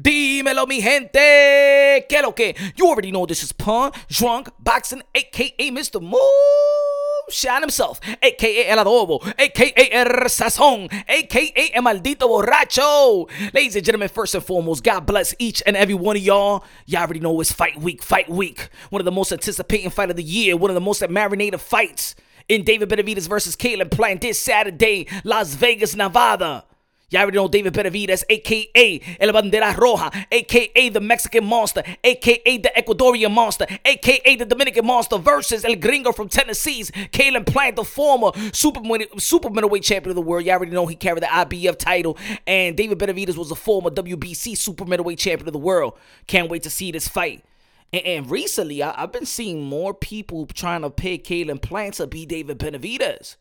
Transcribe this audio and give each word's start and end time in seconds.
Dímelo, 0.00 0.66
mi 0.68 0.80
gente. 0.80 2.06
Que 2.08 2.22
lo 2.22 2.32
que? 2.32 2.54
You 2.76 2.86
already 2.86 3.10
know 3.10 3.26
this 3.26 3.42
is 3.42 3.50
Punch 3.50 3.96
Drunk 4.06 4.48
Boxing, 4.60 5.02
aka 5.12 5.70
Mr. 5.72 6.00
Moonshine 6.00 7.62
himself, 7.62 8.00
aka 8.22 8.68
El 8.68 8.78
Adobo, 8.78 9.20
aka 9.36 9.72
El 9.90 10.06
Sazón, 10.28 10.88
aka 11.08 11.52
El 11.74 11.82
Maldito 11.82 12.28
Borracho. 12.28 13.28
Ladies 13.52 13.74
and 13.74 13.84
gentlemen, 13.84 14.08
first 14.08 14.36
and 14.36 14.44
foremost, 14.44 14.84
God 14.84 15.04
bless 15.04 15.34
each 15.40 15.64
and 15.66 15.76
every 15.76 15.94
one 15.94 16.14
of 16.16 16.22
y'all. 16.22 16.64
Y'all 16.86 17.02
already 17.02 17.18
know 17.18 17.40
it's 17.40 17.50
fight 17.50 17.76
week, 17.80 18.00
fight 18.00 18.28
week. 18.28 18.68
One 18.90 19.00
of 19.00 19.04
the 19.04 19.10
most 19.10 19.32
anticipating 19.32 19.90
fight 19.90 20.10
of 20.10 20.16
the 20.16 20.22
year, 20.22 20.56
one 20.56 20.70
of 20.70 20.76
the 20.76 20.80
most 20.80 21.02
marinated 21.08 21.60
fights 21.60 22.14
in 22.48 22.62
David 22.62 22.88
Benavidez 22.88 23.28
versus 23.28 23.56
Caleb 23.56 23.90
Plant 23.90 24.20
this 24.20 24.38
Saturday, 24.38 25.08
Las 25.24 25.54
Vegas, 25.54 25.96
Nevada. 25.96 26.67
Y'all 27.10 27.22
already 27.22 27.38
know 27.38 27.48
David 27.48 27.72
Benavidez, 27.72 28.22
aka 28.28 29.00
El 29.18 29.32
Bandera 29.32 29.72
Roja, 29.72 30.12
aka 30.30 30.90
the 30.90 31.00
Mexican 31.00 31.42
Monster, 31.42 31.82
aka 32.04 32.58
the 32.58 32.70
Ecuadorian 32.76 33.30
Monster, 33.30 33.66
aka 33.82 34.36
the 34.36 34.44
Dominican 34.44 34.84
Monster 34.84 35.16
versus 35.16 35.64
El 35.64 35.76
Gringo 35.76 36.12
from 36.12 36.28
Tennessee's 36.28 36.90
Caleb 37.10 37.46
Plant, 37.46 37.76
the 37.76 37.84
former 37.84 38.32
super, 38.52 38.82
super 39.16 39.48
middleweight 39.48 39.84
champion 39.84 40.10
of 40.10 40.16
the 40.16 40.20
world. 40.20 40.44
Y'all 40.44 40.56
already 40.56 40.72
know 40.72 40.84
he 40.84 40.96
carried 40.96 41.22
the 41.22 41.28
IBF 41.28 41.78
title, 41.78 42.18
and 42.46 42.76
David 42.76 42.98
Benavidez 42.98 43.38
was 43.38 43.50
a 43.50 43.56
former 43.56 43.88
WBC 43.88 44.54
super 44.54 44.84
middleweight 44.84 45.18
champion 45.18 45.48
of 45.48 45.54
the 45.54 45.58
world. 45.58 45.94
Can't 46.26 46.50
wait 46.50 46.62
to 46.64 46.70
see 46.70 46.92
this 46.92 47.08
fight. 47.08 47.42
And, 47.90 48.04
and 48.04 48.30
recently, 48.30 48.82
I, 48.82 49.00
have 49.00 49.12
been 49.12 49.24
seeing 49.24 49.64
more 49.64 49.94
people 49.94 50.44
trying 50.44 50.82
to 50.82 50.90
pick 50.90 51.24
Caleb 51.24 51.62
Plant 51.62 51.94
to 51.94 52.06
be 52.06 52.26
David 52.26 52.58
Benavidez. 52.58 53.36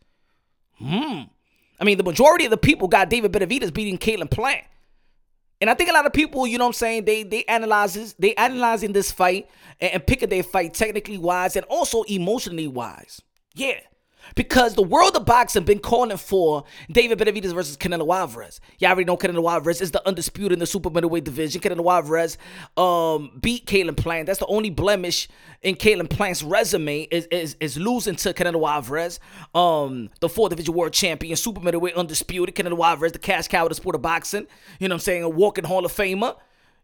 Hmm. 0.78 1.24
I 1.80 1.84
mean, 1.84 1.98
the 1.98 2.04
majority 2.04 2.46
of 2.46 2.52
the 2.52 2.58
people 2.58 2.88
got 2.88 3.10
David 3.10 3.32
Benavidez 3.32 3.74
beating 3.74 3.98
Caleb 3.98 4.32
Plant. 4.32 4.64
And 5.60 5.70
I 5.70 5.74
think 5.74 5.90
a 5.90 5.94
lot 5.94 6.06
of 6.06 6.14
people, 6.14 6.46
you 6.46 6.58
know 6.58 6.66
what 6.66 6.70
I'm 6.70 6.74
saying, 6.74 7.06
they 7.06 7.24
they 7.24 7.44
analyzes, 7.46 8.16
they 8.20 8.36
analyzing 8.36 8.94
this 8.94 9.12
fight 9.12 9.50
and, 9.80 9.94
and 9.94 10.08
picking 10.08 10.30
their 10.30 10.44
fight 10.44 10.74
technically 10.74 11.18
wise 11.18 11.56
and 11.56 11.66
also 11.66 12.04
emotionally 12.04 12.68
wise. 12.68 13.22
Yeah. 13.56 13.80
Because 14.38 14.76
the 14.76 14.84
world 14.84 15.16
of 15.16 15.26
boxing 15.26 15.64
been 15.64 15.80
calling 15.80 16.16
for 16.16 16.64
David 16.92 17.18
Benavidez 17.18 17.56
versus 17.56 17.76
Canelo 17.76 18.16
Alvarez. 18.16 18.62
Y'all 18.78 18.92
already 18.92 19.06
know 19.06 19.18
Canelo 19.18 19.52
Alvarez 19.52 19.82
is 19.82 19.90
the 19.90 20.08
undisputed 20.08 20.52
in 20.52 20.60
the 20.60 20.68
super 20.68 20.92
middleweight 20.92 21.24
division. 21.24 21.60
Canelo 21.60 21.92
Alvarez 21.92 22.38
um, 22.78 23.32
beat 23.42 23.66
Caleb 23.66 23.98
Plant. 23.98 24.28
That's 24.28 24.38
the 24.38 24.46
only 24.46 24.70
blemish 24.70 25.28
in 25.64 25.74
Caleb 25.74 26.12
Plant's 26.12 26.44
resume 26.44 27.08
is, 27.10 27.26
is, 27.32 27.58
is 27.60 27.78
losing 27.78 28.16
to 28.18 28.32
Canelo 28.32 28.70
Alvarez, 28.70 29.20
um, 29.56 30.12
the 30.20 30.30
four 30.30 30.50
division 30.50 30.76
world 30.76 30.94
champion, 30.94 31.36
super 31.36 31.60
middleweight 31.60 31.96
undisputed. 31.96 32.54
Canelo 32.54 32.86
Alvarez, 32.86 33.14
the 33.14 33.20
cash 33.20 33.48
cow 33.48 33.64
of 33.64 33.70
the 33.70 33.76
sport 33.76 33.96
of 33.96 34.04
boxing. 34.04 34.46
You 34.80 34.88
know 34.88 34.94
what 34.94 34.98
I'm 34.98 35.04
saying? 35.04 35.24
A 35.24 35.30
walking 35.30 35.64
Hall 35.64 35.84
of 35.84 35.92
Famer. 35.92 36.36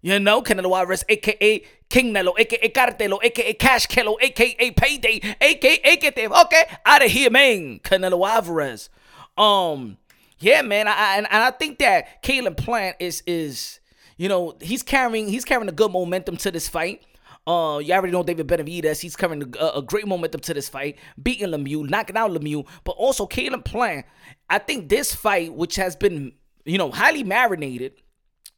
You 0.03 0.19
know, 0.19 0.41
Canelo 0.41 0.77
Alvarez, 0.77 1.05
aka 1.07 1.63
King 1.89 2.13
Nelo, 2.13 2.33
aka 2.37 2.67
Cartelo, 2.69 3.19
aka 3.23 3.53
Cash 3.53 3.87
Kelo, 3.87 4.17
aka 4.21 4.71
Payday, 4.71 5.35
aka 5.39 5.95
Get 5.95 6.15
que 6.15 6.27
okay, 6.27 6.63
out 6.85 7.05
of 7.05 7.09
here, 7.09 7.29
man. 7.29 7.79
Canelo 7.79 8.27
Alvarez. 8.27 8.89
Um, 9.37 9.97
yeah, 10.39 10.61
man. 10.61 10.89
I, 10.89 11.15
and, 11.17 11.27
and 11.31 11.43
I 11.43 11.51
think 11.51 11.79
that 11.79 12.21
Caleb 12.21 12.57
Plant 12.57 12.97
is 12.99 13.23
is 13.25 13.79
you 14.17 14.27
know 14.27 14.57
he's 14.59 14.83
carrying 14.83 15.29
he's 15.29 15.45
carrying 15.45 15.69
a 15.69 15.73
good 15.73 15.91
momentum 15.91 16.35
to 16.37 16.51
this 16.51 16.67
fight. 16.67 17.05
Uh, 17.47 17.79
you 17.81 17.93
already 17.93 18.11
know 18.11 18.23
David 18.23 18.47
Benavidez. 18.47 18.99
He's 18.99 19.15
carrying 19.15 19.55
a, 19.57 19.65
a, 19.75 19.81
great 19.81 20.07
momentum 20.07 20.39
to 20.41 20.53
this 20.53 20.69
fight, 20.69 20.97
beating 21.21 21.49
Lemieux, 21.49 21.89
knocking 21.89 22.15
out 22.15 22.31
Lemieux, 22.31 22.65
but 22.83 22.93
also 22.93 23.25
Caleb 23.25 23.63
Plant. 23.63 24.05
I 24.49 24.59
think 24.59 24.89
this 24.89 25.15
fight, 25.15 25.53
which 25.53 25.77
has 25.77 25.95
been 25.95 26.33
you 26.65 26.77
know 26.77 26.91
highly 26.91 27.23
marinated, 27.23 27.93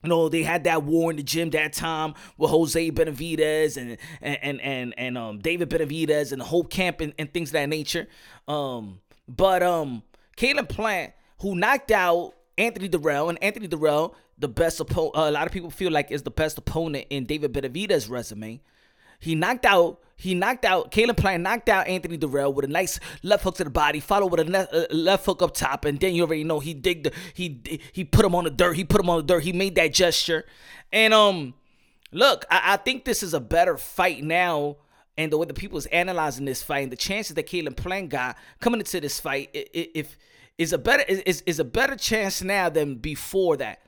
you 0.06 0.10
know, 0.10 0.30
they 0.30 0.44
had 0.44 0.66
that 0.66 0.84
war 0.84 1.10
in 1.10 1.18
the 1.18 1.24
gym 1.24 1.50
that 1.50 1.74
time 1.74 2.14
with 2.38 2.52
Jose 2.52 2.92
Benavidez 2.92 3.76
and 3.76 3.98
and 4.22 4.62
and 4.62 4.94
and, 4.98 5.18
um 5.18 5.40
David 5.40 5.70
Benavidez 5.70 6.32
and 6.32 6.40
the 6.40 6.46
whole 6.46 6.64
camp 6.64 7.02
and, 7.02 7.14
and 7.18 7.34
things 7.34 7.50
of 7.50 7.54
that 7.54 7.70
nature. 7.70 8.08
Um, 8.48 9.00
but 9.28 9.64
um 9.64 10.04
Caleb 10.36 10.70
Plant, 10.70 11.14
who 11.42 11.56
knocked 11.56 11.90
out 11.92 12.34
Anthony 12.58 12.88
Dirrell, 12.88 13.30
and 13.30 13.42
Anthony 13.44 13.68
Dirrell, 13.68 14.14
the 14.38 14.48
best 14.48 14.80
opponent, 14.80 15.18
uh, 15.18 15.30
a 15.30 15.32
lot 15.32 15.48
of 15.48 15.52
people 15.52 15.72
feel 15.72 15.92
like 15.92 16.12
is 16.12 16.22
the 16.22 16.32
best 16.32 16.58
opponent 16.58 17.08
in 17.10 17.26
David 17.26 17.52
Benavidez' 17.52 18.10
resume. 18.10 18.62
He 19.20 19.34
knocked 19.34 19.66
out 19.66 20.02
he 20.16 20.34
knocked 20.34 20.66
out 20.66 20.92
Caleb 20.92 21.18
Plant 21.18 21.44
knocked 21.44 21.70
out 21.70 21.88
Anthony 21.88 22.18
Dirrell 22.18 22.54
with 22.54 22.66
a 22.66 22.70
nice 22.70 23.00
left 23.22 23.44
hook 23.44 23.56
to 23.56 23.64
the 23.64 23.70
body, 23.70 24.00
followed 24.00 24.32
with 24.32 24.40
a 24.40 24.46
left, 24.46 24.74
uh, 24.74 24.86
left 24.92 25.26
hook 25.26 25.42
up 25.42 25.54
top, 25.54 25.86
and 25.86 26.00
then 26.00 26.16
you 26.16 26.24
already 26.24 26.44
know 26.44 26.60
he 26.60 26.74
digged 26.74 27.06
the, 27.06 27.12
he 27.34 27.62
he 27.92 28.04
put 28.04 28.26
him 28.26 28.34
on 28.34 28.46
the 28.46 28.50
dirt. 28.50 28.76
He 28.76 28.84
put 28.84 29.02
him 29.02 29.10
on 29.10 29.18
the 29.18 29.24
dirt. 29.24 29.44
He 29.44 29.52
made 29.52 29.76
that 29.76 29.94
gesture, 29.94 30.46
and 30.92 31.14
um, 31.14 31.54
look, 32.12 32.46
I, 32.50 32.74
I 32.74 32.78
think 32.78 33.06
this 33.06 33.24
is 33.24 33.34
a 33.34 33.40
better 33.40 33.78
fight 33.78 34.24
now. 34.24 34.78
And 35.18 35.32
the 35.32 35.38
way 35.38 35.46
the 35.46 35.54
people 35.54 35.78
is 35.78 35.86
analyzing 35.88 36.44
this 36.44 36.62
fight, 36.62 36.84
and 36.84 36.92
the 36.92 36.98
chances 36.98 37.36
that 37.36 37.44
Caleb 37.44 37.78
Plant 37.78 38.10
got 38.10 38.36
coming 38.60 38.82
into 38.82 39.00
this 39.00 39.18
fight, 39.18 39.50
if 39.54 40.18
is 40.58 40.74
a 40.74 40.78
better 40.78 41.04
is 41.04 41.42
is 41.46 41.60
a 41.60 41.64
better 41.64 41.96
chance 41.96 42.42
now 42.42 42.70
than 42.70 42.96
before 42.96 43.58
that 43.58 43.85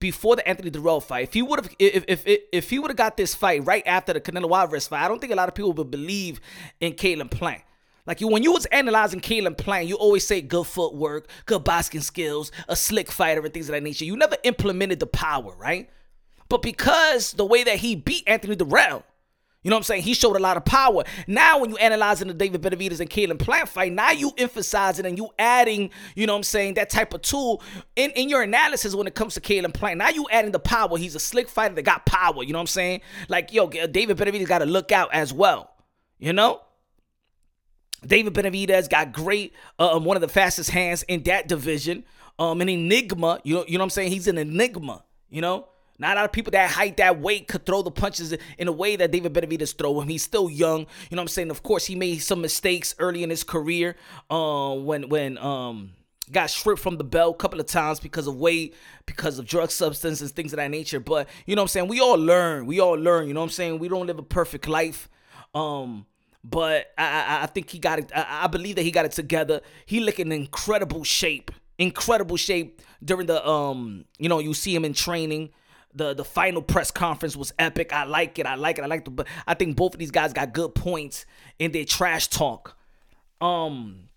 before 0.00 0.36
the 0.36 0.48
Anthony 0.48 0.70
Dirrell 0.70 1.02
fight. 1.02 1.24
If 1.24 1.34
he 1.34 1.42
would 1.42 1.60
have, 1.60 1.74
if 1.78 2.04
if 2.08 2.22
if, 2.52 2.70
he 2.70 2.78
would 2.78 2.90
have 2.90 2.96
got 2.96 3.16
this 3.16 3.34
fight 3.34 3.64
right 3.66 3.82
after 3.86 4.12
the 4.12 4.20
Canelo 4.20 4.56
Alvarez 4.56 4.88
fight, 4.88 5.04
I 5.04 5.08
don't 5.08 5.20
think 5.20 5.32
a 5.32 5.36
lot 5.36 5.48
of 5.48 5.54
people 5.54 5.72
would 5.72 5.90
believe 5.90 6.40
in 6.80 6.94
Caleb 6.94 7.30
Plant. 7.30 7.62
Like 8.06 8.20
you, 8.22 8.28
when 8.28 8.42
you 8.42 8.52
was 8.52 8.64
analyzing 8.66 9.20
Caleb 9.20 9.58
Plant, 9.58 9.86
you 9.86 9.96
always 9.96 10.26
say 10.26 10.40
good 10.40 10.66
footwork, 10.66 11.28
good 11.44 11.62
boxing 11.64 12.00
skills, 12.00 12.50
a 12.66 12.74
slick 12.74 13.10
fighter, 13.10 13.44
and 13.44 13.52
things 13.52 13.68
of 13.68 13.74
that 13.74 13.82
nature. 13.82 14.04
You 14.04 14.16
never 14.16 14.36
implemented 14.44 15.00
the 15.00 15.06
power, 15.06 15.54
right? 15.56 15.90
But 16.48 16.62
because 16.62 17.32
the 17.32 17.44
way 17.44 17.64
that 17.64 17.76
he 17.76 17.96
beat 17.96 18.24
Anthony 18.26 18.56
Dirrell, 18.56 19.02
you 19.62 19.70
know 19.70 19.76
what 19.76 19.80
I'm 19.80 19.84
saying? 19.84 20.02
He 20.02 20.14
showed 20.14 20.36
a 20.36 20.38
lot 20.38 20.56
of 20.56 20.64
power. 20.64 21.02
Now, 21.26 21.58
when 21.58 21.70
you 21.70 21.76
analyzing 21.78 22.28
the 22.28 22.34
David 22.34 22.62
Benavidez 22.62 23.00
and 23.00 23.10
Caleb 23.10 23.40
Plant 23.40 23.68
fight, 23.68 23.92
now 23.92 24.12
you 24.12 24.32
emphasizing 24.38 25.04
and 25.04 25.18
you 25.18 25.30
adding, 25.36 25.90
you 26.14 26.26
know 26.26 26.34
what 26.34 26.38
I'm 26.38 26.42
saying, 26.44 26.74
that 26.74 26.90
type 26.90 27.12
of 27.12 27.22
tool 27.22 27.60
in, 27.96 28.12
in 28.12 28.28
your 28.28 28.42
analysis 28.42 28.94
when 28.94 29.08
it 29.08 29.16
comes 29.16 29.34
to 29.34 29.40
Caleb 29.40 29.74
Plant. 29.74 29.98
Now 29.98 30.10
you 30.10 30.26
adding 30.30 30.52
the 30.52 30.60
power. 30.60 30.96
He's 30.96 31.16
a 31.16 31.20
slick 31.20 31.48
fighter 31.48 31.74
that 31.74 31.82
got 31.82 32.06
power. 32.06 32.44
You 32.44 32.52
know 32.52 32.60
what 32.60 32.62
I'm 32.62 32.66
saying? 32.68 33.00
Like, 33.28 33.52
yo, 33.52 33.68
David 33.68 34.16
Benavidez 34.16 34.46
got 34.46 34.58
to 34.58 34.66
look 34.66 34.92
out 34.92 35.12
as 35.12 35.32
well. 35.32 35.70
You 36.18 36.32
know? 36.32 36.60
David 38.06 38.34
Benavidez 38.34 38.88
got 38.88 39.12
great, 39.12 39.54
uh, 39.80 39.96
um, 39.96 40.04
one 40.04 40.16
of 40.16 40.20
the 40.20 40.28
fastest 40.28 40.70
hands 40.70 41.02
in 41.02 41.24
that 41.24 41.48
division. 41.48 42.04
Um, 42.38 42.60
an 42.60 42.68
enigma. 42.68 43.40
You 43.42 43.56
know, 43.56 43.64
you 43.66 43.72
know 43.72 43.82
what 43.82 43.86
I'm 43.86 43.90
saying? 43.90 44.12
He's 44.12 44.28
an 44.28 44.38
enigma. 44.38 45.02
You 45.28 45.40
know? 45.40 45.68
Not 45.98 46.12
a 46.12 46.20
lot 46.20 46.24
of 46.26 46.32
people 46.32 46.52
that 46.52 46.70
height, 46.70 46.96
that 46.98 47.20
weight 47.20 47.48
could 47.48 47.66
throw 47.66 47.82
the 47.82 47.90
punches 47.90 48.32
in 48.56 48.68
a 48.68 48.72
way 48.72 48.94
that 48.96 49.10
David 49.10 49.34
Benavidez 49.34 49.76
throw 49.76 50.00
him. 50.00 50.08
He's 50.08 50.22
still 50.22 50.48
young. 50.48 50.80
You 51.10 51.16
know 51.16 51.22
what 51.22 51.22
I'm 51.22 51.28
saying? 51.28 51.50
Of 51.50 51.62
course, 51.64 51.86
he 51.86 51.96
made 51.96 52.18
some 52.18 52.40
mistakes 52.40 52.94
early 52.98 53.24
in 53.24 53.30
his 53.30 53.42
career 53.42 53.96
uh, 54.30 54.74
when 54.74 55.08
when 55.08 55.38
um 55.38 55.90
got 56.30 56.50
stripped 56.50 56.80
from 56.80 56.98
the 56.98 57.04
belt 57.04 57.36
a 57.36 57.38
couple 57.38 57.58
of 57.58 57.66
times 57.66 58.00
because 58.00 58.26
of 58.26 58.36
weight, 58.36 58.74
because 59.06 59.38
of 59.38 59.46
drug 59.46 59.70
substances, 59.70 60.30
things 60.30 60.52
of 60.52 60.58
that 60.58 60.70
nature. 60.70 61.00
But 61.00 61.28
you 61.46 61.56
know 61.56 61.62
what 61.62 61.64
I'm 61.64 61.68
saying? 61.68 61.88
We 61.88 62.00
all 62.00 62.16
learn. 62.16 62.66
We 62.66 62.80
all 62.80 62.94
learn. 62.94 63.26
You 63.26 63.34
know 63.34 63.40
what 63.40 63.46
I'm 63.46 63.50
saying? 63.50 63.78
We 63.78 63.88
don't 63.88 64.06
live 64.06 64.18
a 64.18 64.22
perfect 64.22 64.68
life. 64.68 65.08
Um, 65.54 66.06
but 66.44 66.92
I, 66.96 67.04
I, 67.04 67.42
I 67.42 67.46
think 67.46 67.70
he 67.70 67.78
got 67.78 67.98
it. 67.98 68.12
I, 68.14 68.44
I 68.44 68.46
believe 68.46 68.76
that 68.76 68.82
he 68.82 68.90
got 68.90 69.04
it 69.04 69.12
together. 69.12 69.62
He 69.86 70.00
look 70.00 70.20
in 70.20 70.30
incredible 70.30 71.02
shape, 71.02 71.50
incredible 71.78 72.36
shape 72.36 72.82
during 73.04 73.26
the 73.26 73.46
um. 73.46 74.04
You 74.18 74.28
know, 74.28 74.38
you 74.38 74.54
see 74.54 74.74
him 74.74 74.84
in 74.84 74.92
training 74.92 75.50
the 75.98 76.14
the 76.14 76.24
final 76.24 76.62
press 76.62 76.90
conference 76.90 77.36
was 77.36 77.52
epic. 77.58 77.92
I 77.92 78.04
like 78.04 78.38
it. 78.38 78.46
I 78.46 78.54
like 78.54 78.78
it. 78.78 78.82
I 78.82 78.86
like 78.86 79.04
the. 79.04 79.10
But 79.10 79.26
I 79.46 79.54
think 79.54 79.76
both 79.76 79.94
of 79.94 79.98
these 79.98 80.10
guys 80.10 80.32
got 80.32 80.52
good 80.52 80.74
points 80.74 81.26
in 81.58 81.72
their 81.72 81.84
trash 81.84 82.28
talk. 82.28 82.76
Um, 83.40 84.08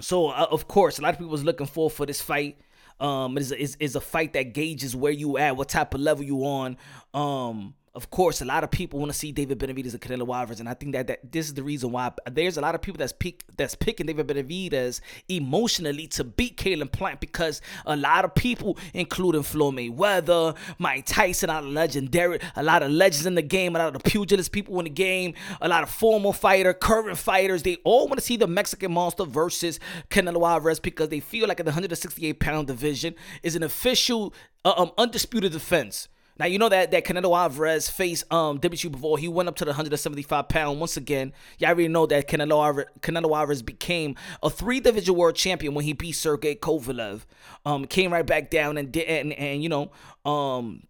so 0.00 0.28
uh, 0.28 0.46
of 0.50 0.66
course, 0.68 0.98
a 0.98 1.02
lot 1.02 1.14
of 1.14 1.18
people 1.18 1.30
was 1.30 1.44
looking 1.44 1.66
forward 1.66 1.90
for 1.90 2.06
this 2.06 2.20
fight. 2.20 2.58
Um, 3.00 3.38
is 3.38 3.52
is 3.52 3.76
is 3.78 3.94
a 3.94 4.00
fight 4.00 4.32
that 4.32 4.54
gauges 4.54 4.96
where 4.96 5.12
you 5.12 5.38
at, 5.38 5.56
what 5.56 5.68
type 5.68 5.94
of 5.94 6.00
level 6.00 6.24
you 6.24 6.44
on. 6.44 6.76
Um, 7.14 7.74
of 7.98 8.10
course, 8.10 8.40
a 8.40 8.44
lot 8.44 8.62
of 8.62 8.70
people 8.70 9.00
want 9.00 9.10
to 9.10 9.18
see 9.18 9.32
David 9.32 9.58
Benavidez 9.58 9.90
and 9.90 10.00
Canelo 10.00 10.32
Alvarez, 10.32 10.60
and 10.60 10.68
I 10.68 10.74
think 10.74 10.92
that, 10.92 11.08
that 11.08 11.32
this 11.32 11.46
is 11.46 11.54
the 11.54 11.64
reason 11.64 11.90
why 11.90 12.12
there's 12.30 12.56
a 12.56 12.60
lot 12.60 12.76
of 12.76 12.80
people 12.80 12.96
that's 12.96 13.12
pick, 13.12 13.42
that's 13.56 13.74
picking 13.74 14.06
David 14.06 14.28
Benavidez 14.28 15.00
emotionally 15.28 16.06
to 16.06 16.22
beat 16.22 16.56
Caleb 16.56 16.92
Plant 16.92 17.18
because 17.18 17.60
a 17.86 17.96
lot 17.96 18.24
of 18.24 18.36
people, 18.36 18.78
including 18.94 19.42
Floyd 19.42 19.74
Mayweather, 19.74 20.56
Mike 20.78 21.06
Tyson, 21.06 21.50
a 21.50 21.60
legendary, 21.60 22.38
a 22.54 22.62
lot 22.62 22.84
of 22.84 22.92
legends 22.92 23.26
in 23.26 23.34
the 23.34 23.42
game, 23.42 23.74
a 23.74 23.80
lot 23.80 23.88
of 23.88 24.00
the 24.00 24.10
pugilist 24.10 24.52
people 24.52 24.78
in 24.78 24.84
the 24.84 24.90
game, 24.90 25.34
a 25.60 25.68
lot 25.68 25.82
of 25.82 25.90
former 25.90 26.32
fighter, 26.32 26.72
current 26.72 27.18
fighters, 27.18 27.64
they 27.64 27.78
all 27.82 28.06
want 28.06 28.20
to 28.20 28.24
see 28.24 28.36
the 28.36 28.46
Mexican 28.46 28.92
Monster 28.92 29.24
versus 29.24 29.80
Canelo 30.08 30.48
Alvarez 30.48 30.78
because 30.78 31.08
they 31.08 31.18
feel 31.18 31.48
like 31.48 31.56
the 31.56 31.64
168 31.64 32.38
pound 32.38 32.68
division 32.68 33.16
is 33.42 33.56
an 33.56 33.64
official, 33.64 34.32
uh, 34.64 34.74
um, 34.76 34.92
undisputed 34.96 35.50
defense. 35.50 36.06
Now 36.38 36.46
you 36.46 36.58
know 36.58 36.68
that 36.68 36.90
that 36.90 37.04
Canelo 37.04 37.36
Alvarez 37.36 37.88
faced 37.88 38.30
um 38.32 38.58
WBC 38.60 38.92
before. 38.92 39.18
He 39.18 39.28
went 39.28 39.48
up 39.48 39.56
to 39.56 39.64
the 39.64 39.70
175 39.70 40.48
pound 40.48 40.80
once 40.80 40.96
again. 40.96 41.32
Y'all 41.58 41.68
already 41.68 41.88
know 41.88 42.06
that 42.06 42.28
Canelo 42.28 42.64
Alvarez, 42.64 42.88
Canelo 43.00 43.36
Alvarez 43.36 43.62
became 43.62 44.14
a 44.42 44.50
three 44.50 44.80
division 44.80 45.14
world 45.14 45.34
champion 45.34 45.74
when 45.74 45.84
he 45.84 45.92
beat 45.92 46.12
Sergey 46.12 46.54
Kovalev. 46.54 47.22
Um, 47.64 47.86
came 47.86 48.12
right 48.12 48.26
back 48.26 48.50
down 48.50 48.76
and 48.76 48.92
did 48.92 49.08
and, 49.08 49.32
and 49.32 49.62
you 49.62 49.68
know 49.68 49.90
um 50.24 50.82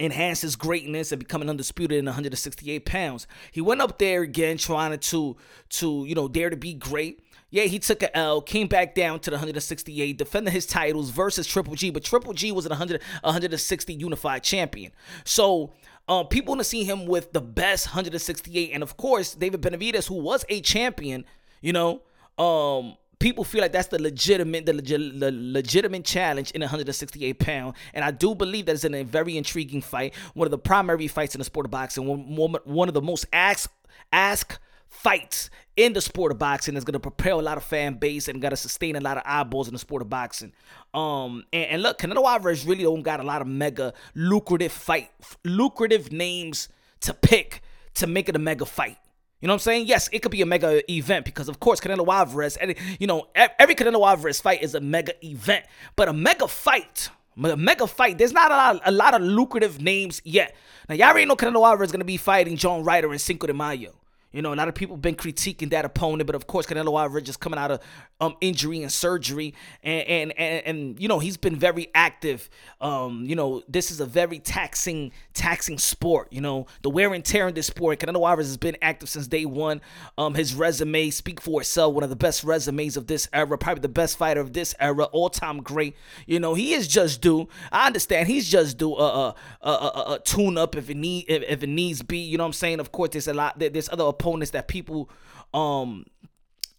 enhance 0.00 0.40
his 0.40 0.56
greatness 0.56 1.10
and 1.10 1.18
becoming 1.18 1.50
undisputed 1.50 1.98
in 1.98 2.04
168 2.04 2.84
pounds. 2.84 3.26
He 3.50 3.60
went 3.60 3.80
up 3.80 3.98
there 3.98 4.22
again 4.22 4.58
trying 4.58 4.96
to 4.98 5.36
to 5.70 6.04
you 6.06 6.14
know 6.14 6.28
dare 6.28 6.50
to 6.50 6.56
be 6.56 6.74
great. 6.74 7.20
Yeah, 7.50 7.64
he 7.64 7.78
took 7.78 8.02
a 8.02 8.14
L, 8.16 8.42
came 8.42 8.66
back 8.66 8.94
down 8.94 9.20
to 9.20 9.30
the 9.30 9.36
168, 9.36 10.18
defended 10.18 10.52
his 10.52 10.66
titles 10.66 11.10
versus 11.10 11.46
Triple 11.46 11.74
G, 11.74 11.90
but 11.90 12.04
Triple 12.04 12.34
G 12.34 12.52
was 12.52 12.66
an 12.66 12.70
100 12.70 13.02
160 13.22 13.94
unified 13.94 14.42
champion. 14.42 14.92
So 15.24 15.72
um, 16.08 16.26
people 16.26 16.52
want 16.52 16.60
to 16.60 16.64
see 16.64 16.84
him 16.84 17.06
with 17.06 17.32
the 17.32 17.40
best 17.40 17.88
168, 17.88 18.70
and 18.72 18.82
of 18.82 18.96
course 18.96 19.34
David 19.34 19.62
Benavidez, 19.62 20.08
who 20.08 20.16
was 20.16 20.44
a 20.50 20.60
champion, 20.60 21.24
you 21.62 21.72
know, 21.72 22.02
um, 22.38 22.96
people 23.18 23.44
feel 23.44 23.62
like 23.62 23.72
that's 23.72 23.88
the 23.88 24.00
legitimate 24.00 24.66
the, 24.66 24.74
legit, 24.74 25.18
the 25.18 25.32
legitimate 25.32 26.04
challenge 26.04 26.50
in 26.52 26.60
168 26.60 27.38
pound 27.40 27.74
and 27.92 28.04
i 28.04 28.12
do 28.12 28.32
believe 28.32 28.66
that 28.66 28.76
it's 28.76 28.84
in 28.84 28.94
a 28.94 29.02
very 29.02 29.36
intriguing 29.36 29.82
fight 29.82 30.14
one 30.34 30.46
of 30.46 30.52
the 30.52 30.58
primary 30.58 31.08
fights 31.08 31.34
in 31.34 31.40
the 31.40 31.44
sport 31.44 31.66
of 31.66 31.70
boxing 31.72 32.06
one, 32.06 32.52
one 32.64 32.86
of 32.86 32.94
the 32.94 33.02
most 33.02 33.26
asked 33.32 33.72
ask 34.12 34.60
fights 34.88 35.50
in 35.76 35.92
the 35.92 36.00
sport 36.00 36.32
of 36.32 36.38
boxing 36.38 36.76
is 36.76 36.84
going 36.84 36.94
to 36.94 37.00
propel 37.00 37.40
a 37.40 37.42
lot 37.42 37.56
of 37.56 37.62
fan 37.62 37.94
base 37.94 38.26
and 38.26 38.42
going 38.42 38.50
to 38.50 38.56
sustain 38.56 38.96
a 38.96 39.00
lot 39.00 39.16
of 39.16 39.22
eyeballs 39.24 39.68
in 39.68 39.74
the 39.74 39.78
sport 39.78 40.02
of 40.02 40.10
boxing. 40.10 40.52
Um, 40.92 41.44
and, 41.52 41.70
and 41.70 41.82
look, 41.82 41.98
Canelo 41.98 42.24
Alvarez 42.24 42.66
really 42.66 42.82
don't 42.82 43.02
got 43.02 43.20
a 43.20 43.22
lot 43.22 43.40
of 43.40 43.46
mega 43.46 43.94
lucrative 44.14 44.72
fight, 44.72 45.10
lucrative 45.44 46.10
names 46.10 46.68
to 47.00 47.14
pick 47.14 47.62
to 47.94 48.06
make 48.06 48.28
it 48.28 48.34
a 48.34 48.40
mega 48.40 48.64
fight. 48.64 48.96
You 49.40 49.46
know 49.46 49.52
what 49.52 49.60
I'm 49.60 49.60
saying? 49.60 49.86
Yes, 49.86 50.08
it 50.12 50.20
could 50.20 50.32
be 50.32 50.42
a 50.42 50.46
mega 50.46 50.90
event 50.92 51.24
because, 51.24 51.48
of 51.48 51.60
course, 51.60 51.78
Canelo 51.78 52.12
Alvarez, 52.12 52.56
and 52.56 52.74
you 52.98 53.06
know, 53.06 53.28
every 53.34 53.76
Canelo 53.76 54.04
Alvarez 54.04 54.40
fight 54.40 54.62
is 54.64 54.74
a 54.74 54.80
mega 54.80 55.12
event. 55.24 55.64
But 55.94 56.08
a 56.08 56.12
mega 56.12 56.48
fight, 56.48 57.08
a 57.40 57.56
mega 57.56 57.86
fight, 57.86 58.18
there's 58.18 58.32
not 58.32 58.50
a 58.50 58.56
lot, 58.56 58.80
a 58.84 58.90
lot 58.90 59.14
of 59.14 59.22
lucrative 59.22 59.80
names 59.80 60.20
yet. 60.24 60.56
Now, 60.88 60.96
y'all 60.96 61.10
already 61.10 61.26
know 61.26 61.36
Canelo 61.36 61.64
Alvarez 61.64 61.90
is 61.90 61.92
going 61.92 62.00
to 62.00 62.04
be 62.04 62.16
fighting 62.16 62.56
John 62.56 62.82
Ryder 62.82 63.12
in 63.12 63.20
Cinco 63.20 63.46
de 63.46 63.54
Mayo. 63.54 63.94
You 64.30 64.42
know, 64.42 64.52
a 64.52 64.56
lot 64.56 64.68
of 64.68 64.74
people 64.74 64.98
been 64.98 65.14
critiquing 65.14 65.70
that 65.70 65.86
opponent, 65.86 66.26
but 66.26 66.36
of 66.36 66.46
course, 66.46 66.66
Canelo 66.66 67.00
Alvarez 67.00 67.24
just 67.24 67.40
coming 67.40 67.58
out 67.58 67.70
of 67.70 67.80
um, 68.20 68.36
injury 68.42 68.82
and 68.82 68.92
surgery, 68.92 69.54
and, 69.82 70.06
and 70.06 70.32
and 70.38 70.66
and 70.66 71.00
you 71.00 71.08
know 71.08 71.18
he's 71.18 71.38
been 71.38 71.56
very 71.56 71.88
active. 71.94 72.50
Um, 72.80 73.24
you 73.24 73.34
know, 73.34 73.62
this 73.68 73.90
is 73.90 74.00
a 74.00 74.06
very 74.06 74.38
taxing 74.38 75.12
taxing 75.32 75.78
sport. 75.78 76.28
You 76.30 76.42
know, 76.42 76.66
the 76.82 76.90
wear 76.90 77.14
and 77.14 77.24
tear 77.24 77.48
in 77.48 77.54
this 77.54 77.68
sport. 77.68 78.00
Canelo 78.00 78.28
Alvarez 78.28 78.48
has 78.48 78.58
been 78.58 78.76
active 78.82 79.08
since 79.08 79.26
day 79.26 79.46
one. 79.46 79.80
Um, 80.18 80.34
his 80.34 80.54
resume 80.54 81.08
speak 81.08 81.40
for 81.40 81.62
itself. 81.62 81.94
One 81.94 82.04
of 82.04 82.10
the 82.10 82.16
best 82.16 82.44
resumes 82.44 82.98
of 82.98 83.06
this 83.06 83.28
era, 83.32 83.56
probably 83.56 83.80
the 83.80 83.88
best 83.88 84.18
fighter 84.18 84.40
of 84.40 84.52
this 84.52 84.74
era, 84.78 85.04
all 85.04 85.30
time 85.30 85.62
great. 85.62 85.96
You 86.26 86.38
know, 86.38 86.52
he 86.52 86.74
is 86.74 86.86
just 86.86 87.22
due. 87.22 87.48
I 87.72 87.86
understand 87.86 88.28
he's 88.28 88.46
just 88.46 88.76
due 88.76 88.94
a 88.94 89.08
a, 89.08 89.34
a, 89.62 89.70
a, 89.70 90.14
a 90.14 90.20
tune 90.22 90.58
up 90.58 90.76
if 90.76 90.90
it 90.90 90.98
need 90.98 91.24
if, 91.28 91.42
if 91.44 91.62
it 91.62 91.68
needs 91.68 92.02
be. 92.02 92.18
You 92.18 92.36
know 92.36 92.44
what 92.44 92.48
I'm 92.48 92.52
saying? 92.52 92.78
Of 92.78 92.92
course, 92.92 93.10
there's 93.12 93.28
a 93.28 93.32
lot. 93.32 93.58
There's 93.58 93.88
other 93.88 94.04
opponents 94.04 94.18
that 94.36 94.68
people 94.68 95.10
um 95.54 96.04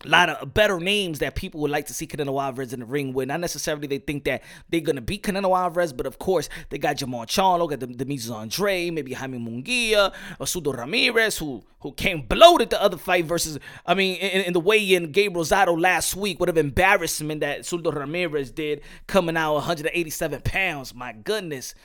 a 0.05 0.07
lot 0.07 0.29
of 0.29 0.53
better 0.53 0.79
names 0.79 1.19
that 1.19 1.35
people 1.35 1.59
would 1.59 1.71
like 1.71 1.87
to 1.87 1.93
see 1.93 2.07
Canelo 2.07 2.41
Alvarez 2.41 2.71
in 2.71 2.79
the 2.79 2.85
ring 2.85 3.11
with. 3.11 3.27
Not 3.27 3.41
necessarily 3.41 3.85
they 3.85 3.97
think 3.97 4.23
that 4.23 4.43
they're 4.69 4.79
gonna 4.79 5.01
beat 5.01 5.23
Canelo 5.23 5.57
Alvarez, 5.57 5.91
but 5.91 6.05
of 6.05 6.19
course 6.19 6.47
they 6.69 6.77
got 6.77 6.95
Jermall 6.95 7.25
Charlo, 7.25 7.69
got 7.69 7.81
the 7.81 7.87
Demetrius 7.87 8.31
Andrade, 8.31 8.93
maybe 8.93 9.11
Jaime 9.11 9.37
Munguia, 9.37 10.13
or 10.39 10.45
Zurdo 10.45 10.77
Ramirez, 10.77 11.37
who 11.37 11.63
who 11.81 11.91
came 11.91 12.21
bloated 12.21 12.69
the 12.69 12.81
other 12.81 12.95
fight 12.95 13.25
versus. 13.25 13.59
I 13.85 13.93
mean, 13.93 14.15
in, 14.17 14.45
in 14.45 14.53
the 14.53 14.61
weigh-in, 14.61 15.11
Gabe 15.11 15.35
Rosado 15.35 15.79
last 15.79 16.15
week, 16.15 16.39
what 16.39 16.47
of 16.47 16.57
embarrassment 16.57 17.41
that 17.41 17.61
Zurdo 17.61 17.93
Ramirez 17.93 18.51
did, 18.51 18.81
coming 19.07 19.35
out 19.35 19.55
187 19.55 20.41
pounds. 20.41 20.95
My 20.95 21.11
goodness, 21.11 21.75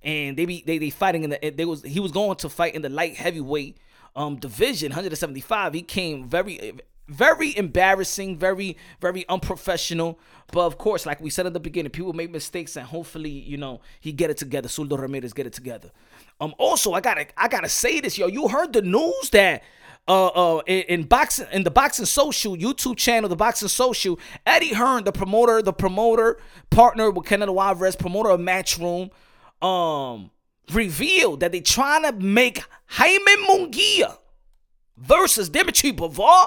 and 0.00 0.36
they 0.36 0.44
be 0.44 0.62
they 0.64 0.78
they 0.78 0.90
fighting 0.90 1.24
in 1.24 1.30
the. 1.30 1.50
They 1.50 1.64
was 1.64 1.82
he 1.82 1.98
was 1.98 2.12
going 2.12 2.36
to 2.36 2.48
fight 2.48 2.76
in 2.76 2.82
the 2.82 2.88
light 2.88 3.16
heavyweight 3.16 3.78
um 4.16 4.36
division 4.36 4.90
175 4.90 5.74
he 5.74 5.82
came 5.82 6.28
very 6.28 6.72
very 7.08 7.56
embarrassing 7.56 8.38
very 8.38 8.76
very 9.00 9.28
unprofessional. 9.28 10.18
But 10.52 10.66
of 10.66 10.78
course 10.78 11.04
like 11.06 11.20
we 11.20 11.30
said 11.30 11.46
at 11.46 11.52
the 11.52 11.60
beginning 11.60 11.90
people 11.90 12.12
make 12.12 12.30
mistakes 12.30 12.76
and 12.76 12.86
hopefully 12.86 13.30
you 13.30 13.56
know 13.56 13.80
he 14.00 14.12
get 14.12 14.30
it 14.30 14.36
together. 14.36 14.68
Zurdo 14.68 14.98
Ramirez 14.98 15.32
get 15.32 15.46
it 15.46 15.52
together. 15.52 15.90
Um 16.40 16.54
also 16.58 16.92
I 16.92 17.00
gotta 17.00 17.26
I 17.36 17.48
gotta 17.48 17.68
say 17.68 18.00
this 18.00 18.16
yo 18.16 18.26
you 18.26 18.48
heard 18.48 18.72
the 18.72 18.82
news 18.82 19.30
that 19.32 19.62
uh, 20.06 20.26
uh, 20.26 20.62
in, 20.66 20.82
in, 20.82 21.02
boxing 21.04 21.46
in 21.50 21.64
the 21.64 21.70
boxing 21.70 22.04
social 22.04 22.56
YouTube 22.56 22.96
channel, 22.96 23.28
the 23.28 23.36
boxing 23.36 23.68
social, 23.68 24.18
Eddie 24.44 24.74
Hearn, 24.74 25.04
the 25.04 25.12
promoter, 25.12 25.62
the 25.62 25.72
promoter 25.72 26.38
partner 26.68 27.10
with 27.10 27.24
Canelo 27.24 27.62
Alvarez, 27.62 27.96
promoter 27.96 28.28
of 28.28 28.40
Matchroom, 28.40 29.10
um, 29.62 30.30
revealed 30.72 31.40
that 31.40 31.52
they're 31.52 31.60
trying 31.60 32.02
to 32.02 32.12
make 32.12 32.62
Jaime 32.86 33.46
Munguia 33.48 34.16
versus 34.96 35.48
Dimitri 35.48 35.92
Bivol. 35.92 36.46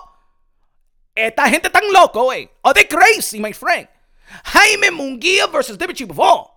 Esta 1.16 1.50
gente 1.50 1.70
tan 1.70 1.92
loco, 1.92 2.30
eh? 2.30 2.46
Are 2.64 2.74
they 2.74 2.84
crazy, 2.84 3.40
my 3.40 3.52
friend? 3.52 3.88
Jaime 4.46 4.90
Munguia 4.90 5.52
versus 5.52 5.78
Dimitri 5.78 6.06
Bivol. 6.06 6.50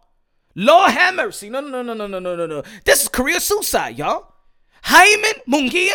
Lord 0.54 0.90
have 0.90 1.14
mercy. 1.14 1.48
No, 1.48 1.60
no, 1.60 1.82
no, 1.82 1.94
no, 1.94 2.06
no, 2.06 2.18
no, 2.18 2.36
no, 2.36 2.46
no. 2.46 2.62
This 2.84 3.02
is 3.02 3.08
career 3.08 3.40
suicide, 3.40 3.96
y'all. 3.96 4.34
Jaime 4.82 5.28
Munguia. 5.48 5.92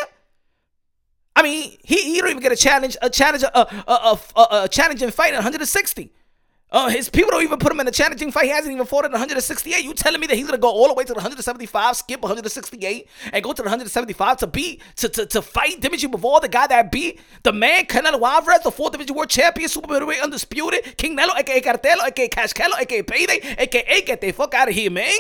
I 1.36 1.44
mean, 1.44 1.78
he, 1.84 2.14
he 2.14 2.22
don't 2.22 2.30
even 2.30 2.42
get 2.42 2.54
a 2.54 2.56
challenge, 2.56 2.96
a 3.02 3.10
challenge, 3.10 3.44
a, 3.44 3.60
a, 3.60 3.68
a, 3.88 4.20
a, 4.36 4.64
a 4.64 4.68
challenging 4.70 5.12
fight 5.12 5.34
at 5.34 5.38
160. 5.38 6.14
Uh, 6.76 6.90
his 6.90 7.08
people 7.08 7.32
don't 7.32 7.42
even 7.42 7.58
put 7.58 7.72
him 7.72 7.80
in 7.80 7.88
a 7.88 7.92
challenging 7.92 8.34
fight. 8.34 8.44
He 8.44 8.50
hasn't 8.50 8.74
even 8.74 8.86
fought 8.86 9.06
at 9.06 9.12
168. 9.12 9.82
You 9.82 9.94
telling 9.94 10.20
me 10.20 10.28
that 10.28 10.36
he's 10.36 10.46
gonna 10.46 10.58
go 10.58 10.68
all 10.68 10.90
the 10.90 10.94
way 10.94 11.06
to 11.06 11.14
the 11.14 11.16
175, 11.16 11.96
skip 11.96 12.22
168, 12.22 13.08
and 13.32 13.42
go 13.42 13.54
to 13.54 13.62
the 13.62 13.64
175 13.64 14.38
to 14.40 14.48
beat 14.48 14.82
to 14.98 15.08
to, 15.08 15.26
to 15.26 15.42
fight 15.42 15.80
Dimitri 15.80 16.10
Bivol, 16.10 16.42
the 16.42 16.50
guy 16.50 16.68
that 16.68 16.92
beat 16.92 17.22
the 17.44 17.54
man 17.54 17.86
Canelo 17.86 18.22
Alvarez, 18.22 18.60
the 18.64 18.72
fourth 18.72 18.92
division 18.92 19.16
world 19.16 19.30
champion, 19.30 19.70
super 19.70 19.88
middleweight 19.88 20.22
undisputed, 20.22 20.98
King 20.98 21.16
Nelo, 21.16 21.34
aka 21.38 21.62
Cartelo, 21.62 22.04
aka 22.04 22.28
Cash 22.28 22.52
Kello, 22.52 22.78
aka 22.78 23.02
Payday, 23.04 23.56
aka 23.58 24.02
get 24.02 24.20
the 24.20 24.34
fuck 24.34 24.54
out 24.54 24.68
of 24.68 24.76
here, 24.76 24.92
man. 24.92 25.14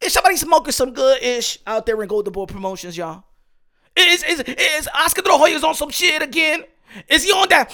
Is 0.00 0.12
somebody 0.12 0.36
smoking 0.36 0.70
some 0.70 0.92
good 0.92 1.20
ish 1.20 1.58
out 1.66 1.86
there 1.86 2.00
in 2.00 2.06
Golden 2.06 2.32
Boy 2.32 2.46
Promotions, 2.46 2.96
y'all? 2.96 3.24
Is 3.96 4.22
is 4.22 4.40
is 4.46 4.88
Oscar 4.94 5.22
De 5.22 5.28
La 5.28 5.38
Hoya's 5.38 5.64
on 5.64 5.74
some 5.74 5.90
shit 5.90 6.22
again? 6.22 6.62
Is 7.08 7.24
he 7.24 7.32
on 7.32 7.48
that? 7.48 7.72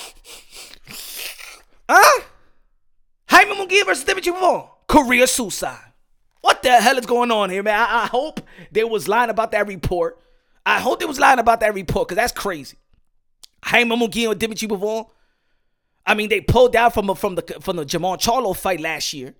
Huh? 1.94 2.22
Jaime 3.28 3.54
Munguia 3.54 3.84
versus 3.84 4.04
Dimitri 4.04 4.32
Bivol. 4.32 4.66
Career 4.88 5.26
suicide. 5.26 5.92
What 6.40 6.62
the 6.62 6.70
hell 6.70 6.96
is 6.96 7.04
going 7.04 7.30
on 7.30 7.50
here, 7.50 7.62
man? 7.62 7.78
I, 7.78 8.04
I 8.04 8.06
hope 8.06 8.40
they 8.70 8.82
was 8.82 9.08
lying 9.08 9.28
about 9.28 9.52
that 9.52 9.66
report. 9.66 10.18
I 10.64 10.80
hope 10.80 11.00
they 11.00 11.06
was 11.06 11.20
lying 11.20 11.38
about 11.38 11.61
that 11.61 11.75
report, 11.75 12.08
because 12.08 12.16
that's 12.16 12.32
crazy. 12.32 12.78
Jaime 13.62 13.94
Munguia 13.94 14.30
and 14.30 14.40
Dimitri 14.40 14.68
Bivol. 14.68 15.11
I 16.06 16.14
mean, 16.14 16.30
they 16.30 16.40
pulled 16.40 16.75
out 16.75 16.94
from 16.94 17.14
from 17.14 17.34
the 17.34 17.42
from 17.61 17.76
the 17.76 17.84
Jermall 17.84 18.18
Charlo 18.18 18.56
fight 18.56 18.80
last 18.80 19.12
year. 19.12 19.34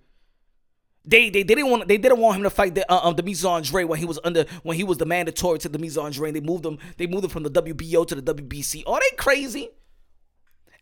They, 1.05 1.31
they 1.31 1.43
they 1.43 1.55
didn't 1.55 1.71
want 1.71 1.87
they 1.87 1.97
didn't 1.97 2.19
want 2.19 2.37
him 2.37 2.43
to 2.43 2.49
fight 2.51 2.75
the 2.75 2.89
uh, 2.89 3.07
um 3.07 3.15
the 3.15 3.23
Mise 3.23 3.43
Andre 3.43 3.83
when 3.83 3.97
he 3.99 4.05
was 4.05 4.19
under 4.23 4.45
when 4.61 4.77
he 4.77 4.83
was 4.83 4.99
the 4.99 5.05
mandatory 5.05 5.57
to 5.59 5.69
the 5.69 5.79
Mise 5.79 5.97
Andre. 5.97 6.29
And 6.29 6.35
they 6.35 6.39
moved 6.41 6.65
him 6.65 6.77
they 6.97 7.07
moved 7.07 7.25
him 7.25 7.31
from 7.31 7.43
the 7.43 7.51
WBO 7.51 8.07
to 8.07 8.15
the 8.15 8.33
WBC. 8.33 8.83
Are 8.87 8.99
they 8.99 9.15
crazy? 9.17 9.69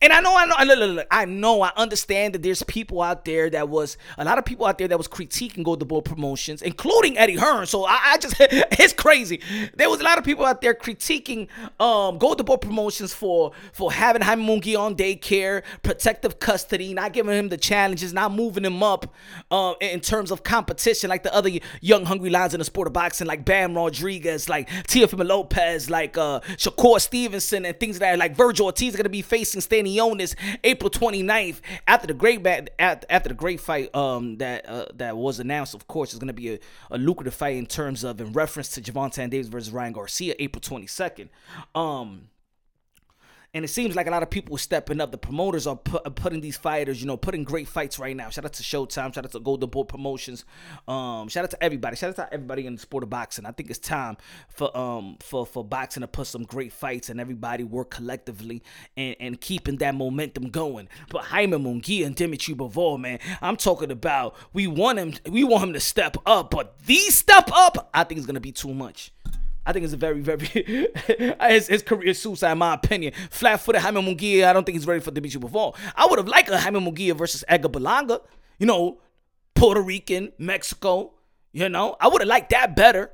And 0.04 0.12
I 0.12 0.20
know, 0.20 0.36
I 0.36 0.46
know, 0.46 0.56
look, 0.66 0.80
look, 0.80 0.96
look, 0.96 1.08
I 1.12 1.26
know, 1.26 1.62
I 1.62 1.72
understand 1.78 2.34
that 2.34 2.42
there's 2.42 2.64
people 2.64 3.04
out 3.04 3.24
there 3.24 3.52
that 3.52 3.70
was 3.70 3.98
a 4.18 4.26
lot 4.26 4.40
of 4.40 4.46
people 4.46 4.66
out 4.66 4.80
there 4.80 4.88
that 4.88 4.98
was 4.98 5.08
critiquing 5.08 5.64
Golden 5.64 5.88
Boy 5.88 6.02
Promotions, 6.02 6.64
including 6.64 7.20
Eddie 7.20 7.36
Hearn. 7.36 7.68
So 7.68 7.86
I, 7.86 8.00
I 8.04 8.18
just, 8.18 8.36
it's 8.40 8.94
crazy. 8.94 9.42
There 9.76 9.92
was 9.92 10.00
a 10.00 10.04
lot 10.04 10.18
of 10.18 10.24
people 10.24 10.44
out 10.44 10.60
there 10.60 10.74
critiquing 10.74 11.50
um, 11.80 12.18
Golden 12.18 12.48
Boy 12.48 12.58
Promotions 12.58 13.14
for 13.14 13.52
for 13.74 13.92
having 13.92 14.24
Jaime 14.24 14.44
Munguia 14.44 14.80
on 14.80 14.96
daycare, 14.96 15.62
protective 15.84 16.40
custody, 16.40 16.96
not 16.96 17.14
giving 17.14 17.38
him 17.38 17.50
the 17.50 17.58
challenges, 17.58 18.12
not 18.12 18.32
moving 18.32 18.66
him 18.66 18.82
up 18.82 19.14
uh, 19.52 19.76
in 19.82 20.00
terms 20.00 20.32
of 20.32 20.42
competition 20.44 21.12
like 21.12 21.22
the 21.22 21.34
other 21.34 21.52
young 21.80 22.06
hungry 22.06 22.32
lions 22.32 22.56
in 22.56 22.60
the 22.60 22.66
sport 22.66 22.88
of 22.88 22.94
boxing, 22.94 23.28
like 23.28 23.46
Bam 23.46 23.76
Rodriguez, 23.76 24.50
like 24.50 24.68
Teofimo 24.88 25.28
Lopez, 25.28 25.92
like 25.92 26.18
uh, 26.18 26.40
Shakur 26.58 27.00
Stevenson, 27.00 27.66
and 27.66 27.80
things 27.80 28.00
like 28.00 28.14
that. 28.14 28.18
Like 28.18 28.36
Vergil 28.36 28.66
Ortiz 28.66 28.96
are 28.96 28.98
gonna 28.98 29.10
be 29.10 29.22
facing 29.22 29.62
Stanley 29.62 29.91
Quinones 29.92 30.36
April 30.64 30.90
29th 30.90 31.62
after 31.88 32.08
the 32.08 32.14
great 32.14 32.46
after 32.80 33.30
the 33.30 33.36
great 33.36 33.60
fight 33.60 33.94
um 33.96 34.38
that 34.38 34.68
uh, 34.68 34.86
that 34.96 35.18
was 35.18 35.40
announced. 35.40 35.74
Of 35.74 35.88
course, 35.88 36.14
is 36.14 36.20
going 36.20 36.28
to 36.28 36.34
be 36.34 36.54
a, 36.54 36.60
a 36.90 36.98
lucrative 36.98 37.34
fight 37.34 37.56
in 37.58 37.66
terms 37.66 38.04
of 38.04 38.22
in 38.22 38.34
reference 38.34 38.70
to 38.72 38.82
Gervonta 38.82 39.30
Davis 39.30 39.48
versus 39.48 39.72
Ryan 39.72 39.94
Garcia 39.94 40.36
April 40.40 40.62
22nd. 40.62 41.30
Um 41.76 42.31
And 43.54 43.66
it 43.66 43.68
seems 43.68 43.98
like 43.98 44.08
a 44.08 44.12
lot 44.12 44.24
of 44.24 44.30
people 44.30 44.56
are 44.56 44.60
stepping 44.60 45.02
up. 45.02 45.12
The 45.12 45.18
promoters 45.18 45.68
are, 45.68 45.76
put, 45.76 46.08
are 46.08 46.12
putting 46.12 46.40
these 46.40 46.56
fighters, 46.56 47.02
you 47.02 47.08
know, 47.08 47.18
putting 47.18 47.44
great 47.44 47.68
fights 47.68 48.00
right 48.00 48.16
now. 48.16 48.30
Shout 48.30 48.46
out 48.46 48.54
to 48.54 48.64
Showtime. 48.64 49.14
Shout 49.14 49.26
out 49.26 49.32
to 49.34 49.42
Golden 49.42 49.70
Boy 49.70 49.84
Promotions. 49.84 50.46
Um, 50.88 51.28
shout 51.28 51.44
out 51.44 51.52
to 51.52 51.62
everybody. 51.62 51.98
Shout 51.98 52.12
out 52.12 52.16
to 52.16 52.34
everybody 52.34 52.66
in 52.66 52.76
the 52.76 52.82
sport 52.82 53.04
of 53.04 53.10
boxing. 53.10 53.46
I 53.46 53.52
think 53.52 53.70
it's 53.70 53.78
time 53.78 54.16
for 54.48 54.76
um 54.78 55.18
for 55.20 55.46
for 55.46 55.66
boxing 55.66 56.00
to 56.00 56.08
put 56.08 56.28
some 56.28 56.44
great 56.44 56.72
fights 56.72 57.10
and 57.10 57.20
everybody 57.20 57.66
work 57.66 57.92
collectively 57.92 58.64
and, 58.96 59.18
and 59.20 59.42
keeping 59.42 59.76
that 59.78 59.96
momentum 59.96 60.50
going. 60.50 60.88
But 61.10 61.26
Jaime 61.26 61.58
Munguia 61.58 62.06
and 62.06 62.16
Dimitri 62.16 62.56
Bivol, 62.56 63.02
man, 63.02 63.20
I'm 63.42 63.58
talking 63.58 63.92
about 63.92 64.34
we 64.54 64.68
want 64.68 64.98
him 64.98 65.14
we 65.30 65.44
want 65.44 65.66
him 65.66 65.74
to 65.74 65.82
step 65.82 66.16
up, 66.26 66.52
but 66.52 66.80
these 66.86 67.16
step 67.16 67.50
up, 67.52 67.90
I 67.94 68.06
think 68.06 68.18
is 68.18 68.26
gonna 68.26 68.40
be 68.40 68.54
too 68.54 68.74
much. 68.74 69.12
I 69.66 69.74
think 69.74 69.84
it's 69.84 69.94
a 69.94 69.98
very, 69.98 70.22
very 70.22 70.46
his, 71.50 71.68
his 71.68 71.84
career 71.84 72.14
suicide, 72.14 72.54
in 72.54 72.58
my 72.58 72.74
opinion. 72.74 73.14
Flat 73.30 73.62
footed 73.62 73.82
Jaime 73.82 74.02
Munguia, 74.02 74.46
I 74.46 74.54
don't 74.54 74.66
think 74.66 74.78
he's 74.78 74.88
ready 74.88 75.02
for 75.02 75.12
Dimitri 75.12 75.40
Bivol. 75.40 75.76
I 75.96 76.08
would 76.08 76.18
have 76.18 76.28
liked 76.28 76.50
a 76.50 76.58
Jaime 76.58 76.80
Munguia 76.80 77.16
versus 77.16 77.44
Edgar 77.48 77.70
Berlanga. 77.70 78.22
You 78.58 78.66
know, 78.66 79.00
Puerto 79.56 79.82
Rican, 79.82 80.32
Mexico. 80.38 81.14
You 81.54 81.70
know, 81.70 81.96
I 82.00 82.08
would 82.08 82.22
have 82.22 82.28
liked 82.28 82.50
that 82.52 82.76
better. 82.76 83.12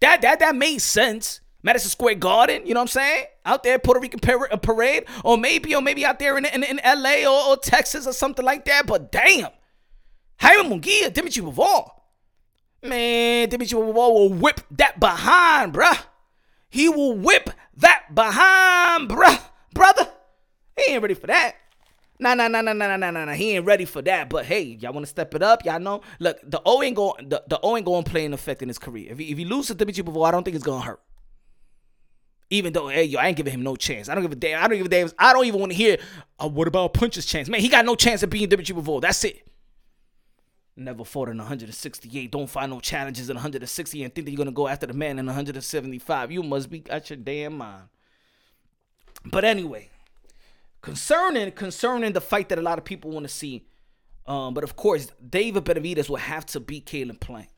That 0.00 0.22
that 0.22 0.40
that 0.40 0.56
made 0.56 0.78
sense. 0.78 1.40
Madison 1.62 1.90
Square 1.90 2.16
Garden, 2.16 2.64
you 2.64 2.74
know 2.74 2.80
what 2.80 2.82
I'm 2.82 2.88
saying? 2.88 3.24
Out 3.44 3.64
there, 3.64 3.76
Puerto 3.80 3.98
Rican 3.98 4.20
uh, 4.52 4.56
parade, 4.56 5.04
or 5.24 5.36
maybe, 5.36 5.74
or 5.74 5.82
maybe 5.82 6.04
out 6.04 6.20
there 6.20 6.38
in 6.38 6.44
in, 6.44 6.62
in 6.62 6.80
LA 6.84 7.24
or, 7.24 7.50
or, 7.50 7.56
Texas 7.56 8.06
or 8.06 8.12
something 8.12 8.44
like 8.44 8.64
that. 8.66 8.86
But 8.86 9.10
damn, 9.10 9.50
Jaime 10.38 10.68
Munguia, 10.68 11.12
Dimitri 11.12 11.42
Bivol. 11.42 11.90
Man, 12.88 13.48
Dimitri 13.48 13.78
will 13.78 14.28
whip 14.28 14.60
that 14.72 14.98
behind, 15.00 15.72
bruh. 15.72 16.04
He 16.68 16.88
will 16.88 17.16
whip 17.16 17.50
that 17.76 18.14
behind, 18.14 19.08
bruh. 19.08 19.40
Brother, 19.72 20.08
he 20.76 20.92
ain't 20.92 21.02
ready 21.02 21.14
for 21.14 21.26
that. 21.26 21.56
Nah, 22.18 22.34
nah, 22.34 22.48
nah, 22.48 22.62
nah, 22.62 22.72
nah, 22.72 22.96
nah, 22.96 23.10
nah, 23.10 23.24
nah. 23.24 23.32
He 23.32 23.52
ain't 23.52 23.66
ready 23.66 23.84
for 23.84 24.00
that. 24.02 24.30
But 24.30 24.46
hey, 24.46 24.62
y'all 24.62 24.92
want 24.92 25.04
to 25.04 25.10
step 25.10 25.34
it 25.34 25.42
up? 25.42 25.64
Y'all 25.64 25.78
know. 25.78 26.00
Look, 26.18 26.38
the 26.42 26.62
O 26.64 26.82
ain't 26.82 26.96
going. 26.96 27.28
The, 27.28 27.42
the 27.46 27.60
O 27.62 27.76
ain't 27.76 27.84
going 27.84 28.04
play 28.04 28.24
an 28.24 28.32
effect 28.32 28.62
in 28.62 28.68
his 28.68 28.78
career. 28.78 29.12
If 29.12 29.18
he, 29.18 29.30
if 29.32 29.38
he 29.38 29.44
loses 29.44 29.68
to 29.68 29.74
Dimitri 29.74 30.02
Bivol, 30.02 30.26
I 30.26 30.30
don't 30.30 30.42
think 30.42 30.54
it's 30.54 30.64
gonna 30.64 30.82
hurt. 30.82 31.00
Even 32.48 32.72
though, 32.72 32.88
hey, 32.88 33.04
yo, 33.04 33.18
I 33.18 33.28
ain't 33.28 33.36
giving 33.36 33.52
him 33.52 33.62
no 33.62 33.76
chance. 33.76 34.08
I 34.08 34.14
don't 34.14 34.22
give 34.22 34.32
a 34.32 34.36
damn. 34.36 34.62
I 34.62 34.68
don't 34.68 34.78
give 34.78 34.86
a 34.86 34.88
damn. 34.88 35.10
I 35.18 35.32
don't 35.32 35.44
even 35.44 35.60
want 35.60 35.72
to 35.72 35.76
hear. 35.76 35.98
Uh, 36.38 36.48
what 36.48 36.68
about 36.68 36.94
Punch's 36.94 37.26
chance? 37.26 37.48
Man, 37.48 37.60
he 37.60 37.68
got 37.68 37.84
no 37.84 37.96
chance 37.96 38.22
of 38.22 38.30
being 38.30 38.48
Dimitri 38.48 38.74
Bivol. 38.74 39.02
That's 39.02 39.22
it. 39.24 39.46
Never 40.78 41.04
fought 41.04 41.30
in 41.30 41.38
168. 41.38 42.30
Don't 42.30 42.50
find 42.50 42.70
no 42.70 42.80
challenges 42.80 43.30
in 43.30 43.36
160 43.36 44.04
and 44.04 44.14
think 44.14 44.26
that 44.26 44.30
you're 44.30 44.36
gonna 44.36 44.52
go 44.52 44.68
after 44.68 44.86
the 44.86 44.92
man 44.92 45.18
in 45.18 45.24
175. 45.24 46.30
You 46.30 46.42
must 46.42 46.68
be 46.68 46.84
out 46.90 47.08
your 47.08 47.16
damn 47.16 47.56
mind. 47.56 47.84
But 49.24 49.44
anyway, 49.44 49.88
concerning 50.82 51.50
concerning 51.52 52.12
the 52.12 52.20
fight 52.20 52.50
that 52.50 52.58
a 52.58 52.62
lot 52.62 52.78
of 52.78 52.84
people 52.84 53.10
want 53.10 53.24
to 53.24 53.32
see, 53.32 53.66
um, 54.26 54.52
but 54.52 54.64
of 54.64 54.76
course 54.76 55.10
David 55.26 55.64
Benavidez 55.64 56.10
will 56.10 56.16
have 56.16 56.44
to 56.46 56.60
beat 56.60 56.84
Caleb 56.84 57.20
Plant. 57.20 57.48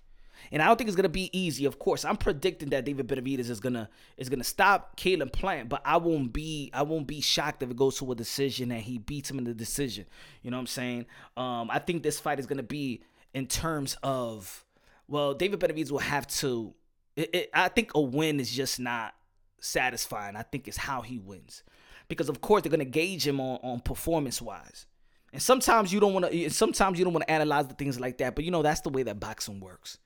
And 0.50 0.62
I 0.62 0.66
don't 0.66 0.76
think 0.76 0.88
it's 0.88 0.96
gonna 0.96 1.08
be 1.08 1.36
easy. 1.36 1.64
Of 1.64 1.78
course, 1.78 2.04
I'm 2.04 2.16
predicting 2.16 2.70
that 2.70 2.84
David 2.84 3.06
Benavidez 3.08 3.50
is 3.50 3.60
gonna 3.60 3.88
is 4.16 4.28
gonna 4.28 4.44
stop 4.44 4.96
Caleb 4.96 5.32
Plant, 5.32 5.68
but 5.68 5.82
I 5.84 5.96
won't 5.96 6.32
be 6.32 6.70
I 6.72 6.82
won't 6.82 7.06
be 7.06 7.20
shocked 7.20 7.62
if 7.62 7.70
it 7.70 7.76
goes 7.76 7.98
to 7.98 8.12
a 8.12 8.14
decision 8.14 8.70
and 8.72 8.80
he 8.80 8.98
beats 8.98 9.30
him 9.30 9.38
in 9.38 9.44
the 9.44 9.54
decision. 9.54 10.06
You 10.42 10.50
know 10.50 10.56
what 10.56 10.62
I'm 10.62 10.66
saying? 10.68 11.06
Um, 11.36 11.68
I 11.70 11.78
think 11.78 12.02
this 12.02 12.20
fight 12.20 12.38
is 12.38 12.46
gonna 12.46 12.62
be 12.62 13.02
in 13.34 13.46
terms 13.46 13.96
of 14.02 14.64
well, 15.06 15.34
David 15.34 15.60
Benavidez 15.60 15.90
will 15.90 15.98
have 15.98 16.26
to. 16.26 16.74
It, 17.16 17.34
it, 17.34 17.50
I 17.54 17.68
think 17.68 17.92
a 17.94 18.00
win 18.00 18.40
is 18.40 18.50
just 18.50 18.78
not 18.78 19.14
satisfying. 19.60 20.36
I 20.36 20.42
think 20.42 20.68
it's 20.68 20.76
how 20.76 21.00
he 21.00 21.18
wins, 21.18 21.62
because 22.08 22.28
of 22.28 22.40
course 22.40 22.62
they're 22.62 22.70
gonna 22.70 22.84
gauge 22.84 23.26
him 23.26 23.40
on 23.40 23.58
on 23.62 23.80
performance 23.80 24.40
wise. 24.42 24.86
And 25.32 25.42
sometimes 25.42 25.92
you 25.92 26.00
don't 26.00 26.14
want 26.14 26.30
to. 26.30 26.50
Sometimes 26.50 26.98
you 26.98 27.04
don't 27.04 27.12
want 27.12 27.26
to 27.26 27.30
analyze 27.30 27.66
the 27.66 27.74
things 27.74 28.00
like 28.00 28.18
that. 28.18 28.34
But 28.34 28.44
you 28.44 28.50
know 28.50 28.62
that's 28.62 28.80
the 28.80 28.90
way 28.90 29.02
that 29.04 29.20
boxing 29.20 29.60
works. 29.60 29.98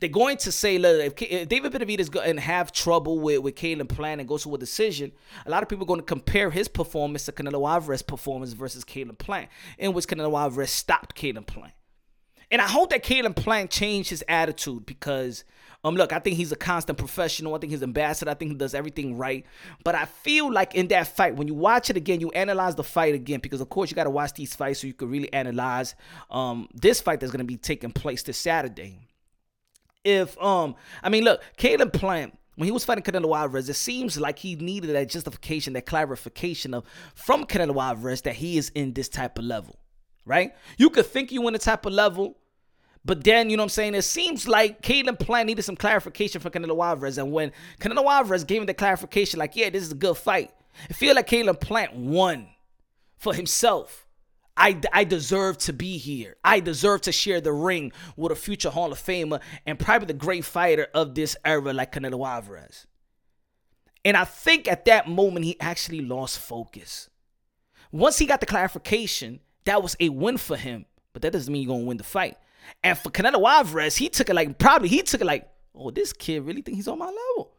They're 0.00 0.08
going 0.08 0.36
to 0.38 0.52
say, 0.52 0.78
look, 0.78 1.20
if, 1.22 1.48
David 1.48 1.72
Benavidez 1.72 2.08
going 2.08 2.36
to 2.36 2.40
have 2.40 2.70
trouble 2.70 3.18
with, 3.18 3.40
with 3.40 3.56
Caleb 3.56 3.88
Plant 3.88 4.20
and 4.20 4.28
goes 4.28 4.44
to 4.44 4.54
a 4.54 4.58
decision, 4.58 5.10
a 5.44 5.50
lot 5.50 5.64
of 5.64 5.68
people 5.68 5.82
are 5.84 5.88
going 5.88 5.98
to 5.98 6.06
compare 6.06 6.50
his 6.50 6.68
performance 6.68 7.24
to 7.24 7.32
Canelo 7.32 7.68
Alvarez's 7.68 8.02
performance 8.02 8.52
versus 8.52 8.84
Caleb 8.84 9.18
Plant, 9.18 9.48
in 9.76 9.92
which 9.92 10.06
Canelo 10.06 10.38
Alvarez 10.38 10.70
stopped 10.70 11.16
Caleb 11.16 11.48
Plant. 11.48 11.72
And 12.50 12.62
I 12.62 12.66
hope 12.66 12.90
that 12.90 13.02
Caleb 13.02 13.36
Plant 13.36 13.70
changed 13.70 14.10
his 14.10 14.24
attitude 14.26 14.86
because, 14.86 15.44
um, 15.84 15.96
look, 15.96 16.12
I 16.12 16.18
think 16.18 16.36
he's 16.36 16.50
a 16.50 16.56
constant 16.56 16.98
professional. 16.98 17.54
I 17.54 17.58
think 17.58 17.70
he's 17.70 17.82
an 17.82 17.90
ambassador. 17.90 18.30
I 18.30 18.34
think 18.34 18.52
he 18.52 18.56
does 18.56 18.74
everything 18.74 19.18
right. 19.18 19.44
But 19.84 19.94
I 19.94 20.06
feel 20.06 20.50
like 20.50 20.74
in 20.74 20.88
that 20.88 21.08
fight, 21.08 21.36
when 21.36 21.46
you 21.46 21.54
watch 21.54 21.90
it 21.90 21.96
again, 21.96 22.20
you 22.20 22.30
analyze 22.30 22.74
the 22.74 22.84
fight 22.84 23.14
again 23.14 23.40
because, 23.40 23.60
of 23.60 23.68
course, 23.68 23.90
you 23.90 23.94
got 23.94 24.04
to 24.04 24.10
watch 24.10 24.32
these 24.34 24.54
fights 24.54 24.80
so 24.80 24.86
you 24.86 24.94
can 24.94 25.10
really 25.10 25.32
analyze 25.32 25.94
um 26.30 26.68
this 26.74 27.00
fight 27.00 27.20
that's 27.20 27.32
going 27.32 27.38
to 27.40 27.44
be 27.44 27.56
taking 27.56 27.90
place 27.90 28.22
this 28.22 28.38
Saturday 28.38 28.98
if 30.04 30.40
um 30.42 30.74
I 31.02 31.08
mean 31.08 31.24
look, 31.24 31.42
Caleb 31.56 31.92
Plant 31.92 32.38
when 32.56 32.66
he 32.66 32.72
was 32.72 32.84
fighting 32.84 33.04
Canelo 33.04 33.38
Alvarez, 33.38 33.68
it 33.68 33.74
seems 33.74 34.18
like 34.18 34.40
he 34.40 34.56
needed 34.56 34.90
that 34.90 35.08
justification, 35.08 35.74
that 35.74 35.86
clarification 35.86 36.74
of 36.74 36.84
from 37.14 37.44
Canelo 37.44 37.80
Alvarez 37.80 38.22
that 38.22 38.34
he 38.34 38.58
is 38.58 38.70
in 38.70 38.94
this 38.94 39.08
type 39.08 39.38
of 39.38 39.44
level, 39.44 39.78
right? 40.28 40.54
You 40.76 40.90
could 40.90 41.06
think 41.06 41.32
you 41.32 41.48
in 41.48 41.54
a 41.54 41.58
type 41.58 41.86
of 41.86 41.92
level, 41.92 42.36
but 43.04 43.24
then 43.24 43.48
you 43.48 43.56
know 43.56 43.62
what 43.62 43.66
I'm 43.66 43.70
saying. 43.70 43.94
It 43.94 44.02
seems 44.02 44.46
like 44.46 44.82
Caleb 44.82 45.18
Plant 45.18 45.46
needed 45.46 45.62
some 45.62 45.76
clarification 45.76 46.40
from 46.40 46.52
Canelo 46.52 46.84
Alvarez, 46.84 47.18
and 47.18 47.32
when 47.32 47.52
Canelo 47.80 48.04
Alvarez 48.04 48.44
gave 48.44 48.60
him 48.60 48.66
the 48.66 48.74
clarification, 48.74 49.38
like, 49.38 49.56
yeah, 49.56 49.70
this 49.70 49.82
is 49.82 49.92
a 49.92 49.96
good 49.96 50.16
fight, 50.16 50.52
I 50.88 50.92
feel 50.92 51.16
like 51.16 51.26
Caleb 51.26 51.60
Plant 51.60 51.94
won 51.94 52.48
for 53.16 53.34
himself. 53.34 54.06
I, 54.56 54.80
I 54.92 55.04
deserve 55.04 55.56
to 55.58 55.72
be 55.72 55.98
here. 55.98 56.36
I 56.44 56.58
deserve 56.58 57.02
to 57.02 57.12
share 57.12 57.40
the 57.40 57.52
ring 57.52 57.92
with 58.16 58.32
a 58.32 58.34
future 58.34 58.70
Hall 58.70 58.90
of 58.90 58.98
Famer 58.98 59.40
and 59.64 59.78
probably 59.78 60.06
the 60.06 60.14
great 60.14 60.44
fighter 60.44 60.88
of 60.92 61.14
this 61.14 61.36
era 61.44 61.72
like 61.72 61.92
Canelo 61.92 62.28
Alvarez. 62.28 62.86
And 64.04 64.16
I 64.16 64.24
think 64.24 64.66
at 64.66 64.84
that 64.86 65.08
moment 65.08 65.44
he 65.44 65.58
actually 65.60 66.00
lost 66.00 66.40
focus. 66.40 67.08
Once 67.92 68.18
he 68.18 68.26
got 68.26 68.40
the 68.40 68.46
clarification, 68.46 69.40
that 69.68 69.82
was 69.82 69.96
a 70.00 70.08
win 70.08 70.36
for 70.38 70.56
him. 70.56 70.86
But 71.12 71.22
that 71.22 71.32
doesn't 71.32 71.52
mean 71.52 71.62
you're 71.62 71.74
gonna 71.74 71.86
win 71.86 71.98
the 71.98 72.04
fight. 72.04 72.36
And 72.82 72.96
for 72.98 73.10
Canelo 73.10 73.48
Alvarez, 73.48 73.96
he 73.96 74.08
took 74.08 74.28
it 74.28 74.34
like 74.34 74.58
probably 74.58 74.88
he 74.88 75.02
took 75.02 75.20
it 75.20 75.26
like, 75.26 75.48
oh, 75.74 75.90
this 75.90 76.12
kid 76.12 76.42
really 76.42 76.62
think 76.62 76.76
he's 76.76 76.88
on 76.88 76.98
my 76.98 77.06
level. 77.06 77.52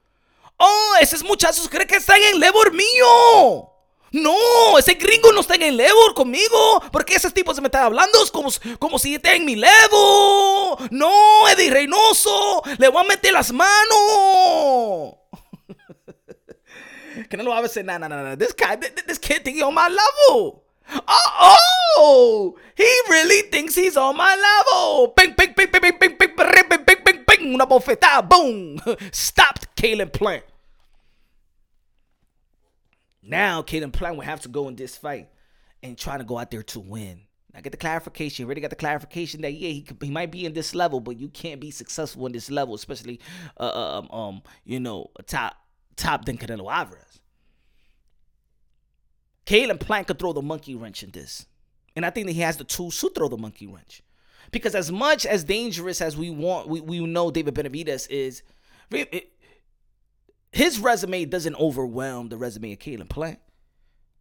Oh, 0.59 0.97
esos 1.01 1.23
muchachos 1.23 1.67
creen 1.69 1.87
que 1.87 1.97
están 1.97 2.19
en 2.21 2.39
level 2.39 2.71
mío. 2.71 3.69
No, 4.11 4.77
ese 4.77 4.95
gringo 4.95 5.31
no 5.31 5.41
está 5.41 5.55
en 5.55 5.61
el 5.63 5.77
level 5.77 6.13
conmigo. 6.15 6.81
Porque 6.91 7.15
ese 7.15 7.29
tipo 7.31 7.53
se 7.53 7.61
me 7.61 7.67
está 7.67 7.85
hablando 7.85 8.17
como, 8.33 8.49
como 8.79 8.97
si 8.97 9.15
esté 9.15 9.35
en 9.35 9.45
mi 9.45 9.55
level. 9.55 10.89
No, 10.91 11.47
Eddie 11.47 11.69
Reynoso, 11.69 12.63
le 12.77 12.89
voy 12.89 13.05
a 13.05 13.07
meter 13.07 13.33
las 13.33 13.53
manos. 13.53 15.15
que 17.29 17.37
no 17.37 17.43
lo 17.43 17.51
va 17.51 17.59
a 17.59 17.61
decir, 17.61 17.85
no, 17.85 17.99
no, 17.99 18.09
no, 18.09 18.37
This 18.37 18.55
this 19.05 19.19
kid 19.19 19.43
thinks 19.43 19.59
he's 19.59 19.63
on 19.63 19.75
my 19.75 19.87
level. 19.87 20.68
Oh, 20.91 21.57
oh, 21.97 22.57
he 22.75 23.01
really 23.09 23.49
thinks 23.49 23.75
he's 23.75 23.97
on 23.97 24.17
my 24.17 24.35
level. 24.35 25.13
Bing, 25.15 25.33
bing, 25.37 25.53
bing, 25.55 25.69
bing, 25.71 25.81
bing, 25.81 25.97
bing, 25.99 26.15
bing, 26.17 26.35
bing, 26.35 26.67
bing, 26.69 26.83
bing, 26.85 26.97
bing, 27.05 27.23
bing, 27.27 27.53
una 27.53 27.67
bofetada, 27.67 28.27
boom. 28.27 28.79
Stopped 29.11 29.75
Caleb 29.75 30.13
Plant. 30.13 30.43
Now, 33.21 33.61
Caleb 33.61 33.93
Plant 33.93 34.15
will 34.15 34.23
have 34.23 34.41
to 34.41 34.49
go 34.49 34.67
in 34.67 34.75
this 34.75 34.97
fight 34.97 35.29
and 35.83 35.97
try 35.97 36.17
to 36.17 36.23
go 36.23 36.37
out 36.37 36.51
there 36.51 36.63
to 36.63 36.79
win. 36.79 37.21
I 37.53 37.61
get 37.61 37.71
the 37.71 37.77
clarification. 37.77 38.45
Already 38.45 38.61
got 38.61 38.69
the 38.69 38.75
clarification 38.75 39.41
that 39.41 39.53
yeah, 39.53 39.69
he, 39.69 39.81
could, 39.81 39.97
he 40.01 40.11
might 40.11 40.31
be 40.31 40.45
in 40.45 40.53
this 40.53 40.75
level, 40.75 40.99
but 40.99 41.19
you 41.19 41.29
can't 41.29 41.59
be 41.59 41.71
successful 41.71 42.25
in 42.25 42.31
this 42.31 42.49
level, 42.49 42.75
especially 42.75 43.19
uh, 43.59 43.63
uh 43.63 43.99
um, 43.99 44.11
um 44.11 44.41
you 44.65 44.79
know 44.79 45.09
top 45.25 45.55
top 45.95 46.25
than 46.25 46.37
Canelo 46.37 46.71
Alvarez. 46.71 47.18
Caleb 49.49 49.79
Plant 49.79 50.05
could 50.05 50.19
throw 50.19 50.31
the 50.31 50.43
monkey 50.43 50.75
wrench 50.75 51.01
in 51.01 51.09
this, 51.09 51.47
and 51.95 52.05
I 52.05 52.11
think 52.11 52.27
that 52.27 52.33
he 52.33 52.41
has 52.41 52.57
the 52.57 52.63
tools 52.63 53.01
to 53.01 53.09
throw 53.09 53.27
the 53.29 53.35
monkey 53.35 53.65
wrench. 53.65 54.03
Because 54.51 54.75
as 54.75 54.91
much 54.91 55.25
as 55.25 55.43
dangerous 55.43 56.01
as 56.01 56.15
we 56.15 56.29
want, 56.29 56.67
we, 56.67 56.81
we 56.81 57.03
know 57.03 57.31
David 57.31 57.55
Benavidez 57.55 58.07
is. 58.11 58.43
It, 58.91 59.31
his 60.51 60.77
resume 60.77 61.25
doesn't 61.25 61.55
overwhelm 61.55 62.29
the 62.29 62.37
resume 62.37 62.73
of 62.73 62.77
Caleb 62.77 63.09
Plant. 63.09 63.39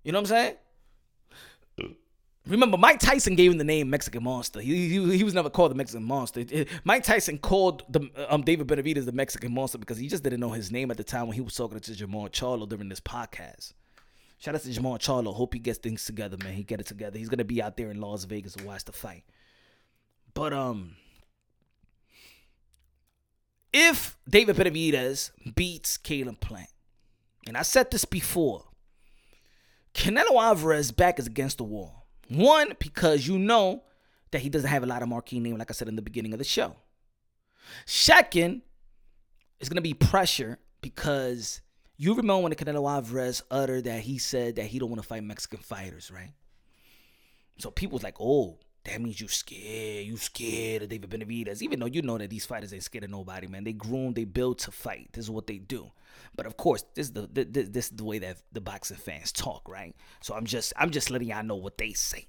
You 0.02 0.12
know 0.12 0.20
what 0.20 0.32
I'm 0.32 0.56
saying? 1.76 1.94
Remember, 2.46 2.78
Mike 2.78 2.98
Tyson 2.98 3.36
gave 3.36 3.52
him 3.52 3.58
the 3.58 3.64
name 3.64 3.90
Mexican 3.90 4.22
Monster. 4.22 4.62
He, 4.62 4.88
he, 4.88 5.18
he 5.18 5.24
was 5.24 5.34
never 5.34 5.50
called 5.50 5.72
the 5.72 5.74
Mexican 5.74 6.04
Monster. 6.04 6.46
Mike 6.84 7.02
Tyson 7.04 7.36
called 7.36 7.84
the 7.90 8.08
um, 8.30 8.40
David 8.40 8.66
Benavidez 8.66 9.04
the 9.04 9.12
Mexican 9.12 9.52
Monster 9.52 9.76
because 9.76 9.98
he 9.98 10.08
just 10.08 10.22
didn't 10.22 10.40
know 10.40 10.52
his 10.52 10.72
name 10.72 10.90
at 10.90 10.96
the 10.96 11.04
time 11.04 11.26
when 11.26 11.34
he 11.34 11.42
was 11.42 11.54
talking 11.54 11.78
to 11.78 11.90
Jermall 11.90 12.30
Charlo 12.30 12.66
during 12.66 12.88
this 12.88 13.00
podcast. 13.00 13.74
Shout 14.38 14.54
out 14.54 14.60
to 14.62 14.68
Jermall 14.68 14.98
Charlo. 14.98 15.34
Hope 15.34 15.54
he 15.54 15.60
gets 15.60 15.78
things 15.78 16.04
together, 16.04 16.36
man. 16.42 16.54
He 16.54 16.62
get 16.62 16.80
it 16.80 16.86
together. 16.86 17.18
He's 17.18 17.28
gonna 17.28 17.44
be 17.44 17.60
out 17.60 17.76
there 17.76 17.90
in 17.90 18.00
Las 18.00 18.24
Vegas 18.24 18.54
to 18.54 18.64
watch 18.64 18.84
the 18.84 18.92
fight. 18.92 19.24
But 20.32 20.52
um, 20.52 20.94
if 23.72 24.16
David 24.28 24.56
Benavidez 24.56 25.32
beats 25.56 25.96
Caleb 25.96 26.38
Plant, 26.40 26.70
and 27.46 27.56
I 27.56 27.62
said 27.62 27.90
this 27.90 28.04
before, 28.04 28.64
Canelo 29.94 30.40
Alvarez 30.40 30.92
back 30.92 31.18
is 31.18 31.26
against 31.26 31.58
the 31.58 31.64
wall. 31.64 32.06
One, 32.28 32.74
because 32.78 33.26
you 33.26 33.38
know 33.38 33.82
that 34.30 34.42
he 34.42 34.48
doesn't 34.48 34.70
have 34.70 34.84
a 34.84 34.86
lot 34.86 35.02
of 35.02 35.08
marquee 35.08 35.40
name, 35.40 35.56
like 35.56 35.70
I 35.70 35.74
said 35.74 35.88
in 35.88 35.96
the 35.96 36.02
beginning 36.02 36.32
of 36.32 36.38
the 36.38 36.44
show. 36.44 36.76
Second, 37.86 38.62
it's 39.58 39.68
gonna 39.68 39.80
be 39.80 39.94
pressure 39.94 40.58
because 40.80 41.60
you 41.98 42.14
remember 42.14 42.42
when 42.42 42.50
the 42.50 42.56
Canelo 42.56 42.90
Alvarez 42.90 43.42
uttered 43.50 43.84
that 43.84 44.00
he 44.00 44.18
said 44.18 44.56
that 44.56 44.66
he 44.66 44.78
don't 44.78 44.88
want 44.88 45.02
to 45.02 45.06
fight 45.06 45.24
Mexican 45.24 45.58
fighters, 45.58 46.10
right? 46.10 46.30
So 47.58 47.70
people 47.70 47.96
was 47.96 48.04
like, 48.04 48.20
oh, 48.20 48.58
that 48.84 49.00
means 49.02 49.20
you 49.20 49.26
scared. 49.26 50.06
You 50.06 50.16
scared 50.16 50.82
of 50.82 50.88
David 50.88 51.10
Benavidez. 51.10 51.60
Even 51.60 51.80
though 51.80 51.86
you 51.86 52.00
know 52.02 52.16
that 52.16 52.30
these 52.30 52.46
fighters 52.46 52.72
ain't 52.72 52.84
scared 52.84 53.04
of 53.04 53.10
nobody, 53.10 53.48
man. 53.48 53.64
They 53.64 53.72
groom, 53.72 54.14
they 54.14 54.24
build 54.24 54.60
to 54.60 54.70
fight. 54.70 55.10
This 55.12 55.24
is 55.24 55.30
what 55.30 55.48
they 55.48 55.58
do. 55.58 55.90
But 56.36 56.46
of 56.46 56.56
course, 56.56 56.84
this 56.94 57.08
is 57.08 57.12
the 57.12 57.28
this, 57.30 57.68
this 57.68 57.84
is 57.86 57.96
the 57.96 58.04
way 58.04 58.20
that 58.20 58.38
the 58.52 58.60
boxing 58.60 58.96
fans 58.96 59.32
talk, 59.32 59.68
right? 59.68 59.94
So 60.20 60.34
I'm 60.34 60.46
just 60.46 60.72
I'm 60.76 60.90
just 60.90 61.10
letting 61.10 61.28
y'all 61.28 61.42
know 61.42 61.56
what 61.56 61.78
they 61.78 61.92
say. 61.92 62.28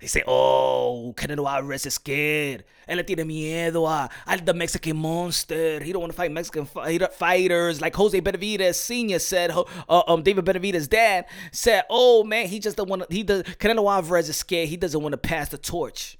They 0.00 0.06
say, 0.06 0.22
oh, 0.26 1.14
Canelo 1.16 1.50
Alvarez 1.50 1.86
is 1.86 1.94
scared. 1.94 2.64
Él 2.88 3.04
tiene 3.06 3.24
miedo 3.24 3.88
a, 3.88 4.10
al 4.26 4.38
the 4.38 4.52
Mexican 4.52 4.96
monster. 4.96 5.82
He 5.82 5.92
don't 5.92 6.02
want 6.02 6.12
to 6.12 6.16
fight 6.16 6.30
Mexican 6.30 6.66
fighters. 6.66 7.80
Like 7.80 7.94
Jose 7.94 8.20
Benavidez 8.20 8.74
Sr. 8.74 9.18
said, 9.18 9.50
uh, 9.52 10.02
um, 10.06 10.22
David 10.22 10.44
Benavidez' 10.44 10.88
dad 10.88 11.26
said, 11.52 11.84
oh, 11.88 12.24
man, 12.24 12.48
he 12.48 12.58
just 12.58 12.76
don't 12.76 12.88
want 12.88 13.08
to, 13.08 13.14
he 13.14 13.22
does, 13.22 13.44
Canelo 13.44 13.90
Alvarez 13.90 14.28
is 14.28 14.36
scared. 14.36 14.68
He 14.68 14.76
doesn't 14.76 15.00
want 15.00 15.12
to 15.12 15.18
pass 15.18 15.48
the 15.48 15.58
torch. 15.58 16.18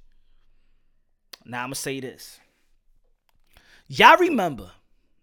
Now, 1.45 1.59
I'm 1.59 1.67
going 1.67 1.75
to 1.75 1.79
say 1.79 1.99
this. 1.99 2.39
Y'all 3.87 4.17
remember, 4.17 4.71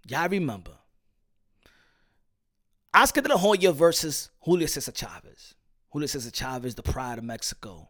y'all 0.06 0.28
remember, 0.28 0.72
Oscar 2.94 3.22
de 3.22 3.30
la 3.30 3.38
Hoya 3.38 3.72
versus 3.72 4.30
Julio 4.40 4.66
Cesar 4.66 4.92
Chavez. 4.92 5.54
Julio 5.90 6.06
Cesar 6.06 6.30
Chavez, 6.30 6.76
the 6.76 6.82
pride 6.82 7.18
of 7.18 7.24
Mexico 7.24 7.88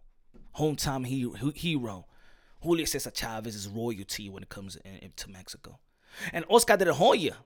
hometown 0.58 1.06
hero. 1.06 2.06
Julio 2.62 2.84
Cesar 2.84 3.10
Chavez 3.10 3.54
is 3.54 3.68
royalty 3.68 4.28
when 4.28 4.42
it 4.42 4.48
comes 4.48 4.78
to 5.16 5.30
Mexico. 5.30 5.78
And 6.32 6.44
Oscar 6.48 6.76
de 6.76 6.84
la 6.84 6.92
Hoya, 6.92 7.36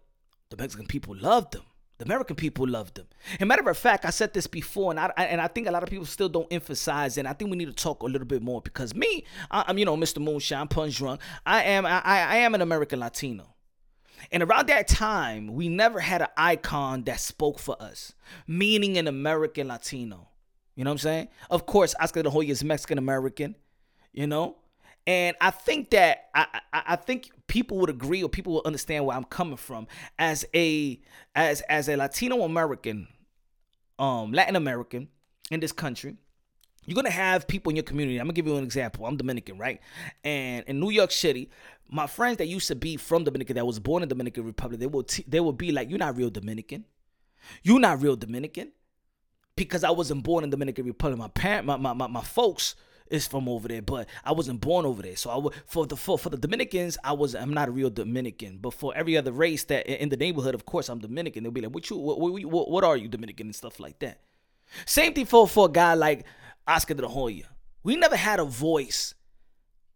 the 0.50 0.56
Mexican 0.56 0.86
people 0.86 1.16
loved 1.16 1.54
him. 1.54 1.62
The 1.98 2.04
American 2.04 2.36
people 2.36 2.68
loved 2.68 2.98
him. 2.98 3.06
And 3.40 3.48
matter 3.48 3.66
of 3.68 3.78
fact, 3.78 4.04
I 4.04 4.10
said 4.10 4.34
this 4.34 4.46
before, 4.46 4.90
and 4.90 5.00
I, 5.00 5.10
and 5.16 5.40
I 5.40 5.48
think 5.48 5.66
a 5.66 5.70
lot 5.70 5.82
of 5.82 5.88
people 5.88 6.04
still 6.04 6.28
don't 6.28 6.52
emphasize. 6.52 7.16
And 7.16 7.26
I 7.26 7.32
think 7.32 7.50
we 7.50 7.56
need 7.56 7.66
to 7.66 7.72
talk 7.72 8.02
a 8.02 8.06
little 8.06 8.26
bit 8.26 8.42
more 8.42 8.60
because 8.60 8.94
me, 8.94 9.24
I, 9.50 9.64
am 9.68 9.78
you 9.78 9.86
know 9.86 9.96
Mr. 9.96 10.22
Moonshine, 10.22 10.68
Punch 10.68 10.98
Drunk. 10.98 11.20
I 11.46 11.62
am 11.62 11.86
I, 11.86 12.02
I 12.04 12.36
am 12.38 12.54
an 12.54 12.60
American 12.60 13.00
Latino. 13.00 13.54
And 14.30 14.42
around 14.42 14.68
that 14.68 14.88
time, 14.88 15.54
we 15.54 15.68
never 15.68 16.00
had 16.00 16.20
an 16.20 16.28
icon 16.36 17.04
that 17.04 17.20
spoke 17.20 17.58
for 17.58 17.80
us, 17.80 18.12
meaning 18.46 18.98
an 18.98 19.08
American 19.08 19.68
Latino. 19.68 20.28
You 20.76 20.84
know 20.84 20.90
what 20.90 20.94
I'm 20.94 20.98
saying? 20.98 21.28
Of 21.50 21.66
course, 21.66 21.94
Oscar 21.98 22.22
de 22.22 22.28
la 22.28 22.32
Hoya 22.32 22.50
is 22.50 22.62
Mexican 22.62 22.98
American, 22.98 23.56
you 24.12 24.26
know? 24.26 24.56
And 25.06 25.36
I 25.40 25.50
think 25.50 25.90
that 25.90 26.28
I, 26.34 26.46
I, 26.72 26.82
I 26.88 26.96
think 26.96 27.30
people 27.46 27.78
would 27.78 27.90
agree 27.90 28.22
or 28.22 28.28
people 28.28 28.54
would 28.54 28.66
understand 28.66 29.06
where 29.06 29.16
I'm 29.16 29.24
coming 29.24 29.56
from 29.56 29.86
as 30.18 30.44
a 30.54 31.00
as 31.34 31.60
as 31.62 31.88
a 31.88 31.96
Latino 31.96 32.42
American, 32.42 33.08
um, 33.98 34.32
Latin 34.32 34.56
American 34.56 35.08
in 35.50 35.60
this 35.60 35.72
country. 35.72 36.16
You're 36.84 36.96
gonna 36.96 37.10
have 37.10 37.48
people 37.48 37.70
in 37.70 37.76
your 37.76 37.84
community. 37.84 38.18
I'm 38.18 38.26
gonna 38.26 38.34
give 38.34 38.46
you 38.46 38.56
an 38.56 38.64
example. 38.64 39.06
I'm 39.06 39.16
Dominican, 39.16 39.58
right? 39.58 39.80
And 40.24 40.64
in 40.66 40.80
New 40.80 40.90
York 40.90 41.12
City, 41.12 41.50
my 41.88 42.06
friends 42.08 42.38
that 42.38 42.46
used 42.46 42.68
to 42.68 42.74
be 42.74 42.96
from 42.96 43.24
Dominican, 43.24 43.56
that 43.56 43.66
was 43.66 43.78
born 43.78 44.02
in 44.02 44.08
Dominican 44.08 44.44
Republic, 44.44 44.80
they 44.80 44.86
will 44.86 45.04
t- 45.04 45.24
they 45.26 45.40
will 45.40 45.52
be 45.52 45.72
like, 45.72 45.88
"You're 45.88 45.98
not 46.00 46.16
real 46.16 46.30
Dominican. 46.30 46.84
You're 47.62 47.80
not 47.80 48.02
real 48.02 48.16
Dominican." 48.16 48.72
Because 49.56 49.84
I 49.84 49.90
wasn't 49.90 50.22
born 50.22 50.44
in 50.44 50.50
Dominican 50.50 50.84
Republic. 50.84 51.18
My 51.18 51.28
parent, 51.28 51.66
my, 51.66 51.76
my, 51.76 51.94
my, 51.94 52.06
my 52.06 52.22
folks 52.22 52.76
is 53.08 53.26
from 53.26 53.48
over 53.48 53.68
there, 53.68 53.82
but 53.82 54.08
I 54.24 54.32
wasn't 54.32 54.60
born 54.60 54.84
over 54.84 55.02
there. 55.02 55.16
So 55.16 55.30
I 55.30 55.36
would 55.36 55.54
for 55.66 55.86
the 55.86 55.96
for, 55.96 56.18
for 56.18 56.28
the 56.30 56.36
Dominicans, 56.36 56.98
I 57.02 57.12
was 57.12 57.34
I'm 57.34 57.54
not 57.54 57.68
a 57.68 57.70
real 57.70 57.90
Dominican. 57.90 58.58
But 58.58 58.74
for 58.74 58.92
every 58.94 59.16
other 59.16 59.32
race 59.32 59.64
that 59.64 59.86
in 59.86 60.08
the 60.08 60.16
neighborhood, 60.16 60.54
of 60.54 60.66
course, 60.66 60.88
I'm 60.88 60.98
Dominican. 60.98 61.42
They'll 61.42 61.52
be 61.52 61.62
like, 61.62 61.74
"What 61.74 61.88
you? 61.88 61.96
What, 61.96 62.18
what, 62.20 62.70
what 62.70 62.84
are 62.84 62.96
you 62.96 63.08
Dominican?" 63.08 63.46
and 63.46 63.56
stuff 63.56 63.80
like 63.80 63.98
that. 64.00 64.20
Same 64.84 65.14
thing 65.14 65.26
for 65.26 65.48
for 65.48 65.66
a 65.66 65.70
guy 65.70 65.94
like 65.94 66.26
Oscar 66.66 66.94
de 66.94 67.02
la 67.02 67.08
Hoya. 67.08 67.44
We 67.82 67.96
never 67.96 68.16
had 68.16 68.40
a 68.40 68.44
voice. 68.44 69.14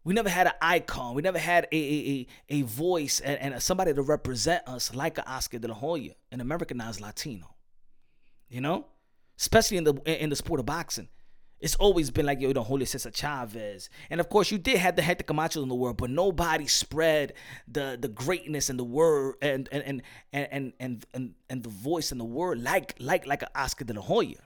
We 0.03 0.15
never 0.15 0.29
had 0.29 0.47
an 0.47 0.53
icon. 0.61 1.13
We 1.13 1.21
never 1.21 1.37
had 1.37 1.67
a 1.71 1.75
a, 1.75 2.27
a, 2.49 2.59
a 2.59 2.61
voice 2.63 3.19
and, 3.19 3.53
and 3.53 3.61
somebody 3.61 3.93
to 3.93 4.01
represent 4.01 4.67
us 4.67 4.95
like 4.95 5.17
a 5.19 5.29
Oscar 5.29 5.59
de 5.59 5.67
la 5.67 5.75
Hoya, 5.75 6.13
an 6.31 6.41
Americanized 6.41 7.01
Latino. 7.01 7.55
You 8.49 8.61
know? 8.61 8.85
Especially 9.41 9.77
in 9.77 9.83
the 9.83 9.93
in 10.05 10.29
the 10.29 10.35
sport 10.35 10.59
of 10.59 10.65
boxing. 10.65 11.09
It's 11.59 11.75
always 11.75 12.09
been 12.09 12.25
like, 12.25 12.41
yo, 12.41 12.47
you 12.47 12.53
know, 12.55 12.63
Julio 12.63 12.85
Cesar 12.85 13.11
Chavez. 13.11 13.89
And 14.09 14.19
of 14.19 14.29
course, 14.29 14.49
you 14.49 14.57
did 14.57 14.77
have 14.77 14.95
the 14.95 15.03
Hector 15.03 15.23
Camacho 15.23 15.61
in 15.61 15.69
the 15.69 15.75
world, 15.75 15.97
but 15.97 16.09
nobody 16.09 16.67
spread 16.67 17.33
the 17.67 17.97
the 17.99 18.07
greatness 18.07 18.69
and 18.69 18.79
the 18.79 18.83
word 18.83 19.35
and 19.41 19.67
and 19.71 19.83
and 19.83 20.01
and 20.31 20.73
and 20.79 21.05
and, 21.13 21.33
and 21.49 21.63
the 21.63 21.69
voice 21.69 22.11
and 22.11 22.21
the 22.21 22.25
word 22.25 22.63
like 22.63 22.95
like 22.99 23.27
like 23.27 23.43
Oscar 23.55 23.83
de 23.83 23.93
la 23.93 24.01
Hoya. 24.01 24.41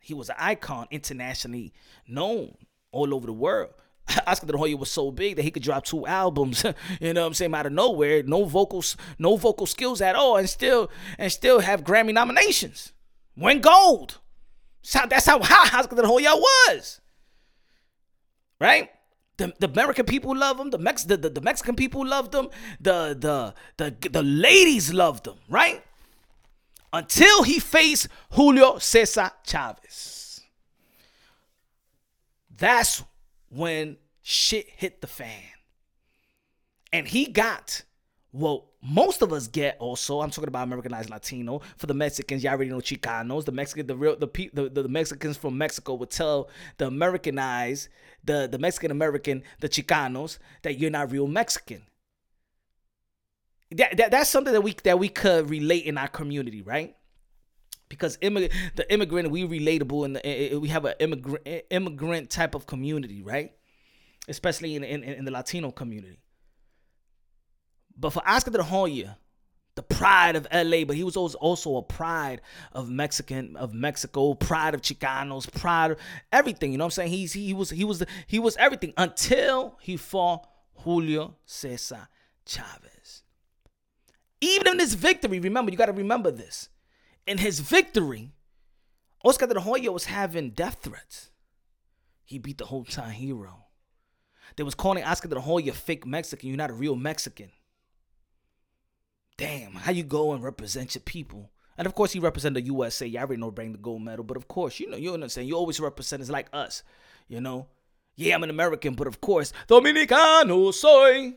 He 0.00 0.14
was 0.14 0.30
an 0.30 0.36
icon 0.38 0.86
internationally 0.90 1.72
known 2.06 2.54
all 2.92 3.12
over 3.14 3.26
the 3.26 3.32
world. 3.32 3.74
Oscar 4.26 4.46
de 4.46 4.52
la 4.52 4.58
Hoya 4.58 4.76
was 4.76 4.90
so 4.90 5.10
big 5.10 5.36
that 5.36 5.42
he 5.42 5.50
could 5.50 5.62
drop 5.64 5.84
two 5.84 6.06
albums, 6.06 6.64
you 7.00 7.12
know 7.12 7.22
what 7.22 7.26
I'm 7.28 7.34
saying, 7.34 7.54
out 7.54 7.66
of 7.66 7.72
nowhere, 7.72 8.22
no 8.22 8.44
vocals, 8.44 8.96
no 9.18 9.36
vocal 9.36 9.66
skills 9.66 10.00
at 10.00 10.14
all, 10.14 10.36
and 10.36 10.48
still 10.48 10.90
and 11.18 11.30
still 11.30 11.60
have 11.60 11.82
Grammy 11.82 12.12
nominations. 12.12 12.92
Win 13.36 13.60
gold. 13.60 14.18
How, 14.92 15.06
that's 15.06 15.26
how 15.26 15.38
Oscar 15.38 15.96
de 15.96 16.02
la 16.02 16.08
Hoya 16.08 16.34
was. 16.34 17.00
Right? 18.60 18.90
The, 19.36 19.52
the 19.58 19.68
American 19.68 20.04
people 20.04 20.36
love 20.36 20.58
him. 20.58 20.70
The, 20.70 20.78
Mex, 20.78 21.04
the, 21.04 21.16
the, 21.16 21.30
the 21.30 21.40
Mexican 21.40 21.76
people 21.76 22.04
loved 22.06 22.34
him. 22.34 22.48
The, 22.80 23.16
the, 23.18 23.54
the, 23.76 24.08
the 24.08 24.22
ladies 24.22 24.92
loved 24.92 25.26
him, 25.26 25.36
right? 25.48 25.82
Until 26.92 27.44
he 27.44 27.60
faced 27.60 28.08
Julio 28.32 28.78
Cesar 28.78 29.30
Chavez. 29.46 30.40
That's 32.56 33.04
when 33.50 33.98
shit 34.22 34.68
hit 34.68 35.00
the 35.00 35.06
fan. 35.06 35.42
And 36.92 37.06
he 37.06 37.26
got 37.26 37.82
what 38.32 38.64
most 38.82 39.22
of 39.22 39.32
us 39.32 39.48
get 39.48 39.76
also 39.80 40.20
i'm 40.20 40.30
talking 40.30 40.48
about 40.48 40.66
americanized 40.66 41.10
latino 41.10 41.60
for 41.76 41.86
the 41.86 41.94
mexicans 41.94 42.44
you 42.44 42.48
all 42.48 42.54
already 42.54 42.70
know 42.70 42.78
chicanos 42.78 43.44
the 43.44 43.52
mexican 43.52 43.86
the 43.86 43.96
real 43.96 44.16
the, 44.16 44.50
the, 44.52 44.68
the 44.68 44.88
mexicans 44.88 45.36
from 45.36 45.58
mexico 45.58 45.94
would 45.94 46.10
tell 46.10 46.48
the 46.76 46.86
americanized 46.86 47.88
the 48.24 48.46
the 48.46 48.58
mexican 48.58 48.90
american 48.90 49.42
the 49.60 49.68
chicanos 49.68 50.38
that 50.62 50.78
you're 50.78 50.90
not 50.90 51.10
real 51.10 51.26
mexican. 51.26 51.82
That, 53.70 53.96
that 53.98 54.10
that's 54.10 54.30
something 54.30 54.52
that 54.52 54.62
we 54.62 54.74
that 54.84 54.98
we 54.98 55.08
could 55.08 55.50
relate 55.50 55.84
in 55.84 55.98
our 55.98 56.08
community 56.08 56.62
right? 56.62 56.96
Because 57.90 58.16
immig- 58.18 58.50
the 58.76 58.90
immigrant 58.92 59.30
we 59.30 59.44
relatable 59.46 60.04
and 60.06 60.62
we 60.62 60.68
have 60.68 60.86
an 60.86 60.94
immigrant 61.00 61.64
immigrant 61.68 62.30
type 62.30 62.54
of 62.54 62.66
community 62.66 63.22
right? 63.22 63.52
Especially 64.26 64.74
in, 64.74 64.84
in 64.84 65.02
in 65.02 65.24
the 65.26 65.30
latino 65.30 65.70
community 65.70 66.18
but 67.98 68.10
for 68.10 68.22
Oscar 68.26 68.52
de 68.52 68.58
la 68.58 68.64
Hoya, 68.64 69.18
the 69.74 69.82
pride 69.82 70.36
of 70.36 70.46
LA, 70.52 70.84
but 70.84 70.96
he 70.96 71.04
was 71.04 71.16
also 71.16 71.76
a 71.76 71.82
pride 71.82 72.40
of 72.72 72.88
Mexican 72.88 73.56
of 73.56 73.74
Mexico, 73.74 74.34
pride 74.34 74.74
of 74.74 74.82
Chicanos, 74.82 75.52
pride 75.52 75.92
of 75.92 75.98
everything. 76.32 76.72
You 76.72 76.78
know 76.78 76.84
what 76.84 76.98
I'm 76.98 77.08
saying? 77.08 77.10
He's 77.10 77.32
he 77.32 77.52
was 77.54 77.70
he 77.70 77.84
was 77.84 78.00
the, 78.00 78.06
he 78.26 78.38
was 78.38 78.56
everything 78.56 78.92
until 78.96 79.76
he 79.80 79.96
fought 79.96 80.48
Julio 80.78 81.36
Cesar 81.44 82.08
Chavez. 82.46 83.22
Even 84.40 84.68
in 84.68 84.78
his 84.78 84.94
victory, 84.94 85.40
remember, 85.40 85.70
you 85.70 85.76
got 85.76 85.86
to 85.86 85.92
remember 85.92 86.30
this. 86.30 86.68
In 87.26 87.38
his 87.38 87.60
victory, 87.60 88.32
Oscar 89.24 89.46
de 89.46 89.54
la 89.54 89.60
Hoya 89.60 89.90
was 89.90 90.06
having 90.06 90.50
death 90.50 90.78
threats. 90.82 91.30
He 92.24 92.38
beat 92.38 92.58
the 92.58 92.66
whole 92.66 92.84
time 92.84 93.10
hero. 93.10 93.66
They 94.56 94.62
was 94.62 94.74
calling 94.74 95.04
Oscar 95.04 95.28
de 95.28 95.34
la 95.34 95.40
Hoya 95.40 95.72
fake 95.72 96.06
Mexican. 96.06 96.48
You're 96.48 96.58
not 96.58 96.70
a 96.70 96.74
real 96.74 96.96
Mexican 96.96 97.50
damn, 99.38 99.72
how 99.72 99.92
you 99.92 100.02
go 100.02 100.32
and 100.32 100.44
represent 100.44 100.94
your 100.94 101.02
people? 101.02 101.50
And 101.78 101.86
of 101.86 101.94
course, 101.94 102.12
he 102.12 102.18
represented 102.18 102.62
the 102.62 102.66
USA. 102.66 103.06
You 103.06 103.18
already 103.20 103.40
know 103.40 103.50
bring 103.50 103.72
the 103.72 103.78
gold 103.78 104.02
medal, 104.02 104.24
but 104.24 104.36
of 104.36 104.48
course, 104.48 104.78
you 104.78 104.90
know, 104.90 104.96
you 104.98 105.14
understand. 105.14 105.48
You 105.48 105.54
always 105.54 105.80
represent 105.80 106.20
us 106.20 106.28
like 106.28 106.48
us, 106.52 106.82
you 107.28 107.40
know. 107.40 107.68
Yeah, 108.16 108.34
I'm 108.34 108.42
an 108.42 108.50
American, 108.50 108.94
but 108.94 109.06
of 109.06 109.20
course, 109.20 109.52
Dominicano 109.68 110.74
soy. 110.74 111.34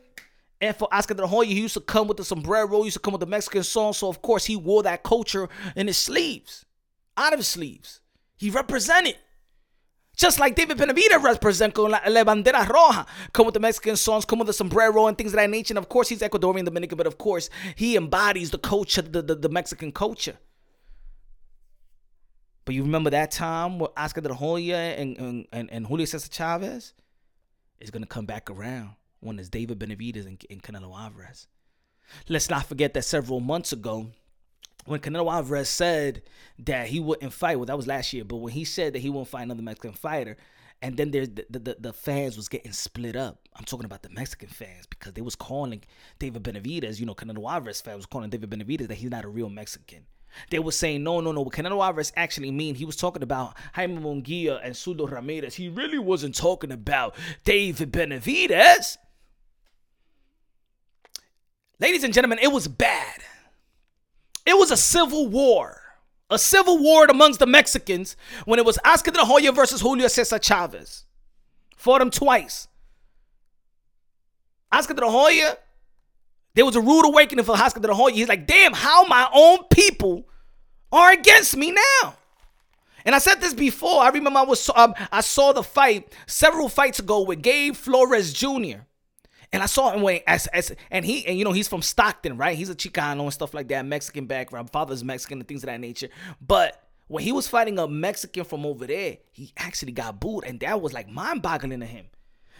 And 0.59 0.75
for 0.75 0.87
Oscar 0.91 1.13
de 1.13 1.21
la 1.21 1.27
Hoya, 1.27 1.47
he 1.47 1.61
used 1.61 1.75
to 1.75 1.79
come 1.79 2.07
with 2.07 2.17
the 2.17 2.23
sombrero, 2.23 2.79
he 2.79 2.85
used 2.85 2.95
to 2.95 2.99
come 2.99 3.13
with 3.13 3.21
the 3.21 3.27
Mexican 3.27 3.63
song. 3.63 3.93
So 3.93 4.09
of 4.09 4.21
course, 4.21 4.45
he 4.45 4.55
wore 4.55 4.83
that 4.83 5.03
culture 5.03 5.47
in 5.75 5.87
his 5.87 5.97
sleeves, 5.97 6.65
out 7.15 7.33
of 7.33 7.39
his 7.39 7.47
sleeves. 7.47 8.01
He 8.35 8.49
represented. 8.49 9.17
Just 10.21 10.39
like 10.39 10.53
David 10.53 10.77
Benavidez 10.77 11.23
represent 11.23 11.73
con 11.73 11.89
la, 11.89 11.99
bandera 11.99 12.63
roja, 12.67 13.07
come 13.33 13.47
with 13.47 13.55
the 13.55 13.59
Mexican 13.59 13.95
songs, 13.95 14.23
come 14.23 14.37
with 14.37 14.45
the 14.45 14.53
sombrero 14.53 15.07
and 15.07 15.17
things 15.17 15.31
of 15.31 15.37
that 15.37 15.49
nature. 15.49 15.71
And 15.71 15.79
of 15.79 15.89
course, 15.89 16.09
he's 16.09 16.19
Ecuadorian 16.19 16.63
Dominican, 16.63 16.95
but 16.95 17.07
of 17.07 17.17
course, 17.17 17.49
he 17.75 17.95
embodies 17.95 18.51
the 18.51 18.59
culture, 18.59 19.01
the, 19.01 19.23
the, 19.23 19.33
the 19.33 19.49
Mexican 19.49 19.91
culture. 19.91 20.37
But 22.65 22.75
you 22.75 22.83
remember 22.83 23.09
that 23.09 23.31
time 23.31 23.79
with 23.79 23.89
Oscar 23.97 24.21
De 24.21 24.29
La 24.29 24.35
Hoya 24.35 24.77
and, 24.77 25.17
and, 25.51 25.71
and, 25.71 25.87
Julio 25.87 26.05
Cesar 26.05 26.29
Chavez? 26.29 26.93
It's 27.79 27.89
going 27.89 28.03
to 28.03 28.07
come 28.07 28.27
back 28.27 28.51
around 28.51 28.91
when 29.21 29.39
it's 29.39 29.49
David 29.49 29.79
Benavidez 29.79 30.27
and, 30.27 30.45
and 30.51 30.61
Canelo 30.61 30.95
Alvarez. 30.95 31.47
Let's 32.29 32.47
not 32.47 32.67
forget 32.67 32.93
that 32.93 33.05
several 33.05 33.39
months 33.39 33.73
ago, 33.73 34.11
when 34.85 34.99
Canelo 34.99 35.31
Alvarez 35.31 35.69
said 35.69 36.23
that 36.59 36.87
he 36.87 36.99
wouldn't 36.99 37.33
fight, 37.33 37.57
well, 37.57 37.65
that 37.65 37.77
was 37.77 37.87
last 37.87 38.13
year, 38.13 38.23
but 38.23 38.37
when 38.37 38.53
he 38.53 38.63
said 38.63 38.93
that 38.93 38.99
he 38.99 39.09
won't 39.09 39.27
fight 39.27 39.43
another 39.43 39.61
Mexican 39.61 39.93
fighter, 39.93 40.37
and 40.81 40.97
then 40.97 41.11
there's 41.11 41.29
the, 41.29 41.45
the, 41.49 41.77
the, 41.79 41.93
fans 41.93 42.35
was 42.35 42.49
getting 42.49 42.71
split 42.71 43.15
up. 43.15 43.47
I'm 43.55 43.65
talking 43.65 43.85
about 43.85 44.01
the 44.01 44.09
Mexican 44.09 44.49
fans 44.49 44.87
because 44.87 45.13
they 45.13 45.21
was 45.21 45.35
calling 45.35 45.83
David 46.17 46.43
Benavidez, 46.43 46.99
you 46.99 47.05
know, 47.05 47.13
Canelo 47.13 47.49
Alvarez 47.51 47.81
fans 47.81 47.97
was 47.97 48.05
calling 48.07 48.31
David 48.31 48.49
Benavidez 48.49 48.87
that 48.87 48.95
he's 48.95 49.11
not 49.11 49.23
a 49.23 49.29
real 49.29 49.49
Mexican. 49.49 50.05
They 50.49 50.59
were 50.59 50.71
saying, 50.71 51.03
no, 51.03 51.19
no, 51.19 51.31
no. 51.31 51.41
What 51.41 51.53
Canelo 51.53 51.85
Alvarez 51.85 52.11
actually 52.15 52.51
mean, 52.51 52.75
he 52.75 52.85
was 52.85 52.95
talking 52.95 53.21
about 53.21 53.55
Jaime 53.73 53.97
Munguia 53.97 54.59
and 54.63 54.73
Zurdo 54.73 55.09
Ramirez. 55.09 55.55
He 55.55 55.69
really 55.69 55.99
wasn't 55.99 56.35
talking 56.35 56.71
about 56.71 57.15
David 57.43 57.91
Benavidez. 57.91 58.97
Ladies 61.79 62.03
and 62.03 62.13
gentlemen, 62.13 62.39
it 62.41 62.51
was 62.51 62.67
bad. 62.67 63.21
It 64.45 64.57
was 64.57 64.71
a 64.71 64.77
civil 64.77 65.27
war. 65.27 65.77
A 66.29 66.39
civil 66.39 66.77
war 66.77 67.05
amongst 67.05 67.39
the 67.39 67.45
Mexicans 67.45 68.15
when 68.45 68.57
it 68.57 68.65
was 68.65 68.79
Oscar 68.85 69.11
de 69.11 69.19
la 69.19 69.25
Hoya 69.25 69.51
versus 69.51 69.81
Julio 69.81 70.07
Cesar 70.07 70.39
Chavez. 70.39 71.05
Fought 71.75 72.01
him 72.01 72.09
twice. 72.09 72.67
Oscar 74.71 74.93
de 74.93 75.05
la 75.05 75.11
Hoya 75.11 75.57
there 76.53 76.65
was 76.65 76.75
a 76.75 76.81
rude 76.81 77.05
awakening 77.05 77.45
for 77.45 77.53
Oscar 77.53 77.79
de 77.79 77.87
la 77.87 77.93
Hoya. 77.93 78.15
He's 78.15 78.27
like, 78.27 78.45
damn, 78.45 78.73
how 78.73 79.05
my 79.05 79.29
own 79.33 79.59
people 79.71 80.27
are 80.91 81.11
against 81.11 81.55
me 81.55 81.71
now. 81.71 82.15
And 83.05 83.15
I 83.15 83.19
said 83.19 83.41
this 83.41 83.53
before. 83.53 84.01
I 84.01 84.09
remember 84.09 84.39
I 84.39 84.43
was 84.43 84.69
um, 84.75 84.93
I 85.11 85.21
saw 85.21 85.53
the 85.53 85.63
fight 85.63 86.13
several 86.27 86.69
fights 86.69 86.99
ago 86.99 87.21
with 87.21 87.41
Gabe 87.41 87.75
Flores 87.75 88.31
Jr. 88.33 88.81
And 89.53 89.61
I 89.61 89.65
saw 89.65 89.91
him 89.91 90.01
when 90.01 90.21
as, 90.27 90.47
as 90.47 90.73
and 90.89 91.03
he 91.03 91.25
and 91.27 91.37
you 91.37 91.43
know 91.43 91.51
he's 91.51 91.67
from 91.67 91.81
Stockton, 91.81 92.37
right? 92.37 92.57
He's 92.57 92.69
a 92.69 92.75
Chicano 92.75 93.21
and 93.23 93.33
stuff 93.33 93.53
like 93.53 93.67
that, 93.67 93.85
Mexican 93.85 94.25
background, 94.25 94.69
father's 94.69 95.03
Mexican 95.03 95.39
and 95.39 95.47
things 95.47 95.63
of 95.63 95.67
that 95.67 95.79
nature. 95.79 96.07
But 96.39 96.81
when 97.07 97.23
he 97.23 97.33
was 97.33 97.47
fighting 97.47 97.77
a 97.77 97.87
Mexican 97.87 98.45
from 98.45 98.65
over 98.65 98.87
there, 98.87 99.17
he 99.33 99.51
actually 99.57 99.91
got 99.91 100.21
booed, 100.21 100.45
and 100.45 100.59
that 100.61 100.81
was 100.81 100.93
like 100.93 101.09
mind-boggling 101.09 101.81
to 101.81 101.85
him. 101.85 102.05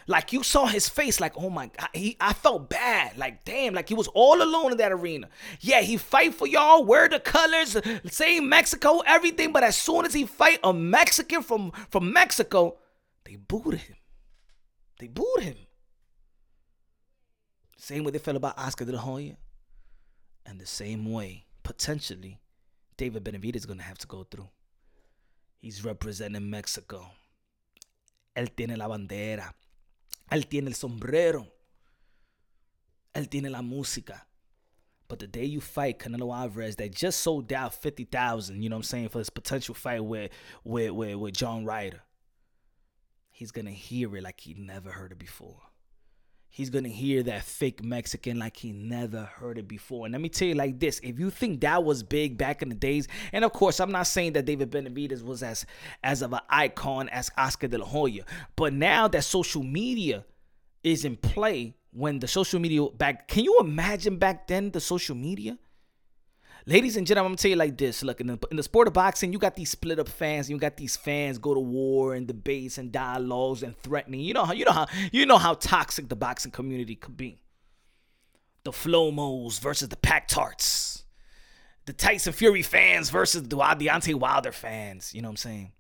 Like 0.08 0.34
you 0.34 0.44
saw 0.44 0.66
his 0.66 0.90
face, 0.90 1.22
like, 1.22 1.34
oh 1.38 1.50
my 1.50 1.68
God. 1.68 1.90
He 1.94 2.18
I 2.20 2.34
felt 2.34 2.70
bad. 2.70 3.18
Like, 3.18 3.46
damn, 3.46 3.74
like 3.74 3.88
he 3.88 3.94
was 3.94 4.08
all 4.10 4.42
alone 4.42 4.72
in 4.72 4.78
that 4.80 4.92
arena. 4.92 5.30
Yeah, 5.62 5.82
he 5.82 5.96
fight 5.96 6.34
for 6.34 6.48
y'all, 6.48 6.84
wear 6.84 7.08
the 7.08 7.20
colors, 7.20 7.78
say 8.06 8.40
Mexico, 8.40 9.00
everything. 9.06 9.54
But 9.54 9.64
as 9.64 9.78
soon 9.78 10.06
as 10.06 10.14
he 10.14 10.26
fight 10.26 10.60
a 10.64 10.74
Mexican 10.74 11.44
from, 11.44 11.72
from 11.90 12.12
Mexico, 12.12 12.78
they 13.24 13.36
booed 13.36 13.76
him. 13.76 13.96
They 15.00 15.08
booed 15.08 15.44
him. 15.44 15.56
Same 17.82 18.04
way 18.04 18.12
they 18.12 18.20
felt 18.20 18.38
about 18.38 18.60
Oscar 18.60 18.86
de 18.86 18.92
la 18.92 19.00
Hoya. 19.00 19.38
And 20.46 20.60
the 20.60 20.68
same 20.68 21.12
way, 21.12 21.46
potentially, 21.64 22.40
David 22.96 23.24
Benavidez 23.24 23.56
is 23.56 23.66
gonna 23.66 23.82
have 23.82 23.98
to 23.98 24.06
go 24.06 24.24
through. 24.24 24.50
He's 25.58 25.84
representing 25.84 26.48
Mexico. 26.48 27.08
Él 28.38 28.56
tiene 28.56 28.78
la 28.78 28.88
bandera. 28.88 29.52
Él 30.32 30.48
tiene 30.48 30.68
el 30.68 30.74
sombrero. 30.74 31.48
Él 33.16 33.28
tiene 33.28 33.50
la 33.50 33.62
música. 33.62 34.22
But 35.08 35.18
the 35.18 35.26
day 35.26 35.46
you 35.46 35.60
fight 35.60 35.98
Canelo 35.98 36.32
Alvarez, 36.32 36.76
that 36.76 36.94
just 36.94 37.22
sold 37.22 37.52
out 37.52 37.74
50,000, 37.74 38.62
you 38.62 38.70
know 38.70 38.76
what 38.76 38.82
I'm 38.82 38.84
saying, 38.84 39.10
for 39.10 39.18
this 39.18 39.32
potential 39.32 39.74
fight 39.74 40.06
with, 40.06 40.30
with, 40.64 40.92
with, 40.92 41.16
with 41.16 41.34
John 41.34 41.66
Ryder, 41.66 42.02
he's 43.32 43.50
going 43.50 43.66
to 43.66 43.72
hear 43.72 44.16
it 44.16 44.22
like 44.22 44.40
he 44.40 44.54
never 44.54 44.92
heard 44.92 45.12
it 45.12 45.18
before 45.18 45.62
he's 46.52 46.70
gonna 46.70 46.90
hear 46.90 47.24
that 47.24 47.44
fake 47.44 47.84
Mexican 47.84 48.38
like 48.38 48.58
he 48.58 48.72
never 48.72 49.24
heard 49.24 49.58
it 49.58 49.68
before. 49.68 50.06
And 50.06 50.12
let 50.12 50.22
me 50.22 50.30
tell 50.30 50.50
you 50.50 50.54
like 50.54 50.80
this: 50.80 51.00
if 51.02 51.20
you 51.20 51.32
think 51.32 51.62
that 51.62 51.84
was 51.84 52.04
big 52.04 52.38
back 52.38 52.62
in 52.62 52.70
the 52.70 52.76
days, 52.76 53.08
and 53.34 53.44
of 53.44 53.54
course 53.54 53.80
I'm 53.80 53.92
not 53.92 54.08
saying 54.08 54.34
that 54.34 54.46
David 54.46 54.70
Benavidez 54.70 55.24
was 55.24 55.42
as 55.42 55.66
as 56.04 56.22
of 56.22 56.34
an 56.34 56.42
icon 56.50 57.10
as 57.10 57.32
Oscar 57.38 57.68
De 57.68 57.78
La 57.78 57.86
Hoya, 57.86 58.24
but 58.56 58.74
now 58.74 59.08
that 59.08 59.24
social 59.24 59.64
media 59.64 60.26
is 60.84 61.06
in 61.06 61.16
play, 61.16 61.76
when 61.92 62.20
the 62.20 62.28
social 62.28 62.60
media 62.60 62.86
back, 62.98 63.28
can 63.28 63.44
you 63.44 63.58
imagine 63.60 64.18
back 64.18 64.48
then 64.48 64.72
the 64.72 64.82
social 64.82 65.16
media? 65.16 65.58
Ladies 66.68 66.96
and 66.96 67.08
gentlemen, 67.08 67.32
I'm 67.32 67.32
gonna 67.32 67.38
tell 67.38 67.50
you 67.50 67.58
like 67.58 67.78
this. 67.78 68.04
Look, 68.04 68.22
in 68.22 68.28
the, 68.28 68.40
in 68.52 68.58
the 68.58 68.64
sport 68.64 68.88
of 68.88 68.94
boxing, 68.94 69.34
you 69.34 69.40
got 69.40 69.56
these 69.56 69.72
split 69.72 69.98
up 69.98 70.08
fans. 70.08 70.50
You 70.50 70.58
got 70.58 70.78
these 70.78 70.96
fans 70.96 71.40
go 71.40 71.56
to 71.56 71.60
war 71.60 72.14
and 72.14 72.28
debates 72.28 72.78
and 72.78 72.92
dialogues 72.92 73.64
and 73.64 73.76
threatening. 73.78 74.20
You 74.20 74.36
know 74.36 74.46
how 74.46 74.54
you 74.54 74.66
know 74.66 74.72
how 74.72 74.88
you 75.12 75.26
know 75.26 75.40
how 75.40 75.56
toxic 75.56 76.08
the 76.08 76.16
boxing 76.16 76.52
community 76.52 76.96
could 76.96 77.18
be. 77.18 77.40
The 78.64 78.72
Flomos 78.72 79.60
versus 79.60 79.90
the 79.90 79.98
Pack 79.98 80.28
Tarts. 80.28 81.04
The 81.88 81.94
Tyson 81.94 82.32
Fury 82.32 82.62
fans 82.62 83.10
versus 83.10 83.42
the 83.42 83.56
Deontay 83.56 84.14
Wilder 84.14 84.52
fans. 84.52 85.16
You 85.16 85.24
know 85.24 85.30
what 85.30 85.34
I'm 85.34 85.38
saying? 85.38 85.72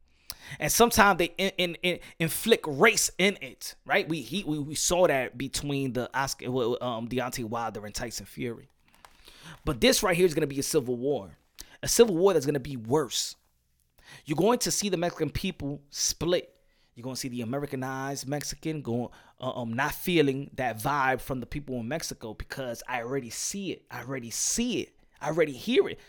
And 0.60 0.72
sometimes 0.72 1.20
they 1.20 1.26
in, 1.38 1.52
in, 1.60 1.76
in, 1.84 2.00
inflict 2.18 2.66
race 2.68 3.12
in 3.20 3.38
it, 3.40 3.76
right? 3.86 4.10
We 4.10 4.22
he, 4.22 4.44
we, 4.44 4.58
we 4.58 4.74
saw 4.74 5.06
that 5.06 5.38
between 5.38 5.94
the 5.94 6.10
Oscar 6.18 6.48
um 6.48 7.08
Deontay 7.08 7.46
Wilder 7.46 7.86
and 7.86 7.94
Tyson 7.94 8.26
Fury. 8.26 8.71
But 9.66 9.82
this 9.82 10.04
right 10.04 10.16
here 10.16 10.26
is 10.26 10.34
going 10.34 10.42
to 10.42 10.48
be 10.48 10.60
a 10.60 10.64
civil 10.64 10.96
war, 10.96 11.32
a 11.82 11.88
civil 11.88 12.16
war 12.16 12.34
that's 12.34 12.46
going 12.46 12.54
to 12.54 12.60
be 12.60 12.78
worse. 12.78 13.36
You're 14.26 14.36
going 14.36 14.60
to 14.60 14.72
see 14.72 14.90
the 14.90 14.98
Mexican 14.98 15.30
people 15.30 15.82
split. 15.90 16.54
You're 16.96 17.04
going 17.04 17.16
to 17.16 17.20
see 17.20 17.30
the 17.30 17.42
Americanized 17.42 18.28
Mexican 18.28 18.82
going, 18.82 19.08
uh, 19.40 19.52
um, 19.52 19.74
not 19.74 19.94
feeling 19.94 20.52
that 20.56 20.78
vibe 20.78 21.22
from 21.22 21.40
the 21.40 21.46
people 21.46 21.80
in 21.80 21.88
Mexico 21.88 22.34
because 22.34 22.84
I 22.88 23.02
already 23.02 23.30
see 23.30 23.72
it. 23.72 23.86
I 23.90 24.02
already 24.02 24.30
see 24.30 24.82
it. 24.82 24.94
I 25.22 25.28
already 25.28 25.54
hear 25.54 25.88
it 25.88 26.00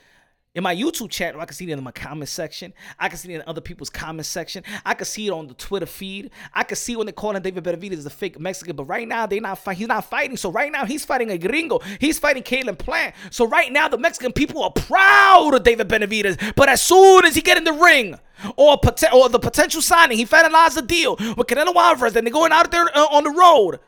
in 0.54 0.62
my 0.62 0.76
YouTube 0.76 1.08
chat, 1.08 1.34
I 1.34 1.46
can 1.46 1.54
see 1.54 1.70
it 1.70 1.78
in 1.78 1.82
my 1.82 1.92
comment 1.92 2.28
section. 2.28 2.74
I 2.98 3.08
can 3.08 3.16
see 3.16 3.32
it 3.32 3.36
in 3.36 3.42
other 3.46 3.62
people's 3.62 3.88
comment 3.88 4.26
section. 4.26 4.62
I 4.84 4.92
can 4.92 5.06
see 5.06 5.26
it 5.26 5.30
on 5.30 5.46
the 5.46 5.54
Twitter 5.54 5.86
feed. 5.86 6.30
I 6.52 6.62
can 6.62 6.76
see 6.76 6.94
when 6.94 7.06
they're 7.06 7.14
calling 7.14 7.40
David 7.40 7.64
Benavidez 7.64 8.04
a 8.04 8.10
fake 8.10 8.38
Mexican. 8.38 8.76
But 8.76 8.84
right 8.84 9.08
now, 9.08 9.24
they 9.24 9.40
not. 9.40 9.58
He's 9.74 9.88
not 9.88 10.04
fighting. 10.04 10.36
So 10.36 10.52
right 10.52 10.70
now, 10.70 10.84
he's 10.84 11.06
fighting 11.06 11.30
a 11.30 11.38
gringo. 11.38 11.80
He's 11.98 12.18
fighting 12.18 12.42
Caleb 12.42 12.78
Plant. 12.78 13.14
So 13.30 13.46
right 13.46 13.72
now, 13.72 13.88
the 13.88 13.96
Mexican 13.96 14.32
people 14.32 14.62
are 14.62 14.72
proud 14.72 15.54
of 15.54 15.62
David 15.62 15.88
Benavidez. 15.88 16.54
But 16.54 16.68
as 16.68 16.82
soon 16.82 17.24
as 17.24 17.34
he 17.34 17.40
get 17.40 17.56
in 17.56 17.64
the 17.64 17.72
ring, 17.72 18.18
or, 18.56 18.78
or 19.12 19.28
the 19.28 19.38
potential 19.38 19.80
signing, 19.80 20.18
he 20.18 20.26
finalized 20.26 20.74
the 20.74 20.82
deal 20.82 21.16
with 21.16 21.46
Canelo 21.46 21.74
Alvarez, 21.74 22.14
and 22.16 22.26
they're 22.26 22.32
going 22.32 22.52
out 22.52 22.70
there 22.70 22.94
uh, 22.94 23.06
on 23.06 23.24
the 23.24 23.30
road. 23.30 23.78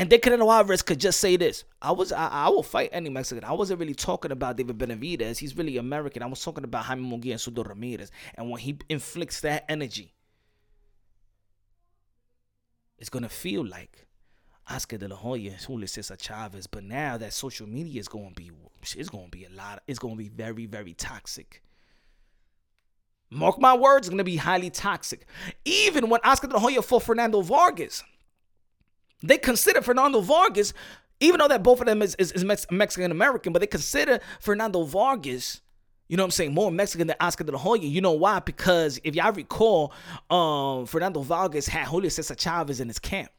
And 0.00 0.08
then 0.08 0.20
Canelo 0.20 0.50
Alvarez 0.50 0.80
could 0.80 0.98
just 0.98 1.20
say 1.20 1.36
this: 1.36 1.64
"I 1.82 1.92
was, 1.92 2.10
I, 2.10 2.26
I, 2.28 2.48
will 2.48 2.62
fight 2.62 2.88
any 2.90 3.10
Mexican. 3.10 3.44
I 3.44 3.52
wasn't 3.52 3.80
really 3.80 3.92
talking 3.92 4.32
about 4.32 4.56
David 4.56 4.78
Benavidez. 4.78 5.36
He's 5.36 5.54
really 5.54 5.76
American. 5.76 6.22
I 6.22 6.26
was 6.26 6.42
talking 6.42 6.64
about 6.64 6.86
Jaime 6.86 7.02
Munguia 7.06 7.32
and 7.32 7.38
Zurdo 7.38 7.68
Ramirez. 7.68 8.10
And 8.34 8.48
when 8.48 8.62
he 8.62 8.78
inflicts 8.88 9.42
that 9.42 9.66
energy, 9.68 10.14
it's 12.96 13.10
gonna 13.10 13.28
feel 13.28 13.62
like 13.62 14.06
Oscar 14.70 14.96
De 14.96 15.06
La 15.06 15.16
Hoya, 15.16 15.58
Julio 15.66 15.84
Cesar 15.84 16.16
Chavez. 16.16 16.66
But 16.66 16.84
now 16.84 17.18
that 17.18 17.34
social 17.34 17.66
media 17.68 18.00
is 18.00 18.08
gonna 18.08 18.30
be, 18.30 18.50
it's 18.96 19.10
gonna 19.10 19.28
be 19.28 19.44
a 19.44 19.50
lot. 19.50 19.82
It's 19.86 19.98
gonna 19.98 20.16
be 20.16 20.30
very, 20.30 20.64
very 20.64 20.94
toxic. 20.94 21.62
Mark 23.28 23.60
my 23.60 23.76
words, 23.76 24.06
it's 24.06 24.10
gonna 24.10 24.24
be 24.24 24.36
highly 24.36 24.70
toxic. 24.70 25.26
Even 25.66 26.08
when 26.08 26.22
Oscar 26.24 26.46
De 26.46 26.54
La 26.54 26.60
Hoya 26.60 26.80
fought 26.80 27.02
Fernando 27.02 27.42
Vargas." 27.42 28.02
They 29.22 29.38
consider 29.38 29.82
Fernando 29.82 30.20
Vargas, 30.20 30.72
even 31.20 31.38
though 31.38 31.48
that 31.48 31.62
both 31.62 31.80
of 31.80 31.86
them 31.86 32.02
is, 32.02 32.14
is, 32.16 32.32
is 32.32 32.44
Mexican 32.70 33.10
American, 33.10 33.52
but 33.52 33.60
they 33.60 33.66
consider 33.66 34.20
Fernando 34.40 34.84
Vargas, 34.84 35.60
you 36.08 36.16
know 36.16 36.22
what 36.22 36.28
I'm 36.28 36.32
saying, 36.32 36.54
more 36.54 36.70
Mexican 36.70 37.06
than 37.06 37.16
Oscar 37.20 37.44
de 37.44 37.52
la 37.52 37.58
Hoya. 37.58 37.82
You 37.82 38.00
know 38.00 38.12
why? 38.12 38.40
Because 38.40 38.98
if 39.04 39.14
y'all 39.14 39.32
recall, 39.32 39.92
um, 40.30 40.86
Fernando 40.86 41.20
Vargas 41.20 41.68
had 41.68 41.86
Julio 41.86 42.08
Cesar 42.08 42.34
Chavez 42.34 42.80
in 42.80 42.88
his 42.88 42.98
camp. 42.98 43.30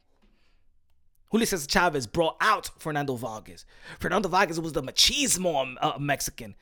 Julio 1.30 1.46
Cesar 1.46 1.66
Chavez 1.66 2.06
brought 2.06 2.36
out 2.40 2.70
Fernando 2.78 3.16
Vargas. 3.16 3.64
Fernando 3.98 4.28
Vargas 4.28 4.60
was 4.60 4.72
the 4.72 4.82
machismo 4.82 5.74
uh, 5.80 5.98
Mexican. 5.98 6.54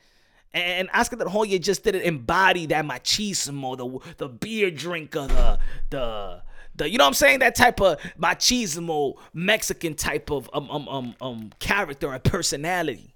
And 0.53 0.89
Oscar 0.93 1.15
de 1.15 1.25
la 1.25 1.31
Hoya 1.31 1.59
just 1.59 1.83
didn't 1.83 2.01
embody 2.01 2.65
that 2.67 2.83
machismo, 2.83 3.77
the 3.77 4.15
the 4.17 4.27
beer 4.27 4.69
drinker, 4.69 5.27
the 5.27 5.59
the 5.89 6.41
the 6.75 6.89
you 6.89 6.97
know 6.97 7.03
what 7.03 7.09
I'm 7.09 7.13
saying 7.13 7.39
that 7.39 7.55
type 7.55 7.81
of 7.81 7.99
machismo 8.19 9.15
Mexican 9.33 9.95
type 9.95 10.31
of 10.31 10.49
um 10.53 10.69
um 10.69 10.87
um 10.87 11.15
um 11.21 11.51
character 11.59 12.11
and 12.13 12.23
personality. 12.23 13.15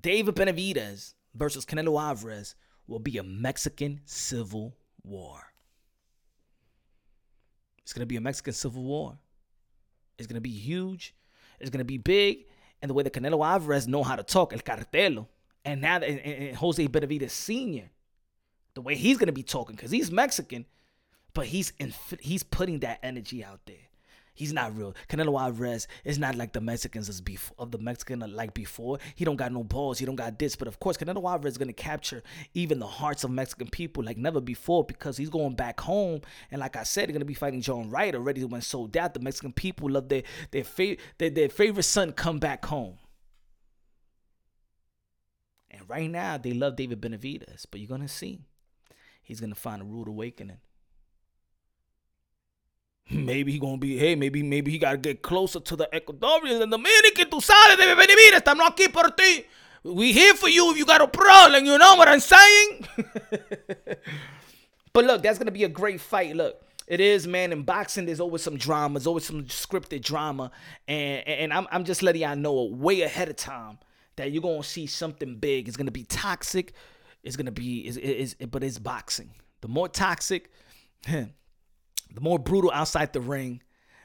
David 0.00 0.34
Benavidez 0.34 1.14
versus 1.34 1.64
Canelo 1.64 2.00
Alvarez 2.00 2.54
will 2.86 2.98
be 2.98 3.18
a 3.18 3.22
Mexican 3.22 4.00
civil 4.04 4.76
war. 5.04 5.40
It's 7.82 7.92
gonna 7.92 8.06
be 8.06 8.16
a 8.16 8.20
Mexican 8.20 8.52
civil 8.52 8.82
war. 8.82 9.18
It's 10.18 10.26
gonna 10.26 10.40
be 10.40 10.50
huge. 10.50 11.14
It's 11.60 11.70
gonna 11.70 11.84
be 11.84 11.98
big. 11.98 12.46
And 12.80 12.90
the 12.90 12.94
way 12.94 13.04
that 13.04 13.12
Canelo 13.12 13.46
Alvarez 13.46 13.86
know 13.86 14.02
how 14.02 14.16
to 14.16 14.24
talk, 14.24 14.52
el 14.52 14.58
cartelo, 14.58 15.28
And 15.64 15.80
now 15.80 16.00
that 16.00 16.08
and, 16.08 16.20
and 16.20 16.56
Jose 16.56 16.86
Benavidez 16.88 17.30
Sr., 17.30 17.90
the 18.74 18.80
way 18.82 18.94
he's 18.94 19.18
gonna 19.18 19.32
be 19.32 19.42
talking, 19.42 19.76
because 19.76 19.90
he's 19.90 20.10
Mexican, 20.10 20.66
but 21.34 21.46
he's 21.46 21.72
in, 21.78 21.92
he's 22.20 22.42
putting 22.42 22.80
that 22.80 22.98
energy 23.02 23.44
out 23.44 23.60
there. 23.66 23.76
He's 24.34 24.52
not 24.52 24.74
real. 24.74 24.94
Canelo 25.10 25.38
Alvarez 25.38 25.86
is 26.04 26.18
not 26.18 26.36
like 26.36 26.54
the 26.54 26.60
Mexicans 26.60 27.08
as 27.10 27.20
before 27.20 27.54
of 27.58 27.70
the 27.70 27.76
Mexican 27.76 28.22
uh, 28.22 28.28
like 28.28 28.54
before. 28.54 28.98
He 29.14 29.26
don't 29.26 29.36
got 29.36 29.52
no 29.52 29.62
balls. 29.62 29.98
He 29.98 30.06
don't 30.06 30.16
got 30.16 30.38
this. 30.38 30.56
But 30.56 30.68
of 30.68 30.80
course, 30.80 30.96
Canelo 30.96 31.30
Alvarez 31.30 31.54
is 31.54 31.58
gonna 31.58 31.74
capture 31.74 32.22
even 32.54 32.78
the 32.78 32.86
hearts 32.86 33.24
of 33.24 33.30
Mexican 33.30 33.68
people 33.68 34.02
like 34.02 34.16
never 34.16 34.40
before 34.40 34.84
because 34.84 35.18
he's 35.18 35.28
going 35.28 35.54
back 35.54 35.80
home. 35.80 36.22
And 36.50 36.60
like 36.60 36.76
I 36.76 36.82
said, 36.84 37.08
he's 37.08 37.14
gonna 37.14 37.26
be 37.26 37.34
fighting 37.34 37.60
John 37.60 37.90
Ryder 37.90 38.18
already 38.18 38.42
when 38.44 38.62
sold 38.62 38.96
out. 38.96 39.12
The 39.12 39.20
Mexican 39.20 39.52
people 39.52 39.90
love 39.90 40.08
their 40.08 40.22
their 40.50 40.64
favorite 40.64 41.00
their, 41.18 41.28
their 41.28 41.48
favorite 41.50 41.82
son 41.82 42.12
come 42.12 42.38
back 42.38 42.64
home. 42.64 42.96
And 45.70 45.88
right 45.90 46.10
now, 46.10 46.38
they 46.38 46.52
love 46.54 46.76
David 46.76 47.02
Benavidez, 47.02 47.66
but 47.70 47.80
you're 47.80 47.88
gonna 47.88 48.08
see, 48.08 48.40
he's 49.22 49.40
gonna 49.40 49.54
find 49.54 49.82
a 49.82 49.84
rude 49.84 50.08
awakening. 50.08 50.58
Maybe 53.10 53.52
he 53.52 53.58
gonna 53.58 53.78
be, 53.78 53.96
hey, 53.98 54.14
maybe, 54.14 54.42
maybe 54.42 54.70
he 54.70 54.78
gotta 54.78 54.96
get 54.96 55.22
closer 55.22 55.60
to 55.60 55.76
the 55.76 55.88
Ecuadorians 55.92 56.62
and 56.62 56.70
Dominican. 56.70 57.28
Tú 57.28 57.40
sabes, 57.40 57.76
David 57.76 57.98
Benavidez, 57.98 58.40
estamos 58.40 58.68
aquí 58.68 58.92
por 58.92 59.10
ti. 59.10 59.46
We 59.84 60.12
here 60.12 60.34
for 60.34 60.48
you 60.48 60.70
if 60.70 60.78
you 60.78 60.86
got 60.86 61.00
a 61.00 61.08
problem. 61.08 61.64
You 61.64 61.76
know 61.76 61.96
what 61.96 62.08
I'm 62.08 62.20
saying? 62.20 62.86
but 64.92 65.04
look, 65.04 65.22
that's 65.22 65.38
gonna 65.38 65.50
be 65.50 65.64
a 65.64 65.68
great 65.68 66.00
fight. 66.00 66.36
Look, 66.36 66.62
it 66.86 67.00
is, 67.00 67.26
man. 67.26 67.52
In 67.52 67.62
boxing, 67.62 68.06
there's 68.06 68.20
always 68.20 68.42
some 68.42 68.56
drama. 68.56 68.98
There's 68.98 69.06
always 69.06 69.26
some 69.26 69.44
scripted 69.44 70.02
drama, 70.02 70.50
and 70.86 71.26
and 71.26 71.52
I'm 71.52 71.66
I'm 71.70 71.84
just 71.84 72.02
letting 72.02 72.22
y'all 72.22 72.36
know 72.36 72.64
way 72.64 73.02
ahead 73.02 73.28
of 73.28 73.36
time 73.36 73.78
that 74.16 74.30
you're 74.30 74.42
gonna 74.42 74.62
see 74.62 74.86
something 74.86 75.36
big. 75.36 75.68
It's 75.68 75.76
gonna 75.76 75.90
be 75.90 76.04
toxic. 76.04 76.72
It's 77.22 77.36
gonna 77.36 77.52
be 77.52 77.86
is 77.86 77.96
is 77.96 78.34
but 78.34 78.64
it's 78.64 78.78
boxing. 78.78 79.30
The 79.60 79.68
more 79.68 79.88
toxic, 79.88 80.50
the 81.06 81.30
more 82.20 82.38
brutal 82.38 82.70
outside 82.72 83.12
the 83.12 83.20
ring, 83.20 83.62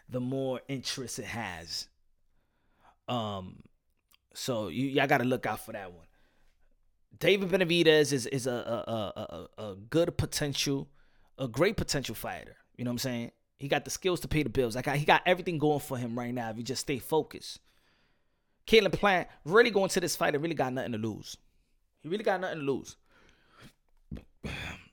the 0.10 0.20
more 0.20 0.62
interest 0.68 1.20
it 1.20 1.26
has. 1.26 1.88
Um, 3.08 3.64
so 4.34 4.68
you 4.68 4.88
y'all 4.88 5.08
gotta 5.08 5.24
look 5.24 5.46
out 5.46 5.66
for 5.66 5.72
that 5.72 5.92
one. 5.92 6.06
David 7.20 7.50
Benavidez 7.50 8.14
is 8.14 8.28
is 8.28 8.46
a 8.48 8.52
a, 8.52 8.92
a, 8.92 9.48
a, 9.58 9.72
a 9.72 9.76
good 9.76 10.16
potential, 10.18 10.88
a 11.38 11.48
great 11.48 11.78
potential 11.78 12.16
fighter. 12.16 12.56
You 12.78 12.86
know 12.86 12.92
what 12.92 12.96
I'm 12.96 13.00
saying? 13.00 13.32
He 13.58 13.68
got 13.68 13.86
the 13.86 13.92
skills 13.92 14.20
to 14.20 14.28
pay 14.28 14.44
the 14.44 14.50
bills. 14.50 14.76
Like 14.76 14.88
he 14.90 15.06
got 15.06 15.24
everything 15.26 15.58
going 15.58 15.80
for 15.80 15.98
him 15.98 16.18
right 16.18 16.34
now 16.34 16.52
if 16.52 16.58
he 16.58 16.64
just 16.64 16.82
stay 16.82 17.00
focused. 17.00 17.60
Caleb 18.68 18.92
Plant 18.92 19.28
really 19.46 19.72
going 19.72 19.90
to 19.90 20.00
this 20.00 20.16
fight 20.16 20.36
and 20.36 20.44
really 20.44 20.54
got 20.54 20.74
nothing 20.74 20.92
to 20.92 20.98
lose. 20.98 21.38
He 22.04 22.10
really 22.10 22.24
got 22.24 22.42
nothing 22.42 22.60
to 22.60 22.64
lose. 22.64 22.98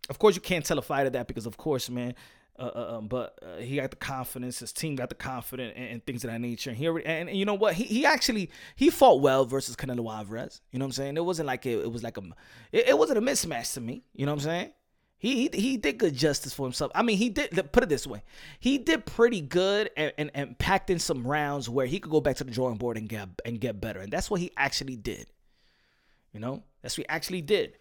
Of 0.08 0.18
course, 0.18 0.34
you 0.34 0.40
can't 0.40 0.64
tell 0.64 0.78
a 0.78 0.82
fighter 0.82 1.10
that 1.10 1.26
because, 1.26 1.46
of 1.46 1.56
course, 1.56 1.88
man. 1.88 2.14
Uh, 2.56 2.62
uh, 2.62 2.96
um, 2.98 3.08
but 3.08 3.36
uh, 3.42 3.60
he 3.60 3.76
got 3.76 3.90
the 3.90 3.96
confidence. 3.96 4.60
His 4.60 4.72
team 4.72 4.94
got 4.94 5.08
the 5.08 5.16
confidence 5.16 5.72
and, 5.76 5.88
and 5.88 6.06
things 6.06 6.22
of 6.22 6.30
that 6.30 6.40
nature. 6.40 6.70
And 6.70 6.78
he 6.78 6.86
and, 6.86 7.28
and, 7.28 7.36
you 7.36 7.44
know 7.44 7.54
what? 7.54 7.74
He 7.74 7.84
he 7.84 8.06
actually 8.06 8.50
he 8.76 8.90
fought 8.90 9.20
well 9.20 9.44
versus 9.44 9.74
Canelo 9.74 10.14
Alvarez. 10.14 10.60
You 10.70 10.78
know 10.78 10.84
what 10.84 10.90
I'm 10.90 10.92
saying? 10.92 11.16
It 11.16 11.24
wasn't 11.24 11.48
like 11.48 11.66
it, 11.66 11.80
it 11.80 11.90
was 11.90 12.04
like 12.04 12.16
a 12.16 12.22
it, 12.70 12.90
it 12.90 12.98
wasn't 12.98 13.18
a 13.18 13.22
mismatch 13.22 13.74
to 13.74 13.80
me. 13.80 14.04
You 14.14 14.26
know 14.26 14.32
what 14.32 14.42
I'm 14.42 14.44
saying? 14.44 14.70
He, 15.24 15.48
he, 15.48 15.58
he 15.58 15.76
did 15.78 15.96
good 15.96 16.14
justice 16.14 16.52
for 16.52 16.66
himself. 16.66 16.92
I 16.94 17.02
mean, 17.02 17.16
he 17.16 17.30
did 17.30 17.50
put 17.72 17.82
it 17.82 17.88
this 17.88 18.06
way. 18.06 18.22
He 18.60 18.76
did 18.76 19.06
pretty 19.06 19.40
good 19.40 19.90
and, 19.96 20.12
and, 20.18 20.30
and 20.34 20.58
packed 20.58 20.90
in 20.90 20.98
some 20.98 21.26
rounds 21.26 21.66
where 21.66 21.86
he 21.86 21.98
could 21.98 22.10
go 22.10 22.20
back 22.20 22.36
to 22.36 22.44
the 22.44 22.50
drawing 22.50 22.76
board 22.76 22.98
and 22.98 23.08
get 23.08 23.28
and 23.44 23.58
get 23.58 23.80
better. 23.80 24.00
And 24.00 24.12
that's 24.12 24.30
what 24.30 24.40
he 24.40 24.50
actually 24.56 24.96
did. 24.96 25.26
You 26.34 26.40
know, 26.40 26.62
that's 26.82 26.98
what 26.98 27.06
he 27.06 27.08
actually 27.08 27.40
did. 27.40 27.78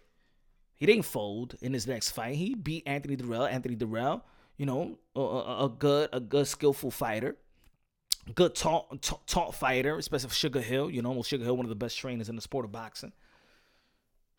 He 0.76 0.86
didn't 0.86 1.04
fold 1.04 1.56
in 1.60 1.72
his 1.72 1.86
next 1.86 2.10
fight. 2.10 2.34
He 2.34 2.54
beat 2.54 2.82
Anthony 2.86 3.16
Dirrell. 3.16 3.50
Anthony 3.50 3.76
Dirrell, 3.76 4.22
you 4.56 4.66
know, 4.66 4.98
a, 5.14 5.20
a, 5.20 5.68
good 5.68 6.08
a 6.12 6.20
good 6.20 6.46
skillful 6.46 6.90
fighter, 6.90 7.36
good 8.34 8.54
taunt, 8.54 9.10
taunt 9.26 9.54
fighter, 9.54 9.96
especially 9.96 10.30
Sugar 10.30 10.60
Hill. 10.60 10.90
You 10.90 11.02
know, 11.02 11.22
Sugar 11.22 11.44
Hill, 11.44 11.56
one 11.56 11.64
of 11.64 11.70
the 11.70 11.76
best 11.76 11.98
trainers 11.98 12.28
in 12.28 12.36
the 12.36 12.42
sport 12.42 12.64
of 12.64 12.72
boxing. 12.72 13.12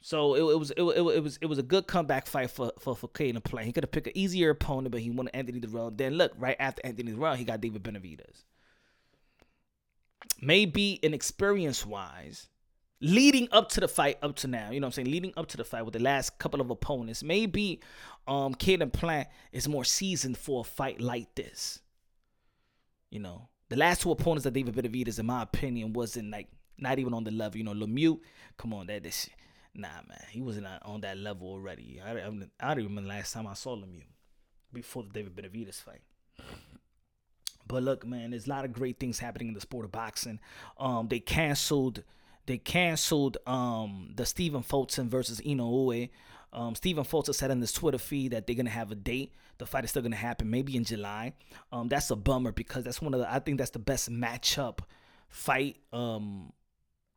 So 0.02 0.36
it, 0.36 0.42
it 0.42 0.60
was 0.60 0.70
it, 0.70 0.84
it, 0.84 1.16
it, 1.16 1.24
was 1.24 1.40
it 1.42 1.48
was 1.48 1.58
a 1.58 1.64
good 1.64 1.88
comeback 1.88 2.28
fight 2.28 2.52
for 2.52 2.72
for 2.80 2.96
for 2.96 3.08
Caden 3.08 3.34
to 3.36 3.42
play. 3.42 3.66
He 3.66 3.72
could 3.72 3.84
have 3.84 3.92
picked 3.92 4.06
an 4.06 4.16
easier 4.16 4.52
opponent, 4.52 4.92
but 4.92 5.02
he 5.02 5.10
won 5.10 5.30
Anthony 5.30 5.60
Dirrell. 5.60 5.98
Then 5.98 6.14
look, 6.14 6.32
right 6.38 6.56
after 6.60 6.82
Anthony 6.86 7.14
Dirrell, 7.14 7.36
he 7.36 7.44
got 7.44 7.60
David 7.60 7.82
Benavidez. 7.82 8.44
Maybe 10.42 10.94
in 11.02 11.16
experience 11.16 11.86
wise, 11.86 12.50
leading 13.02 13.48
up 13.52 13.70
to 13.70 13.80
the 13.80 13.88
fight 13.88 14.18
up 14.22 14.36
to 14.38 14.48
now, 14.48 14.72
you 14.72 14.80
know 14.80 14.86
what 14.86 14.98
I'm 14.98 15.04
saying? 15.04 15.12
Leading 15.12 15.34
up 15.38 15.48
to 15.48 15.58
the 15.58 15.64
fight 15.64 15.84
with 15.84 15.94
the 15.94 16.02
last 16.02 16.40
couple 16.40 16.62
of 16.62 16.70
opponents, 16.70 17.24
maybe 17.24 17.80
um 18.28 18.54
Caleb 18.54 18.94
Plant 18.94 19.28
is 19.52 19.68
more 19.68 19.84
seasoned 19.84 20.38
for 20.38 20.62
a 20.62 20.64
fight 20.64 21.02
like 21.02 21.34
this. 21.36 21.80
You 23.12 23.20
know, 23.20 23.50
the 23.70 23.76
last 23.78 24.02
two 24.02 24.12
opponents 24.12 24.44
that 24.44 24.54
David 24.54 24.76
Benavidez, 24.76 25.20
in 25.20 25.26
my 25.26 25.44
opinion, 25.44 25.94
wasn't 25.94 26.32
like 26.32 26.48
not 26.78 27.00
even 27.00 27.14
on 27.14 27.24
the 27.24 27.32
level. 27.32 27.58
You 27.58 27.64
know, 27.64 27.74
Lemieux, 27.74 28.20
come 28.58 28.74
on, 28.74 28.88
that 28.88 29.04
this 29.04 29.30
Nah, 29.78 29.90
man, 30.08 30.24
he 30.30 30.42
wasn't 30.42 30.68
on 30.84 31.02
that 31.02 31.18
level 31.18 31.50
already. 31.50 32.02
I, 32.04 32.14
I, 32.14 32.32
I 32.62 32.74
don't 32.74 32.86
remember 32.86 33.02
the 33.02 33.08
last 33.10 33.34
time 33.34 33.46
I 33.46 33.54
saw 33.56 33.76
Lemieux 33.76 34.04
before 34.72 35.04
the 35.04 35.10
David 35.10 35.36
Benavidez 35.36 35.82
fight. 35.82 36.02
But 37.68 37.84
look, 37.84 38.06
man, 38.06 38.32
there's 38.32 38.48
a 38.48 38.50
lot 38.50 38.64
of 38.64 38.72
great 38.72 39.00
things 39.00 39.20
happening 39.20 39.50
in 39.50 39.54
the 39.54 39.60
sport 39.62 39.86
of 39.86 39.92
boxing. 39.92 40.40
Um, 40.78 41.08
they 41.10 41.20
canceled, 41.20 42.04
they 42.46 42.58
canceled 42.58 43.38
um 43.46 44.14
the 44.16 44.26
Stephen 44.26 44.64
Fulton 44.64 45.10
versus 45.10 45.42
Inoue. 45.42 46.10
Um, 46.54 46.74
Stephen 46.74 47.04
Fulton 47.04 47.34
said 47.34 47.52
in 47.52 47.60
his 47.60 47.74
Twitter 47.74 47.98
feed 47.98 48.32
that 48.32 48.48
they're 48.48 48.56
gonna 48.56 48.70
have 48.70 48.92
a 48.92 48.96
date. 48.96 49.34
The 49.58 49.66
fight 49.66 49.84
is 49.84 49.90
still 49.90 50.02
gonna 50.02 50.16
happen, 50.16 50.50
maybe 50.50 50.76
in 50.78 50.84
July. 50.84 51.34
Um, 51.72 51.88
that's 51.88 52.10
a 52.12 52.16
bummer 52.16 52.52
because 52.52 52.84
that's 52.84 53.02
one 53.02 53.14
of 53.14 53.20
the. 53.20 53.32
I 53.32 53.40
think 53.40 53.58
that's 53.58 53.72
the 53.72 53.80
best 53.80 54.10
matchup 54.10 54.80
fight. 55.28 55.78
Um, 55.92 56.54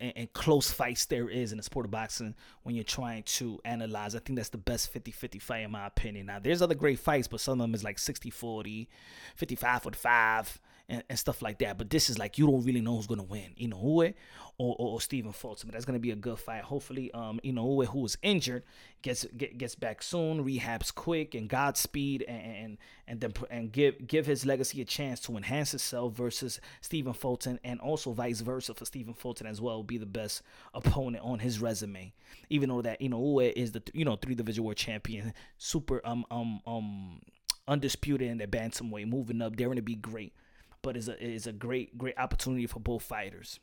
and, 0.01 0.13
and, 0.15 0.33
close 0.33 0.71
fights 0.71 1.07
there 1.07 1.29
is 1.29 1.51
in 1.51 1.57
the 1.57 1.63
sport 1.63 1.85
of 1.85 1.91
boxing 1.91 2.35
when 2.63 2.75
you're 2.75 2.85
trying 2.85 3.25
to 3.25 3.61
analyze. 3.65 4.15
I 4.15 4.21
think 4.21 4.37
that's 4.37 4.49
the 4.49 4.59
best 4.59 4.93
50 4.93 5.11
50 5.11 5.39
fight, 5.41 5.65
in 5.65 5.71
my 5.73 5.87
opinion. 5.87 6.27
Now, 6.27 6.39
there's 6.39 6.63
other 6.63 6.75
great 6.75 7.01
fights, 7.01 7.27
but 7.27 7.41
some 7.41 7.61
of 7.61 7.65
them 7.65 7.75
is 7.75 7.85
like 7.85 7.99
60 7.99 8.31
40, 8.31 8.89
55 9.37 9.83
45 9.83 10.61
and, 10.89 11.03
and 11.09 11.19
stuff 11.19 11.43
like 11.43 11.59
that. 11.59 11.79
But 11.79 11.91
this 11.91 12.09
is 12.09 12.19
like 12.19 12.39
you 12.39 12.47
don't 12.47 12.65
really 12.65 12.81
know 12.81 12.97
who's 12.97 13.07
gonna 13.07 13.23
win, 13.23 13.55
Inoue 13.61 14.15
or, 14.59 14.77
or, 14.79 14.93
or 14.95 15.01
Stephen 15.01 15.33
Fulton. 15.33 15.69
But 15.69 15.75
that's 15.75 15.85
gonna 15.85 15.99
be 15.99 16.11
a 16.11 16.17
good 16.17 16.39
fight. 16.39 16.63
Hopefully, 16.63 17.11
um, 17.13 17.41
Inoue, 17.45 17.87
who 17.87 18.01
was 18.01 18.17
injured, 18.23 18.63
gets 19.03 19.27
get, 19.37 19.59
gets 19.59 19.75
back 19.75 20.03
soon, 20.03 20.45
rehabs 20.45 20.95
quick, 20.95 21.35
and 21.35 21.49
Godspeed, 21.49 22.23
and 22.23 22.57
and 22.57 22.79
and 23.07 23.21
then 23.21 23.33
and 23.51 23.73
give 23.73 24.07
give 24.07 24.27
his 24.27 24.47
legacy 24.47 24.81
a 24.81 24.85
chance 24.85 25.21
to 25.21 25.37
enhance 25.37 25.75
itself 25.75 26.15
versus 26.15 26.61
Stephen 26.81 27.13
Fulton, 27.13 27.61
and 27.63 27.81
also 27.81 28.13
vice 28.13 28.41
versa 28.41 28.75
for 28.75 28.85
Stephen 28.85 29.15
Fulton 29.15 29.47
as 29.47 29.61
well. 29.61 29.83
Be 29.83 29.99
the 29.99 30.07
best 30.07 30.43
opponent 30.73 31.23
on 31.25 31.39
his 31.39 31.61
resume, 31.61 32.13
even 32.49 32.69
though 32.71 32.83
that 32.83 33.01
Inoue 33.01 33.53
is 33.53 33.73
the 33.73 33.83
you 33.93 34.05
know 34.05 34.17
three 34.17 34.35
division 34.35 34.65
world 34.65 34.77
champion, 34.77 35.35
super 35.59 36.01
um 36.05 36.25
um 36.31 36.61
um 36.67 37.21
undisputed 37.67 38.27
in 38.31 38.39
the 38.39 38.47
bantamweight, 38.47 39.07
moving 39.07 39.43
up, 39.43 39.55
They're 39.55 39.69
gonna 39.69 39.83
be 39.83 39.95
great 39.95 40.33
but 40.83 40.97
is 40.97 41.09
a 41.09 41.23
is 41.23 41.47
a 41.47 41.53
great 41.53 41.97
great 41.97 42.19
opportunity 42.19 42.67
for 42.67 42.81
both 42.81 43.03
fighters. 43.03 43.61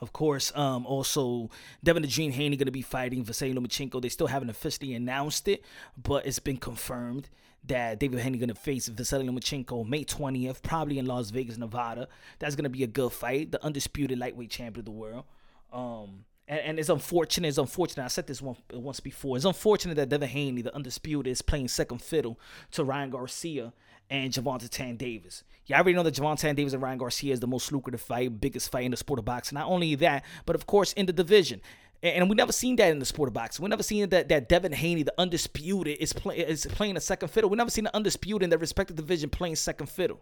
Of 0.00 0.14
course, 0.14 0.50
um, 0.56 0.86
also 0.86 1.50
Devin 1.84 2.02
the 2.02 2.08
Dream 2.08 2.32
Haney 2.32 2.56
going 2.56 2.66
to 2.66 2.72
be 2.72 2.82
fighting 2.82 3.22
Vasily 3.22 3.54
Lomachenko. 3.54 4.00
They 4.00 4.08
still 4.08 4.28
haven't 4.28 4.48
officially 4.48 4.94
announced 4.94 5.46
it, 5.46 5.62
but 5.96 6.24
it's 6.26 6.38
been 6.38 6.56
confirmed 6.56 7.28
that 7.64 7.98
David 7.98 8.20
Haney 8.20 8.38
going 8.38 8.48
to 8.48 8.54
face 8.54 8.88
Vasily 8.88 9.26
Lomachenko 9.26 9.86
May 9.86 10.04
20th, 10.04 10.62
probably 10.62 10.98
in 10.98 11.04
Las 11.04 11.30
Vegas, 11.30 11.58
Nevada. 11.58 12.08
That's 12.38 12.56
going 12.56 12.64
to 12.64 12.70
be 12.70 12.82
a 12.82 12.86
good 12.86 13.12
fight. 13.12 13.52
The 13.52 13.62
undisputed 13.62 14.18
lightweight 14.18 14.50
champion 14.50 14.80
of 14.80 14.84
the 14.86 14.90
world. 14.90 15.24
Um, 15.70 16.24
and, 16.48 16.60
and, 16.60 16.78
it's 16.78 16.88
unfortunate. 16.88 17.48
It's 17.48 17.58
unfortunate. 17.58 18.04
I 18.04 18.08
said 18.08 18.26
this 18.26 18.40
one 18.42 18.56
once 18.72 19.00
before. 19.00 19.36
It's 19.36 19.44
unfortunate 19.44 19.94
that 19.96 20.08
Devin 20.08 20.28
Haney, 20.28 20.62
the 20.62 20.74
undisputed, 20.74 21.30
is 21.30 21.42
playing 21.42 21.68
second 21.68 22.00
fiddle 22.02 22.40
to 22.72 22.82
Ryan 22.82 23.10
Garcia 23.10 23.72
and 24.10 24.32
Gervonta 24.32 24.68
Tank 24.68 24.98
Davis. 24.98 25.44
You 25.66 25.76
already 25.76 25.94
know 25.94 26.02
that 26.02 26.14
Gervonta 26.14 26.40
Tank 26.40 26.56
Davis 26.56 26.72
and 26.72 26.82
Ryan 26.82 26.98
Garcia 26.98 27.32
is 27.32 27.40
the 27.40 27.46
most 27.46 27.70
lucrative 27.70 28.00
fight, 28.00 28.40
biggest 28.40 28.70
fight 28.70 28.84
in 28.84 28.90
the 28.90 28.96
sport 28.96 29.18
of 29.18 29.24
boxing. 29.24 29.56
Not 29.56 29.68
only 29.68 29.94
that, 29.96 30.24
but 30.44 30.56
of 30.56 30.66
course 30.66 30.92
in 30.94 31.06
the 31.06 31.12
division. 31.12 31.60
And 32.02 32.30
we 32.30 32.34
never 32.34 32.52
seen 32.52 32.76
that 32.76 32.90
in 32.90 32.98
the 32.98 33.04
sport 33.04 33.28
of 33.28 33.34
boxing. 33.34 33.62
We 33.62 33.68
never 33.68 33.82
seen 33.82 34.08
that 34.08 34.28
that 34.30 34.48
Devin 34.48 34.72
Haney, 34.72 35.02
the 35.02 35.14
undisputed, 35.18 35.98
is 36.00 36.12
play, 36.12 36.38
is 36.38 36.66
playing 36.66 36.96
a 36.96 37.00
second 37.00 37.28
fiddle. 37.28 37.50
We 37.50 37.56
never 37.56 37.70
seen 37.70 37.84
the 37.84 37.94
undisputed 37.94 38.42
in 38.42 38.50
their 38.50 38.58
respective 38.58 38.96
division 38.96 39.28
playing 39.28 39.56
second 39.56 39.88
fiddle. 39.88 40.20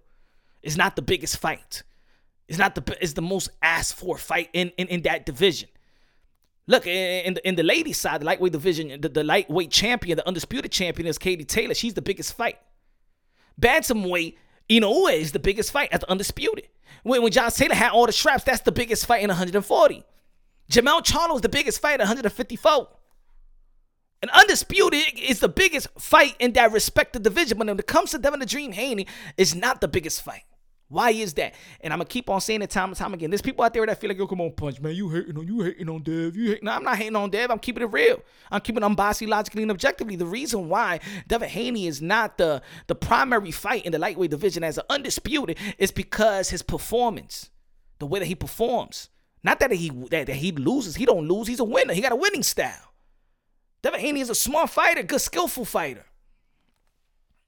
It's 0.63 0.77
not 0.77 0.97
the 0.97 1.03
biggest 1.03 1.39
fight. 1.39 1.85
It's 2.49 2.59
not 2.59 2.75
the 2.75 2.97
it's 3.01 3.13
the 3.13 3.23
most 3.23 3.51
asked 3.63 3.95
for 3.95 4.19
fight 4.19 4.51
in 4.53 4.71
in, 4.77 4.89
in 4.89 5.03
that 5.03 5.25
division. 5.25 5.69
Look, 6.67 6.87
in 6.87 7.35
the, 7.35 7.49
in 7.49 7.55
the 7.55 7.63
ladies' 7.63 7.97
side, 7.97 8.21
the 8.21 8.27
lightweight 8.27 8.53
division, 8.53 9.01
the, 9.01 9.09
the 9.09 9.25
lightweight 9.25 9.71
champion, 9.71 10.17
the 10.17 10.29
undisputed 10.29 10.71
champion 10.71 11.07
is 11.07 11.17
Katie 11.17 11.45
Taylor. 11.45 11.73
She's 11.73 11.95
the 11.95 12.03
biggest 12.03 12.35
fight. 12.35 12.59
Bantamweight, 13.61 14.37
Inoue 14.71 15.13
is 15.13 15.33
the 15.33 15.39
biggest 15.39 15.73
fight 15.73 15.93
at 15.93 16.01
the 16.01 16.11
undisputed. 16.11 16.69
When, 17.03 17.23
when 17.23 17.33
Josh 17.33 17.55
Taylor 17.55 17.75
had 17.75 17.93
all 17.93 18.07
the 18.07 18.13
straps, 18.13 18.45
that's 18.45 18.63
the 18.63 18.73
biggest 18.73 19.07
fight 19.07 19.23
in 19.23 19.29
140. 19.29 20.05
Jermell 20.71 21.05
Charlo 21.05 21.37
is 21.37 21.41
the 21.41 21.49
biggest 21.49 21.81
fight 21.81 21.95
at 21.95 22.01
154. 22.01 22.89
And 24.21 24.31
Undisputed 24.33 25.19
is 25.19 25.41
the 25.41 25.49
biggest 25.49 25.89
fight 25.99 26.35
in 26.41 26.53
that 26.55 26.73
respective 26.73 27.23
division. 27.23 27.57
But 27.59 27.69
when 27.69 27.79
it 27.79 27.87
comes 27.87 28.11
to 28.11 28.19
Devin 28.19 28.41
the 28.41 28.47
Dream 28.47 28.73
Haney, 28.73 29.07
it's 29.37 29.55
not 29.55 29.81
the 29.81 29.89
biggest 29.89 30.23
fight. 30.23 30.43
Why 30.91 31.11
is 31.11 31.35
that? 31.35 31.55
And 31.83 31.93
I'm 31.93 31.99
gonna 31.99 32.09
keep 32.09 32.31
on 32.31 32.41
saying 32.41 32.63
it 32.63 32.71
time 32.71 32.89
and 32.89 32.97
time 32.97 33.13
again. 33.13 33.29
There's 33.29 33.43
people 33.43 33.63
out 33.63 33.75
there 33.75 33.85
that 33.85 34.01
feel 34.01 34.09
like, 34.09 34.17
yo, 34.17 34.27
come 34.27 34.41
on, 34.41 34.53
punch, 34.53 34.81
man. 34.81 34.95
You 34.95 35.11
hating 35.11 35.37
on 35.37 35.47
you 35.47 35.61
hating 35.61 35.89
on 35.89 36.03
Dev. 36.03 36.35
You 36.35 36.49
hating. 36.49 36.65
No, 36.65 36.73
I'm 36.73 36.83
not 36.83 36.97
hating 36.97 37.15
on 37.15 37.29
Dev. 37.29 37.51
I'm 37.51 37.59
keeping 37.59 37.83
it 37.83 37.93
real. 37.93 38.23
I'm 38.51 38.63
keeping 38.63 38.83
it 38.83 38.87
unbiased, 38.87 39.21
logically, 39.23 39.63
and 39.63 39.71
objectively. 39.71 40.17
The 40.17 40.25
reason 40.25 40.71
why 40.71 41.01
Devin 41.27 41.51
Haney 41.51 41.87
is 41.87 42.01
not 42.01 42.39
the 42.39 42.63
the 42.87 42.95
primary 42.95 43.51
fight 43.51 43.85
in 43.85 43.93
the 43.93 43.99
lightweight 43.99 44.31
division 44.31 44.65
as 44.65 44.79
an 44.79 44.85
undisputed 44.89 45.59
is 45.77 45.93
because 45.93 46.49
his 46.49 46.63
performance, 46.63 47.51
the 47.99 48.07
way 48.07 48.19
that 48.19 48.27
he 48.27 48.35
performs. 48.35 49.11
Not 49.45 49.61
that 49.61 49.71
he 49.71 49.91
that, 50.11 50.27
that 50.27 50.37
he 50.37 50.53
loses. 50.53 50.97
He 50.97 51.05
don't 51.05 51.29
lose. 51.29 51.49
He's 51.49 51.61
a 51.61 51.65
winner. 51.65 51.93
He 51.93 52.01
got 52.01 52.13
a 52.13 52.17
winning 52.17 52.43
style. 52.43 52.95
Devin 53.83 54.01
Haney 54.01 54.21
is 54.21 54.31
a 54.31 54.35
smart 54.35 54.71
fighter, 54.71 55.03
good 55.03 55.21
skillful 55.21 55.67
fighter. 55.67 56.07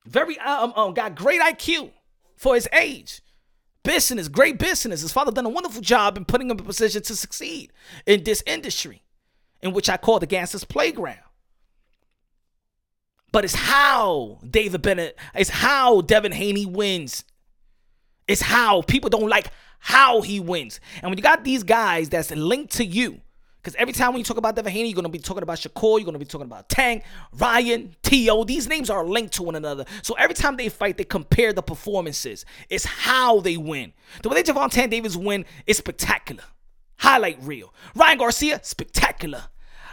Very 0.05 0.39
um, 0.41 0.75
um 0.77 0.93
got 0.93 1.15
great 1.15 1.41
IQ 1.41 1.91
for 2.37 2.55
his 2.55 2.69
age 2.79 3.23
business, 3.83 4.29
great 4.29 4.59
business. 4.59 5.03
His 5.03 5.13
father 5.13 5.33
done 5.33 5.47
a 5.47 5.51
wonderful 5.51 5.83
job 5.83 6.17
in 6.17 6.25
putting 6.25 6.51
him 6.51 6.59
in 6.59 6.65
a 6.65 6.67
position 6.67 7.03
to 7.03 7.17
succeed 7.17 7.73
in 8.07 8.25
this 8.25 8.43
industry, 8.47 9.03
in 9.63 9.73
which 9.73 9.89
I 9.89 9.97
call 9.97 10.19
the 10.19 10.27
gangster's 10.27 10.65
playground. 10.65 11.21
But 13.33 13.45
it's 13.45 13.55
how 13.55 14.41
David 14.49 14.83
Bennett, 14.83 15.17
it's 15.35 15.51
how 15.51 16.01
Devin 16.01 16.33
Haney 16.33 16.67
wins. 16.67 17.25
It's 18.27 18.43
how 18.43 18.83
people 18.83 19.11
don't 19.11 19.29
like 19.29 19.51
how 19.79 20.21
he 20.21 20.41
wins. 20.41 20.79
And 21.03 21.11
when 21.11 21.19
you 21.19 21.23
got 21.23 21.45
these 21.45 21.63
guys 21.63 22.09
that's 22.09 22.31
linked 22.31 22.75
to 22.75 22.85
you, 22.85 23.21
because 23.63 23.75
every 23.77 23.93
time 23.93 24.13
when 24.13 24.19
you 24.19 24.25
talk 24.25 24.39
about 24.39 24.57
Devin 24.57 24.73
Haney, 24.73 24.89
you're 24.89 24.95
going 24.95 25.05
to 25.05 25.11
be 25.11 25.19
talking 25.19 25.43
about 25.43 25.59
Shakur, 25.59 25.99
you're 25.99 26.05
going 26.05 26.15
to 26.15 26.19
be 26.19 26.25
talking 26.25 26.47
about 26.47 26.69
Tank, 26.69 27.05
Ryan, 27.33 27.95
T.O. 28.03 28.45
These 28.45 28.69
names 28.69 28.89
are 28.89 29.05
linked 29.05 29.35
to 29.35 29.43
one 29.43 29.55
another. 29.55 29.85
So 30.03 30.15
every 30.15 30.35
time 30.35 30.57
they 30.57 30.71
fight, 30.71 30.97
they 30.97 31.05
compare 31.05 31.53
the 31.53 31.63
performances. 31.63 32.47
It's 32.71 32.85
how 32.85 33.41
they 33.41 33.59
win. 33.59 33.93
The 34.23 34.31
way 34.31 34.43
Gervonta 34.43 34.89
Davis 34.89 35.15
win 35.15 35.45
is 35.67 35.77
spectacular. 35.77 36.45
Highlight 36.99 37.43
reel. 37.43 37.75
Ryan 37.95 38.19
Garcia, 38.19 38.61
spectacular 38.63 39.45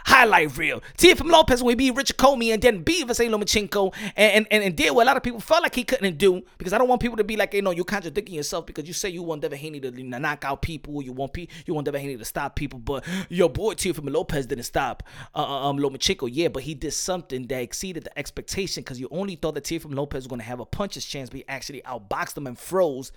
highlight 0.04 0.56
reel. 0.56 0.82
Teofimo 0.96 1.30
Lopez 1.30 1.62
when 1.62 1.76
be 1.76 1.90
Richard 1.90 2.16
Commey 2.16 2.52
and 2.52 2.62
then 2.62 2.82
beat 2.82 3.06
Vasily 3.06 3.28
Lomachenko. 3.28 3.94
And, 4.16 4.46
and, 4.50 4.64
and 4.64 4.76
did 4.76 4.94
what 4.94 5.04
a 5.04 5.06
lot 5.06 5.16
of 5.16 5.22
people. 5.22 5.40
Felt 5.40 5.62
like 5.62 5.74
he 5.74 5.84
couldn't 5.84 6.18
do 6.18 6.42
because 6.58 6.72
I 6.72 6.78
don't 6.78 6.88
want 6.88 7.00
people 7.00 7.16
to 7.16 7.24
be 7.24 7.36
like, 7.36 7.54
you 7.54 7.62
know, 7.62 7.70
you're 7.70 7.84
contradicting 7.84 8.34
yourself 8.34 8.66
because 8.66 8.86
you 8.86 8.92
say 8.92 9.08
you 9.08 9.22
want 9.22 9.42
Devin 9.42 9.58
Haney 9.58 9.80
to 9.80 9.90
knock 9.90 10.44
out 10.44 10.62
people, 10.62 11.02
you 11.02 11.12
want 11.12 11.32
pe- 11.32 11.48
you 11.66 11.74
want 11.74 11.84
Devin 11.84 12.00
Haney 12.00 12.16
to 12.16 12.24
stop 12.24 12.56
people, 12.56 12.78
but 12.78 13.04
your 13.28 13.48
boy 13.48 13.74
Teofimo 13.74 14.12
Lopez 14.12 14.46
didn't 14.46 14.64
stop 14.64 15.02
uh, 15.34 15.42
uh, 15.42 15.68
um, 15.68 15.78
Lomachenko, 15.78 16.28
yeah, 16.30 16.48
but 16.48 16.62
he 16.62 16.74
did 16.74 16.92
something 16.92 17.46
that 17.46 17.60
exceeded 17.60 18.04
the 18.04 18.18
expectation 18.18 18.82
because 18.82 19.00
you 19.00 19.08
only 19.10 19.36
thought 19.36 19.54
that 19.54 19.64
Teofimo 19.64 19.94
Lopez 19.94 20.24
was 20.24 20.26
going 20.26 20.40
to 20.40 20.46
have 20.46 20.60
a 20.60 20.66
puncher's 20.66 21.04
chance, 21.04 21.30
but 21.30 21.38
he 21.38 21.44
actually 21.48 21.82
outboxed 21.82 22.36
him 22.36 22.46
and 22.46 22.58
froze 22.58 23.12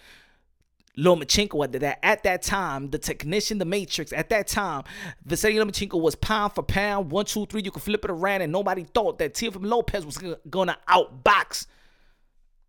Lomachenko 0.98 1.64
at 1.64 1.72
that 1.74 2.06
at 2.06 2.24
that 2.24 2.42
time, 2.42 2.90
the 2.90 2.98
technician, 2.98 3.58
the 3.58 3.66
matrix, 3.66 4.12
at 4.12 4.30
that 4.30 4.48
time, 4.48 4.84
Vasily 5.26 5.56
Lomachenko 5.56 6.00
was 6.00 6.16
pound 6.16 6.54
for 6.54 6.64
pound, 6.64 7.12
one, 7.12 7.26
two, 7.26 7.46
three. 7.46 7.62
You 7.64 7.72
could 7.72 7.84
flip 7.84 8.04
it 8.04 8.12
around, 8.12 8.42
and 8.42 8.52
nobody 8.52 8.84
thought 8.84 9.18
that 9.20 9.34
Teofimo 9.34 9.66
Lopez 9.66 10.06
was 10.06 10.18
gonna 10.50 10.78
outbox 10.90 11.68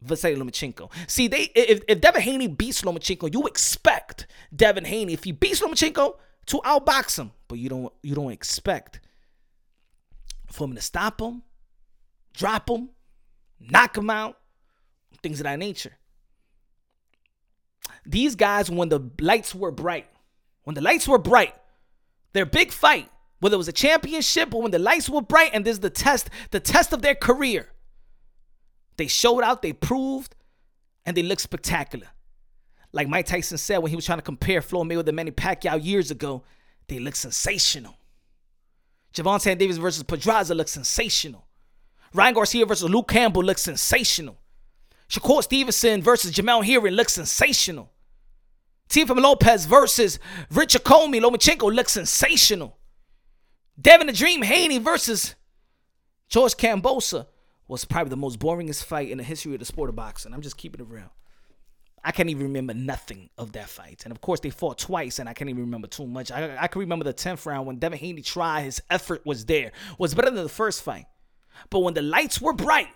Vasily 0.00 0.36
Lomachenko. 0.36 0.90
See, 1.08 1.26
they 1.28 1.50
if, 1.54 1.82
if 1.88 2.00
Devin 2.00 2.22
Haney 2.22 2.48
beats 2.48 2.82
Lomachenko, 2.82 3.32
you 3.32 3.46
expect 3.46 4.26
Devin 4.54 4.84
Haney, 4.84 5.12
if 5.14 5.24
he 5.24 5.32
beats 5.32 5.60
Lomachenko, 5.60 6.14
to 6.46 6.58
outbox 6.58 7.18
him. 7.18 7.32
But 7.48 7.58
you 7.58 7.68
don't 7.68 7.92
you 8.02 8.14
don't 8.14 8.32
expect 8.32 9.00
for 10.48 10.64
him 10.64 10.74
to 10.74 10.80
stop 10.80 11.20
him, 11.20 11.42
drop 12.34 12.70
him, 12.70 12.90
knock 13.58 13.96
him 13.96 14.10
out, 14.10 14.38
things 15.22 15.40
of 15.40 15.44
that 15.44 15.58
nature. 15.58 15.96
These 18.04 18.36
guys, 18.36 18.70
when 18.70 18.88
the 18.88 19.10
lights 19.20 19.54
were 19.54 19.70
bright, 19.70 20.06
when 20.64 20.74
the 20.74 20.80
lights 20.80 21.06
were 21.06 21.18
bright, 21.18 21.54
their 22.32 22.46
big 22.46 22.72
fight, 22.72 23.08
whether 23.40 23.54
it 23.54 23.58
was 23.58 23.68
a 23.68 23.72
championship 23.72 24.54
or 24.54 24.62
when 24.62 24.70
the 24.70 24.78
lights 24.78 25.08
were 25.08 25.22
bright, 25.22 25.50
and 25.52 25.64
this 25.64 25.74
is 25.74 25.80
the 25.80 25.90
test, 25.90 26.30
the 26.50 26.60
test 26.60 26.92
of 26.92 27.02
their 27.02 27.14
career. 27.14 27.68
They 28.96 29.06
showed 29.06 29.42
out, 29.42 29.62
they 29.62 29.72
proved, 29.72 30.34
and 31.04 31.16
they 31.16 31.22
looked 31.22 31.42
spectacular. 31.42 32.08
Like 32.92 33.08
Mike 33.08 33.26
Tyson 33.26 33.58
said 33.58 33.78
when 33.78 33.90
he 33.90 33.96
was 33.96 34.04
trying 34.04 34.18
to 34.18 34.22
compare 34.22 34.60
Floyd 34.60 34.88
Mayweather 34.88 35.06
to 35.06 35.12
Manny 35.12 35.30
Pacquiao 35.30 35.82
years 35.82 36.10
ago, 36.10 36.42
they 36.88 36.98
look 36.98 37.16
sensational. 37.16 37.96
Gervonta 39.14 39.56
Davis 39.56 39.78
versus 39.78 40.02
Pedraza 40.02 40.54
looks 40.54 40.72
sensational. 40.72 41.46
Ryan 42.14 42.34
Garcia 42.34 42.66
versus 42.66 42.90
Luke 42.90 43.08
Campbell 43.08 43.42
looks 43.42 43.62
sensational. 43.62 44.38
Shakur 45.12 45.42
Stevenson 45.42 46.00
versus 46.00 46.32
Jamel 46.32 46.64
Herring 46.64 46.94
looks 46.94 47.12
sensational. 47.12 47.90
Teofimo 48.88 49.20
Lopez 49.20 49.66
versus 49.66 50.18
Richard 50.50 50.84
Commey 50.84 51.20
Lomachenko 51.20 51.74
looks 51.74 51.92
sensational. 51.92 52.78
Devin 53.78 54.06
the 54.06 54.14
Dream 54.14 54.40
Haney 54.40 54.78
versus 54.78 55.34
George 56.30 56.56
Kambosos 56.56 57.26
was 57.68 57.84
probably 57.84 58.08
the 58.08 58.16
most 58.16 58.38
boringest 58.38 58.84
fight 58.84 59.10
in 59.10 59.18
the 59.18 59.24
history 59.24 59.52
of 59.52 59.60
the 59.60 59.66
sport 59.66 59.90
of 59.90 59.96
boxing. 59.96 60.32
I'm 60.32 60.40
just 60.40 60.56
keeping 60.56 60.80
it 60.80 60.90
real. 60.90 61.12
I 62.02 62.10
can't 62.12 62.30
even 62.30 62.44
remember 62.44 62.72
nothing 62.72 63.28
of 63.36 63.52
that 63.52 63.68
fight. 63.68 64.02
And 64.04 64.12
of 64.12 64.20
course, 64.22 64.40
they 64.40 64.50
fought 64.50 64.78
twice, 64.78 65.18
and 65.18 65.28
I 65.28 65.34
can't 65.34 65.50
even 65.50 65.62
remember 65.62 65.88
too 65.88 66.06
much. 66.06 66.32
I, 66.32 66.56
I 66.58 66.66
can 66.68 66.80
remember 66.80 67.04
the 67.04 67.14
10th 67.14 67.44
round 67.44 67.66
when 67.66 67.78
Devin 67.78 67.98
Haney 67.98 68.22
tried, 68.22 68.62
his 68.62 68.82
effort 68.88 69.24
was 69.26 69.44
there, 69.44 69.72
was 69.98 70.14
better 70.14 70.30
than 70.30 70.42
the 70.42 70.48
first 70.48 70.82
fight. 70.82 71.04
But 71.68 71.80
when 71.80 71.94
the 71.94 72.02
lights 72.02 72.40
were 72.40 72.54
bright, 72.54 72.88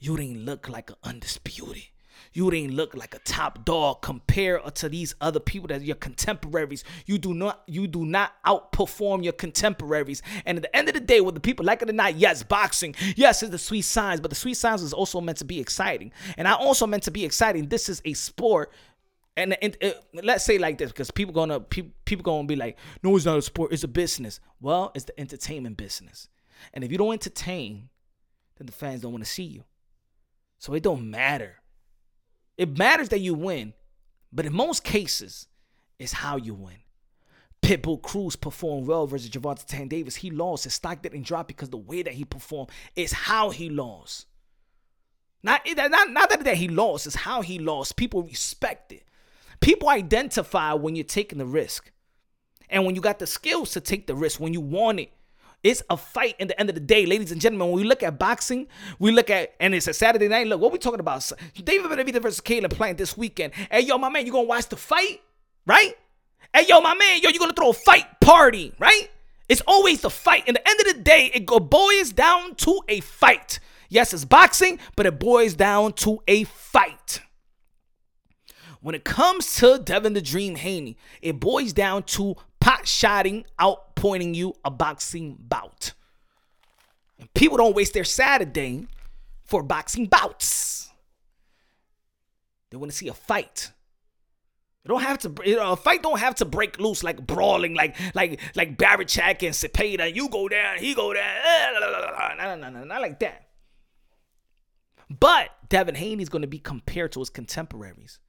you 0.00 0.16
didn't 0.16 0.44
look 0.44 0.68
like 0.68 0.90
an 0.90 0.96
undisputed. 1.04 1.84
You 2.32 2.50
didn't 2.50 2.74
look 2.74 2.94
like 2.94 3.14
a 3.14 3.18
top 3.20 3.64
dog 3.64 4.02
compared 4.02 4.74
to 4.76 4.88
these 4.88 5.14
other 5.20 5.40
people 5.40 5.68
that 5.68 5.82
your 5.82 5.96
contemporaries. 5.96 6.84
You 7.06 7.18
do 7.18 7.34
not 7.34 7.62
you 7.66 7.86
do 7.86 8.04
not 8.04 8.32
outperform 8.46 9.24
your 9.24 9.32
contemporaries. 9.32 10.22
And 10.46 10.58
at 10.58 10.62
the 10.62 10.76
end 10.76 10.88
of 10.88 10.94
the 10.94 11.00
day, 11.00 11.20
whether 11.20 11.40
people 11.40 11.64
like 11.64 11.82
it 11.82 11.90
or 11.90 11.92
not, 11.92 12.16
yes, 12.16 12.42
boxing, 12.42 12.94
yes, 13.16 13.42
it's 13.42 13.50
the 13.50 13.58
sweet 13.58 13.82
signs, 13.82 14.20
but 14.20 14.30
the 14.30 14.36
sweet 14.36 14.54
signs 14.54 14.82
is 14.82 14.92
also 14.92 15.20
meant 15.20 15.38
to 15.38 15.44
be 15.44 15.60
exciting. 15.60 16.12
And 16.36 16.46
I 16.46 16.52
also 16.52 16.86
meant 16.86 17.02
to 17.04 17.10
be 17.10 17.24
exciting. 17.24 17.68
This 17.68 17.88
is 17.88 18.00
a 18.04 18.14
sport 18.14 18.72
and, 19.36 19.56
and, 19.62 19.76
and, 19.80 19.94
let's 20.22 20.44
say 20.44 20.58
like 20.58 20.78
this 20.78 20.90
because 20.90 21.10
people 21.10 21.32
gonna 21.32 21.60
people 21.60 22.22
gonna 22.22 22.46
be 22.46 22.56
like 22.56 22.76
no 23.02 23.14
it's 23.16 23.24
not 23.24 23.38
a 23.38 23.42
sport 23.42 23.72
it's 23.72 23.84
a 23.84 23.88
business 23.88 24.40
well 24.60 24.90
it's 24.94 25.04
the 25.04 25.18
entertainment 25.18 25.76
business 25.76 26.28
and 26.74 26.82
if 26.82 26.90
you 26.90 26.98
don't 26.98 27.12
entertain 27.12 27.88
then 28.58 28.66
the 28.66 28.72
fans 28.72 29.02
don't 29.02 29.12
want 29.12 29.24
to 29.24 29.30
see 29.30 29.44
you 29.44 29.64
so 30.60 30.74
it 30.74 30.82
don't 30.82 31.10
matter. 31.10 31.56
It 32.56 32.78
matters 32.78 33.08
that 33.08 33.18
you 33.18 33.34
win, 33.34 33.72
but 34.30 34.44
in 34.44 34.52
most 34.52 34.84
cases, 34.84 35.48
it's 35.98 36.12
how 36.12 36.36
you 36.36 36.54
win. 36.54 36.76
Pitbull 37.62 38.00
Cruz 38.00 38.36
performed 38.36 38.86
well 38.86 39.06
versus 39.06 39.30
Gervonta 39.30 39.64
Tank 39.64 39.90
Davis. 39.90 40.16
He 40.16 40.30
lost. 40.30 40.64
His 40.64 40.74
stock 40.74 41.02
didn't 41.02 41.22
drop 41.22 41.48
because 41.48 41.70
the 41.70 41.78
way 41.78 42.02
that 42.02 42.12
he 42.12 42.24
performed 42.24 42.70
is 42.94 43.12
how 43.12 43.50
he 43.50 43.70
lost. 43.70 44.26
Not, 45.42 45.62
not, 45.74 46.10
not 46.10 46.44
that 46.44 46.56
he 46.56 46.68
lost, 46.68 47.06
it's 47.06 47.16
how 47.16 47.40
he 47.40 47.58
lost. 47.58 47.96
People 47.96 48.22
respect 48.22 48.92
it. 48.92 49.04
People 49.60 49.88
identify 49.88 50.74
when 50.74 50.94
you're 50.94 51.04
taking 51.04 51.38
the 51.38 51.46
risk. 51.46 51.90
And 52.68 52.84
when 52.84 52.94
you 52.94 53.00
got 53.00 53.18
the 53.18 53.26
skills 53.26 53.70
to 53.72 53.80
take 53.80 54.06
the 54.06 54.14
risk, 54.14 54.38
when 54.38 54.52
you 54.52 54.60
want 54.60 55.00
it, 55.00 55.12
it's 55.62 55.82
a 55.90 55.96
fight 55.96 56.36
in 56.38 56.48
the 56.48 56.58
end 56.58 56.68
of 56.70 56.74
the 56.74 56.80
day, 56.80 57.04
ladies 57.04 57.32
and 57.32 57.40
gentlemen. 57.40 57.68
When 57.68 57.76
we 57.76 57.84
look 57.84 58.02
at 58.02 58.18
boxing, 58.18 58.66
we 58.98 59.10
look 59.10 59.28
at, 59.28 59.54
and 59.60 59.74
it's 59.74 59.88
a 59.88 59.92
Saturday 59.92 60.28
night. 60.28 60.46
Look, 60.46 60.60
what 60.60 60.72
we 60.72 60.78
talking 60.78 61.00
about? 61.00 61.30
David 61.62 61.90
Benavidez 61.90 62.22
versus 62.22 62.40
Caleb 62.40 62.72
Plant 62.72 62.98
this 62.98 63.16
weekend. 63.16 63.52
Hey, 63.70 63.80
yo, 63.80 63.98
my 63.98 64.08
man, 64.08 64.24
you 64.24 64.32
gonna 64.32 64.48
watch 64.48 64.68
the 64.68 64.76
fight, 64.76 65.20
right? 65.66 65.94
Hey, 66.54 66.64
yo, 66.66 66.80
my 66.80 66.94
man, 66.94 67.20
yo, 67.22 67.30
you 67.30 67.38
gonna 67.38 67.52
throw 67.52 67.70
a 67.70 67.74
fight 67.74 68.06
party, 68.20 68.72
right? 68.78 69.10
It's 69.48 69.62
always 69.66 70.00
the 70.00 70.10
fight. 70.10 70.48
In 70.48 70.54
the 70.54 70.68
end 70.68 70.80
of 70.80 70.86
the 70.86 71.02
day, 71.02 71.30
it 71.34 71.46
boils 71.46 72.12
down 72.12 72.54
to 72.56 72.80
a 72.88 73.00
fight. 73.00 73.58
Yes, 73.88 74.14
it's 74.14 74.24
boxing, 74.24 74.78
but 74.96 75.06
it 75.06 75.18
boils 75.18 75.54
down 75.54 75.92
to 75.94 76.22
a 76.28 76.44
fight. 76.44 77.20
When 78.80 78.94
it 78.94 79.04
comes 79.04 79.56
to 79.56 79.78
Devin 79.78 80.14
the 80.14 80.22
Dream 80.22 80.54
Haney, 80.54 80.96
it 81.20 81.38
boils 81.38 81.72
down 81.72 82.04
to 82.04 82.36
pot 82.60 82.86
shotting, 82.86 83.44
outpointing 83.58 84.34
you 84.34 84.54
a 84.64 84.70
boxing 84.70 85.36
bout. 85.38 85.92
And 87.18 87.32
people 87.34 87.56
don't 87.56 87.74
waste 87.74 87.94
their 87.94 88.04
Saturday 88.04 88.86
for 89.44 89.62
boxing 89.62 90.06
bouts. 90.06 90.90
They 92.70 92.76
want 92.76 92.92
to 92.92 92.96
see 92.96 93.08
a 93.08 93.14
fight. 93.14 93.72
You 94.84 94.88
don't 94.88 95.02
have 95.02 95.18
to. 95.18 95.34
You 95.44 95.56
know, 95.56 95.72
a 95.72 95.76
fight 95.76 96.02
don't 96.02 96.20
have 96.20 96.36
to 96.36 96.44
break 96.44 96.78
loose 96.78 97.02
like 97.04 97.26
brawling, 97.26 97.74
like 97.74 97.96
like 98.14 98.40
like 98.54 98.78
Baranchyk 98.78 99.42
and 99.42 99.54
Zepeda. 99.54 100.14
You 100.14 100.28
go 100.30 100.48
down, 100.48 100.78
he 100.78 100.94
go 100.94 101.12
down. 101.12 101.34
No, 102.38 102.54
no, 102.54 102.56
no, 102.56 102.70
no, 102.70 102.84
not 102.84 103.02
like 103.02 103.20
that. 103.20 103.48
But 105.10 105.50
Devin 105.68 105.96
Haney's 105.96 106.28
going 106.28 106.42
to 106.42 106.48
be 106.48 106.60
compared 106.60 107.12
to 107.12 107.18
his 107.18 107.28
contemporaries. 107.28 108.20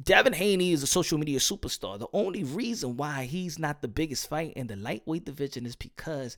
Devin 0.00 0.32
Haney 0.32 0.72
is 0.72 0.82
a 0.82 0.86
social 0.86 1.18
media 1.18 1.38
superstar. 1.38 1.98
The 1.98 2.08
only 2.12 2.44
reason 2.44 2.96
why 2.96 3.24
he's 3.24 3.58
not 3.58 3.82
the 3.82 3.88
biggest 3.88 4.28
fight 4.28 4.52
in 4.54 4.66
the 4.66 4.76
lightweight 4.76 5.24
division 5.24 5.66
is 5.66 5.76
because 5.76 6.36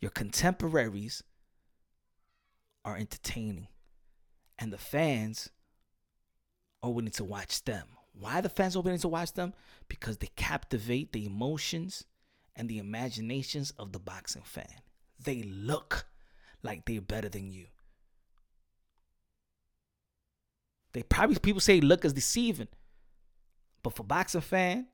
your 0.00 0.10
contemporaries 0.10 1.22
are 2.84 2.96
entertaining 2.96 3.68
and 4.58 4.72
the 4.72 4.78
fans 4.78 5.50
are 6.82 6.90
willing 6.90 7.10
to 7.12 7.24
watch 7.24 7.64
them. 7.64 7.86
Why 8.12 8.40
the 8.40 8.48
fans 8.48 8.76
are 8.76 8.82
willing 8.82 9.00
to 9.00 9.08
watch 9.08 9.32
them? 9.32 9.54
Because 9.88 10.18
they 10.18 10.30
captivate 10.36 11.12
the 11.12 11.26
emotions 11.26 12.04
and 12.54 12.68
the 12.68 12.78
imaginations 12.78 13.72
of 13.78 13.92
the 13.92 13.98
boxing 13.98 14.42
fan. 14.42 14.82
They 15.22 15.42
look 15.42 16.06
like 16.62 16.84
they're 16.84 17.00
better 17.00 17.28
than 17.28 17.50
you. 17.50 17.66
They 20.94 21.02
probably 21.02 21.36
people 21.38 21.60
say 21.60 21.80
look 21.80 22.04
is 22.04 22.14
deceiving. 22.14 22.68
But 23.82 23.94
for 23.94 24.04
boxing 24.04 24.40
fan, 24.40 24.86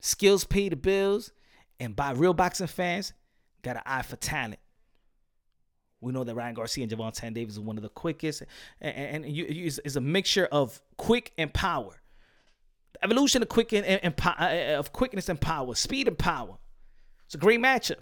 skills 0.00 0.44
pay 0.44 0.70
the 0.70 0.76
bills, 0.76 1.32
and 1.78 1.94
by 1.94 2.12
real 2.12 2.32
boxing 2.32 2.68
fans, 2.68 3.12
got 3.62 3.76
an 3.76 3.82
eye 3.84 4.02
for 4.02 4.16
talent. 4.16 4.60
We 6.00 6.12
know 6.12 6.24
that 6.24 6.34
Ryan 6.34 6.54
Garcia 6.54 6.84
and 6.84 6.90
Gervonta 6.90 7.32
Davis 7.32 7.54
is 7.54 7.60
one 7.60 7.76
of 7.76 7.82
the 7.82 7.88
quickest, 7.88 8.42
and, 8.80 9.24
and 9.24 9.36
you, 9.36 9.44
you, 9.44 9.70
it's, 9.84 9.96
a 9.96 10.00
mixture 10.00 10.46
of 10.50 10.80
quick 10.96 11.32
and 11.36 11.52
power. 11.52 12.00
The 12.94 13.04
evolution 13.04 13.42
of 13.42 13.48
quick 13.48 13.72
and, 13.72 13.84
and, 13.84 14.00
and 14.02 14.14
uh, 14.24 14.34
uh, 14.38 14.78
of 14.78 14.92
quickness 14.92 15.28
and 15.28 15.40
power, 15.40 15.74
speed 15.74 16.08
and 16.08 16.18
power. 16.18 16.58
It's 17.26 17.34
a 17.34 17.38
great 17.38 17.60
matchup. 17.60 17.98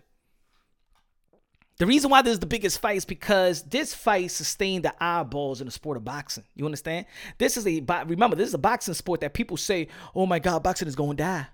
The 1.81 1.87
reason 1.87 2.11
why 2.11 2.21
this 2.21 2.35
is 2.35 2.41
the 2.41 2.47
biggest 2.47 2.79
fight 2.79 2.99
is 2.99 3.07
because 3.07 3.63
this 3.63 3.95
fight 3.95 4.31
sustained 4.31 4.85
the 4.85 4.93
eyeballs 5.03 5.63
in 5.63 5.67
the 5.67 5.71
sport 5.71 5.97
of 5.97 6.05
boxing. 6.05 6.45
You 6.55 6.67
understand? 6.67 7.07
This 7.39 7.57
is 7.57 7.67
a 7.67 7.81
remember 8.05 8.37
this 8.37 8.49
is 8.49 8.55
a 8.55 8.59
boxing 8.59 8.93
sport 8.93 9.23
that 9.23 9.33
people 9.33 9.57
say, 9.57 9.89
"Oh 10.15 10.27
my 10.27 10.41
God, 10.41 10.63
boxing 10.63 10.89
is 10.89 10.95
going 10.95 11.17
to 11.17 11.23
die. 11.23 11.47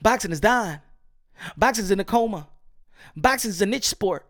Boxing 0.00 0.30
is 0.30 0.38
dying. 0.38 0.78
Boxing 1.56 1.84
is 1.84 1.90
in 1.90 1.98
a 1.98 2.04
coma. 2.04 2.46
Boxing 3.16 3.48
is 3.48 3.60
a 3.60 3.66
niche 3.66 3.88
sport." 3.88 4.28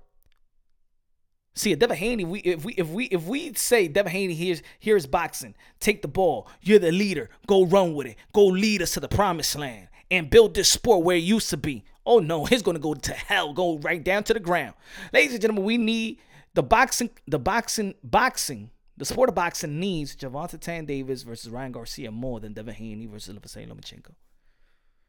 See, 1.55 1.75
Devin 1.75 1.99
Haney, 1.99 2.25
we 2.25 2.41
if 2.41 2.65
we 2.65 2.73
if 2.73 2.89
we 2.89 3.05
if 3.05 3.25
we 3.25 3.53
say 3.53 3.89
Devin 3.89 4.13
Haney 4.13 4.33
here's 4.33 4.63
here's 4.79 5.05
boxing, 5.05 5.55
take 5.79 6.01
the 6.01 6.09
ball, 6.09 6.49
you're 6.63 6.79
the 6.79 6.91
leader, 6.91 7.29
go 7.47 7.67
run 7.67 7.93
with 7.93 8.07
it, 8.07 8.17
go 8.33 8.47
lead 8.47 8.81
us 8.81 8.93
to 8.93 9.01
the 9.01 9.09
promised 9.09 9.57
land, 9.57 9.89
and 10.11 10.31
build 10.31 10.55
this 10.55 10.73
sport 10.73 11.05
where 11.05 11.17
it 11.17 11.23
used 11.23 11.51
to 11.51 11.59
be. 11.59 11.85
Oh 12.05 12.19
no, 12.19 12.45
he's 12.47 12.63
gonna 12.63 12.79
go 12.79 12.95
to 12.95 13.13
hell, 13.13 13.53
go 13.53 13.79
right 13.79 14.03
down 14.03 14.25
to 14.25 14.35
the 14.35 14.41
ground. 14.41 14.75
Ladies 15.13 15.33
and 15.33 15.43
gentlemen, 15.43 15.65
we 15.65 15.79
need 15.79 16.19
the 16.55 16.63
boxing, 16.63 17.11
the 17.27 17.39
boxing, 17.39 17.95
boxing, 18.03 18.71
the 18.97 19.05
sport 19.05 19.29
of 19.29 19.35
boxing 19.35 19.81
needs 19.81 20.15
Gervonta 20.15 20.61
Tank 20.61 20.87
Davis 20.89 21.23
versus 21.23 21.51
Ryan 21.51 21.73
Garcia 21.73 22.11
more 22.11 22.41
than 22.41 22.53
Devin 22.53 22.75
Haney 22.75 23.07
versus 23.07 23.37
Vasily 23.37 23.67
Lomachenko. 23.67 24.13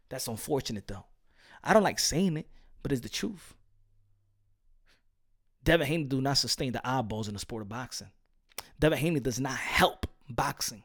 That's 0.09 0.27
unfortunate 0.27 0.87
though. 0.87 1.05
I 1.63 1.73
don't 1.73 1.83
like 1.83 1.99
saying 1.99 2.37
it, 2.37 2.47
but 2.81 2.91
it's 2.91 3.01
the 3.01 3.09
truth. 3.09 3.55
Devin 5.63 5.87
Haney 5.87 6.03
do 6.03 6.21
not 6.21 6.37
sustain 6.37 6.73
the 6.73 6.85
eyeballs 6.87 7.27
in 7.27 7.33
the 7.33 7.39
sport 7.39 7.61
of 7.61 7.69
boxing. 7.69 8.09
Devin 8.79 8.99
Haney 8.99 9.19
does 9.19 9.39
not 9.39 9.55
help 9.55 10.07
boxing. 10.29 10.83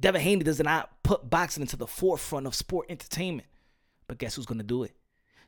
Devin 0.00 0.20
Haney 0.20 0.44
does 0.44 0.60
not 0.60 1.02
put 1.02 1.28
boxing 1.28 1.62
into 1.62 1.76
the 1.76 1.86
forefront 1.86 2.46
of 2.46 2.54
sport 2.54 2.86
entertainment. 2.90 3.48
But 4.06 4.18
guess 4.18 4.34
who's 4.34 4.46
going 4.46 4.58
to 4.58 4.64
do 4.64 4.84
it? 4.84 4.94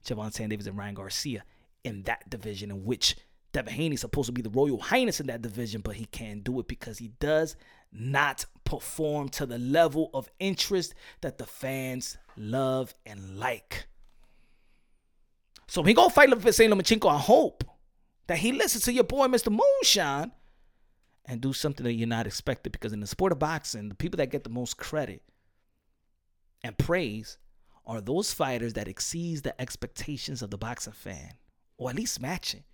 Gervonta 0.05 0.49
Davis 0.49 0.67
and 0.67 0.77
Ryan 0.77 0.95
Garcia 0.95 1.45
in 1.85 2.03
that 2.03 2.29
division, 2.29 2.71
in 2.71 2.85
which 2.85 3.17
Devin 3.53 3.93
is 3.93 4.01
supposed 4.01 4.27
to 4.27 4.33
be 4.33 4.43
the 4.43 4.51
Royal 4.51 4.79
Highness 4.79 5.21
in 5.21 5.27
that 5.27 5.43
division, 5.43 5.81
but 5.81 5.97
he 5.97 6.05
can't 6.05 6.45
do 6.45 6.61
it 6.61 6.69
because 6.69 6.99
he 6.99 7.09
does 7.21 7.57
not 7.93 8.45
perform 8.65 9.29
to 9.31 9.47
the 9.47 9.59
level 9.59 10.11
of 10.15 10.29
interest 10.39 10.95
that 11.23 11.39
the 11.39 11.47
fans 11.47 12.17
love 12.37 12.95
and 13.05 13.39
like. 13.39 13.87
So 15.67 15.83
he 15.83 15.95
gonna 15.95 16.11
fight 16.11 16.31
St. 16.31 16.73
Lomachenko, 16.73 17.11
I 17.11 17.19
hope 17.19 17.65
that 18.27 18.39
he 18.39 18.53
listens 18.53 18.85
to 18.85 18.93
your 18.93 19.05
boy, 19.05 19.27
Mr. 19.27 19.51
Moonshine, 19.51 20.33
and 21.25 21.41
do 21.41 21.53
something 21.53 21.85
that 21.85 21.93
you're 21.93 22.09
not 22.09 22.27
expected. 22.27 22.73
Because 22.73 22.93
in 22.93 23.01
the 23.01 23.07
sport 23.07 23.33
of 23.33 23.39
boxing, 23.39 23.89
the 23.89 23.95
people 23.95 24.19
that 24.19 24.31
get 24.31 24.45
the 24.45 24.51
most 24.51 24.77
credit 24.77 25.23
and 26.63 26.77
praise 26.79 27.39
are 27.87 28.01
those 28.01 28.33
fighters 28.33 28.75
that 28.75 28.89
exceeds 28.89 29.43
the 29.43 29.59
expectations 29.61 30.43
of 30.43 30.51
the 30.51 30.59
boxing 30.59 30.93
fan, 30.93 31.35
or 31.79 31.91
at 31.91 31.97
least 31.97 32.21
matching. 32.21 32.65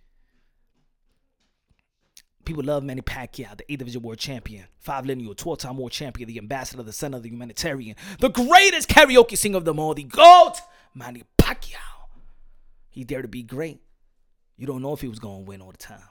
People 2.45 2.63
love 2.63 2.83
Manny 2.83 3.01
Pacquiao, 3.01 3.57
the 3.57 3.71
eight 3.71 3.79
division 3.79 4.01
world 4.01 4.19
champion, 4.19 4.65
five 4.79 5.05
lineal, 5.05 5.35
12 5.35 5.59
time 5.59 5.77
world 5.77 5.91
champion, 5.91 6.29
the 6.29 6.37
ambassador, 6.37 6.81
the 6.81 6.93
son 6.93 7.13
of 7.13 7.23
the 7.23 7.29
humanitarian, 7.29 7.95
the 8.19 8.29
greatest 8.29 8.87
karaoke 8.87 9.37
singer 9.37 9.57
of 9.57 9.65
them 9.65 9.79
all, 9.79 9.93
the 9.93 10.03
GOAT, 10.03 10.55
Manny 10.93 11.23
Pacquiao. 11.37 11.75
He 12.89 13.03
dared 13.03 13.23
to 13.23 13.27
be 13.27 13.43
great. 13.43 13.81
You 14.55 14.65
don't 14.65 14.81
know 14.81 14.93
if 14.93 15.01
he 15.01 15.07
was 15.07 15.19
going 15.19 15.43
to 15.43 15.49
win 15.49 15.61
all 15.61 15.71
the 15.71 15.77
time. 15.77 16.01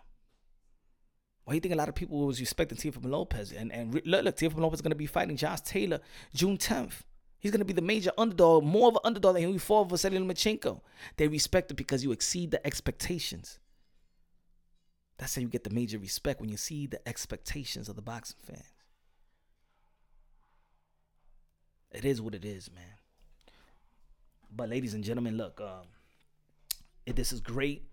Why 1.44 1.52
do 1.52 1.54
you 1.56 1.60
think 1.60 1.74
a 1.74 1.78
lot 1.78 1.88
of 1.88 1.94
people 1.94 2.26
was 2.26 2.40
expecting 2.40 2.76
Teofimo 2.76 3.08
Lopez? 3.10 3.52
And, 3.52 3.72
and 3.72 3.94
look, 3.94 4.24
look 4.24 4.36
Teofimo 4.36 4.58
Lopez 4.58 4.78
is 4.78 4.82
going 4.82 4.90
to 4.90 4.96
be 4.96 5.06
fighting 5.06 5.36
Josh 5.36 5.60
Taylor 5.60 6.00
June 6.34 6.58
10th. 6.58 7.02
He's 7.46 7.52
going 7.52 7.60
to 7.60 7.64
be 7.64 7.72
the 7.72 7.80
major 7.80 8.10
underdog, 8.18 8.64
more 8.64 8.88
of 8.88 8.96
an 8.96 9.02
underdog 9.04 9.36
than 9.36 9.52
he 9.52 9.56
fought 9.56 9.84
for 9.84 9.90
Vasily 9.90 10.18
Lomachenko. 10.18 10.80
They 11.16 11.28
respect 11.28 11.70
it 11.70 11.74
because 11.74 12.02
you 12.02 12.10
exceed 12.10 12.50
the 12.50 12.66
expectations. 12.66 13.60
That's 15.16 15.36
how 15.36 15.42
you 15.42 15.46
get 15.46 15.62
the 15.62 15.70
major 15.70 15.96
respect 16.00 16.40
when 16.40 16.50
you 16.50 16.56
see 16.56 16.88
the 16.88 17.06
expectations 17.08 17.88
of 17.88 17.94
the 17.94 18.02
boxing 18.02 18.38
fans. 18.42 18.72
It 21.92 22.04
is 22.04 22.20
what 22.20 22.34
it 22.34 22.44
is, 22.44 22.68
man. 22.74 22.98
But 24.50 24.68
ladies 24.68 24.94
and 24.94 25.04
gentlemen, 25.04 25.36
look, 25.36 25.60
um, 25.60 25.86
this 27.06 27.30
is 27.30 27.40
great. 27.40 27.84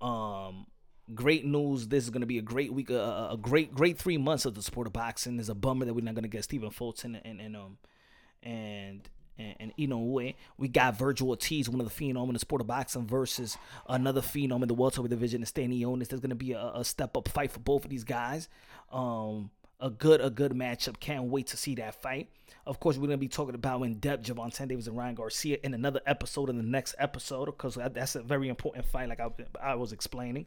Um, 0.00 0.66
great 1.14 1.46
news. 1.46 1.86
This 1.86 2.02
is 2.02 2.10
going 2.10 2.22
to 2.22 2.26
be 2.26 2.38
a 2.38 2.42
great 2.42 2.72
week, 2.72 2.90
a 2.90 3.38
great, 3.40 3.72
great 3.72 3.98
three 3.98 4.18
months 4.18 4.46
of 4.46 4.56
the 4.56 4.62
sport 4.62 4.88
of 4.88 4.92
boxing. 4.92 5.36
There's 5.36 5.48
a 5.48 5.54
bummer 5.54 5.84
that 5.84 5.94
we're 5.94 6.04
not 6.04 6.16
going 6.16 6.24
to 6.24 6.28
get 6.28 6.42
Stephen 6.42 6.70
Fulton 6.70 7.20
and, 7.24 7.40
and 7.40 7.54
um 7.54 7.78
and 8.46 9.08
and, 9.38 9.54
and 9.60 9.76
Inoue. 9.76 10.34
We 10.56 10.68
got 10.68 10.98
Vergil 10.98 11.28
Ortiz, 11.28 11.68
one 11.68 11.80
of 11.80 11.86
the 11.86 12.04
phenom 12.04 12.28
in 12.28 12.32
the 12.32 12.38
sport 12.38 12.60
of 12.60 12.66
boxing, 12.66 13.06
versus 13.06 13.58
another 13.88 14.20
phenom 14.20 14.62
in 14.62 14.68
the 14.68 14.74
welterweight 14.74 15.10
division, 15.10 15.42
Stanionis. 15.42 16.08
There's 16.08 16.20
going 16.20 16.30
to 16.30 16.36
be 16.36 16.52
a, 16.52 16.72
a, 16.74 16.84
step 16.84 17.16
up 17.16 17.28
fight 17.28 17.50
for 17.50 17.60
both 17.60 17.84
of 17.84 17.90
these 17.90 18.04
guys. 18.04 18.48
Um, 18.90 19.50
a 19.78 19.90
good 19.90 20.20
a 20.20 20.30
good 20.30 20.52
matchup. 20.52 20.98
Can't 21.00 21.24
wait 21.24 21.48
to 21.48 21.56
see 21.56 21.74
that 21.74 22.00
fight. 22.00 22.30
Of 22.66 22.80
course, 22.80 22.96
we're 22.96 23.08
gonna 23.08 23.18
be 23.18 23.28
talking 23.28 23.54
about 23.54 23.82
in 23.82 23.98
depth 23.98 24.26
Gervonta 24.26 24.66
Davis 24.66 24.86
and 24.86 24.96
Ryan 24.96 25.14
Garcia 25.14 25.58
in 25.62 25.74
another 25.74 26.00
episode 26.06 26.48
in 26.48 26.56
the 26.56 26.62
next 26.62 26.94
episode 26.98 27.46
because 27.46 27.74
that's 27.74 28.14
a 28.14 28.22
very 28.22 28.48
important 28.48 28.86
fight, 28.86 29.08
like 29.08 29.20
I, 29.20 29.28
I 29.62 29.74
was 29.74 29.92
explaining. 29.92 30.46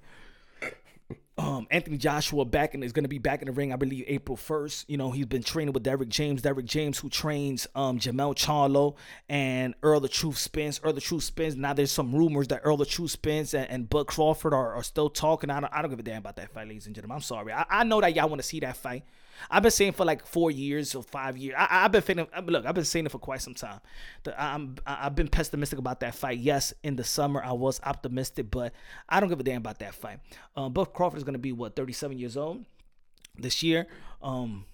Um, 1.39 1.67
Anthony 1.71 1.97
Joshua 1.97 2.43
back 2.43 2.73
and 2.73 2.83
is 2.83 2.91
going 2.91 3.05
to 3.05 3.09
be 3.09 3.17
back 3.17 3.41
in 3.41 3.45
the 3.45 3.53
ring, 3.53 3.71
I 3.71 3.77
believe, 3.77 4.03
April 4.07 4.35
1st. 4.35 4.85
You 4.89 4.97
know, 4.97 5.11
he's 5.11 5.25
been 5.25 5.41
training 5.41 5.73
with 5.73 5.83
Derrick 5.83 6.09
James. 6.09 6.41
Derrick 6.41 6.65
James, 6.65 6.99
who 6.99 7.07
trains 7.07 7.65
um, 7.75 7.97
Jermell 7.97 8.35
Charlo 8.35 8.95
and 9.29 9.73
Earl 9.81 10.01
the 10.01 10.09
Truth 10.09 10.37
Spence. 10.37 10.81
Earl 10.83 10.93
the 10.93 11.01
Truth 11.01 11.23
Spence. 11.23 11.55
Now 11.55 11.71
there's 11.73 11.91
some 11.91 12.13
rumors 12.13 12.49
that 12.49 12.61
Earl 12.65 12.75
the 12.75 12.85
Truth 12.85 13.11
Spence 13.11 13.53
and, 13.53 13.69
and 13.69 13.89
Bud 13.89 14.07
Crawford 14.07 14.53
are, 14.53 14.73
are 14.73 14.83
still 14.83 15.09
talking. 15.09 15.49
I 15.49 15.61
don't, 15.61 15.73
I 15.73 15.81
don't 15.81 15.89
give 15.89 15.99
a 15.99 16.03
damn 16.03 16.17
about 16.17 16.35
that 16.35 16.51
fight, 16.51 16.67
ladies 16.67 16.87
and 16.87 16.95
gentlemen. 16.95 17.15
I'm 17.15 17.21
sorry. 17.21 17.53
I, 17.53 17.65
I 17.69 17.83
know 17.85 18.01
that 18.01 18.13
y'all 18.13 18.27
want 18.27 18.41
to 18.41 18.47
see 18.47 18.59
that 18.59 18.75
fight. 18.75 19.05
I've 19.49 19.63
been 19.63 19.71
saying 19.71 19.93
for 19.93 20.05
like 20.05 20.25
four 20.25 20.51
years 20.51 20.95
or 20.95 21.03
five 21.03 21.37
years. 21.37 21.55
I, 21.57 21.81
have 21.81 21.91
been 21.91 22.01
feeling. 22.01 22.27
Look, 22.45 22.65
I've 22.65 22.75
been 22.75 22.85
saying 22.85 23.05
it 23.05 23.11
for 23.11 23.19
quite 23.19 23.41
some 23.41 23.53
time. 23.53 23.79
I'm 24.37 24.75
I've 24.85 25.15
been 25.15 25.27
pessimistic 25.27 25.79
about 25.79 25.99
that 26.01 26.15
fight. 26.15 26.39
Yes, 26.39 26.73
in 26.83 26.95
the 26.95 27.03
summer 27.03 27.41
I 27.43 27.53
was 27.53 27.79
optimistic, 27.83 28.51
but 28.51 28.73
I 29.07 29.19
don't 29.19 29.29
give 29.29 29.39
a 29.39 29.43
damn 29.43 29.57
about 29.57 29.79
that 29.79 29.93
fight. 29.95 30.19
Um, 30.55 30.73
Bud 30.73 30.93
Crawford 30.93 31.17
is 31.17 31.23
going 31.23 31.33
to 31.33 31.39
be 31.39 31.51
what 31.51 31.75
37 31.75 32.17
years 32.17 32.37
old 32.37 32.65
this 33.37 33.63
year. 33.63 33.87
Um, 34.21 34.65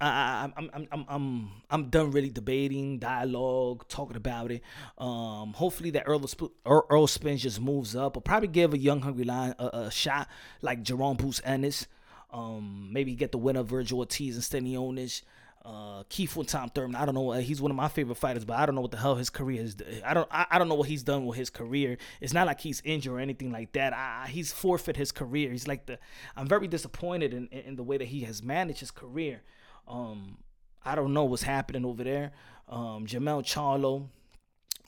I, 0.00 0.50
I'm, 0.56 0.70
I'm, 0.74 0.88
I'm, 0.92 1.04
I'm, 1.08 1.50
I'm 1.70 1.90
done 1.90 2.10
really 2.10 2.30
debating, 2.30 2.98
dialogue, 2.98 3.86
talking 3.88 4.16
about 4.16 4.50
it. 4.50 4.62
Um, 4.98 5.52
hopefully 5.54 5.90
that 5.90 6.04
Earl, 6.06 6.24
Earl, 6.66 6.86
Earl 6.90 7.06
Spence 7.06 7.42
just 7.42 7.60
moves 7.60 7.96
up. 7.96 8.16
I'll 8.16 8.22
probably 8.22 8.48
give 8.48 8.74
a 8.74 8.78
young 8.78 9.00
hungry 9.00 9.24
lion 9.24 9.54
a, 9.58 9.66
a 9.66 9.90
shot 9.90 10.28
like 10.60 10.82
Jaron 10.82 11.16
Boots 11.16 11.40
Ennis. 11.44 11.86
Um, 12.30 12.90
maybe 12.92 13.14
get 13.14 13.32
the 13.32 13.38
winner 13.38 13.62
Vergil 13.62 13.98
Ortiz 13.98 14.34
and 14.34 14.44
Stanionis. 14.66 15.22
Uh, 15.64 16.04
Keith 16.08 16.36
with 16.36 16.46
Tom 16.46 16.70
Thurman. 16.70 16.94
I 16.94 17.04
don't 17.04 17.16
know. 17.16 17.32
He's 17.32 17.60
one 17.60 17.72
of 17.72 17.76
my 17.76 17.88
favorite 17.88 18.18
fighters, 18.18 18.44
but 18.44 18.56
I 18.56 18.66
don't 18.66 18.76
know 18.76 18.82
what 18.82 18.92
the 18.92 18.98
hell 18.98 19.16
his 19.16 19.30
career 19.30 19.62
is. 19.62 19.76
I 20.04 20.14
don't. 20.14 20.28
I, 20.30 20.46
I 20.48 20.58
don't 20.58 20.68
know 20.68 20.76
what 20.76 20.88
he's 20.88 21.02
done 21.02 21.26
with 21.26 21.36
his 21.36 21.50
career. 21.50 21.98
It's 22.20 22.32
not 22.32 22.46
like 22.46 22.60
he's 22.60 22.80
injured 22.84 23.12
or 23.12 23.18
anything 23.18 23.50
like 23.50 23.72
that. 23.72 23.92
I, 23.92 24.28
he's 24.30 24.52
forfeit 24.52 24.96
his 24.96 25.10
career. 25.10 25.50
He's 25.50 25.66
like 25.66 25.86
the. 25.86 25.98
I'm 26.36 26.46
very 26.46 26.68
disappointed 26.68 27.34
in, 27.34 27.48
in 27.48 27.74
the 27.74 27.82
way 27.82 27.96
that 27.96 28.06
he 28.06 28.20
has 28.20 28.44
managed 28.44 28.78
his 28.78 28.92
career. 28.92 29.42
Um, 29.88 30.38
I 30.84 30.94
don't 30.94 31.12
know 31.12 31.24
what's 31.24 31.42
happening 31.42 31.84
over 31.84 32.04
there. 32.04 32.30
Um, 32.68 33.06
Jermell 33.06 33.42
Charlo. 33.42 34.08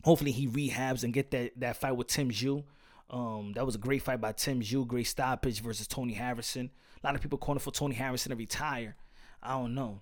Hopefully 0.04 0.30
he 0.30 0.46
rehabs 0.46 1.02
and 1.02 1.12
get 1.12 1.32
that 1.32 1.58
that 1.58 1.76
fight 1.76 1.96
with 1.96 2.06
Tim 2.06 2.30
Tszyu. 2.30 2.62
Um, 3.10 3.52
that 3.54 3.66
was 3.66 3.74
a 3.74 3.78
great 3.78 4.02
fight 4.02 4.20
by 4.20 4.30
Tim 4.30 4.60
Tszyu. 4.60 4.86
Great 4.86 5.08
stoppage 5.08 5.60
versus 5.60 5.88
Tony 5.88 6.12
Harrison. 6.12 6.70
A 7.02 7.06
lot 7.06 7.14
of 7.14 7.20
people 7.20 7.38
calling 7.38 7.60
for 7.60 7.70
Tony 7.70 7.94
Harrison 7.94 8.30
to 8.30 8.36
retire. 8.36 8.96
I 9.42 9.50
don't 9.50 9.74
know. 9.74 10.00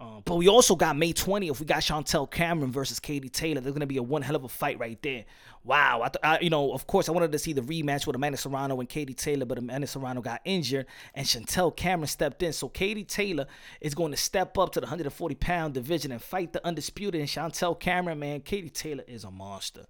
Um, 0.00 0.22
but 0.24 0.36
we 0.36 0.46
also 0.46 0.76
got 0.76 0.96
May 0.96 1.12
20th. 1.12 1.58
We 1.58 1.66
got 1.66 1.82
Chantelle 1.82 2.28
Cameron 2.28 2.70
versus 2.70 3.00
Katie 3.00 3.28
Taylor. 3.28 3.60
There's 3.60 3.74
gonna 3.74 3.86
be 3.86 3.96
a 3.96 4.02
one 4.02 4.22
hell 4.22 4.36
of 4.36 4.44
a 4.44 4.48
fight 4.48 4.78
right 4.78 5.00
there. 5.02 5.24
Wow. 5.64 6.02
I, 6.02 6.08
th- 6.08 6.20
I 6.22 6.38
you 6.40 6.50
know, 6.50 6.72
of 6.72 6.86
course, 6.86 7.08
I 7.08 7.12
wanted 7.12 7.32
to 7.32 7.38
see 7.38 7.52
the 7.52 7.62
rematch 7.62 8.06
with 8.06 8.14
Amanda 8.14 8.38
Serrano 8.38 8.78
and 8.78 8.88
Katie 8.88 9.14
Taylor, 9.14 9.44
but 9.44 9.58
Amanda 9.58 9.88
Serrano 9.88 10.20
got 10.20 10.40
injured 10.44 10.86
and 11.14 11.26
Chantelle 11.26 11.72
Cameron 11.72 12.06
stepped 12.06 12.42
in. 12.44 12.52
So 12.52 12.68
Katie 12.68 13.04
Taylor 13.04 13.46
is 13.80 13.94
going 13.94 14.12
to 14.12 14.16
step 14.16 14.56
up 14.56 14.70
to 14.72 14.80
the 14.80 14.86
140 14.86 15.34
pound 15.34 15.74
division 15.74 16.12
and 16.12 16.22
fight 16.22 16.52
the 16.52 16.64
undisputed. 16.64 17.20
And 17.20 17.28
Chantelle 17.28 17.74
Cameron, 17.74 18.20
man, 18.20 18.40
Katie 18.42 18.70
Taylor 18.70 19.04
is 19.08 19.24
a 19.24 19.30
monster 19.32 19.86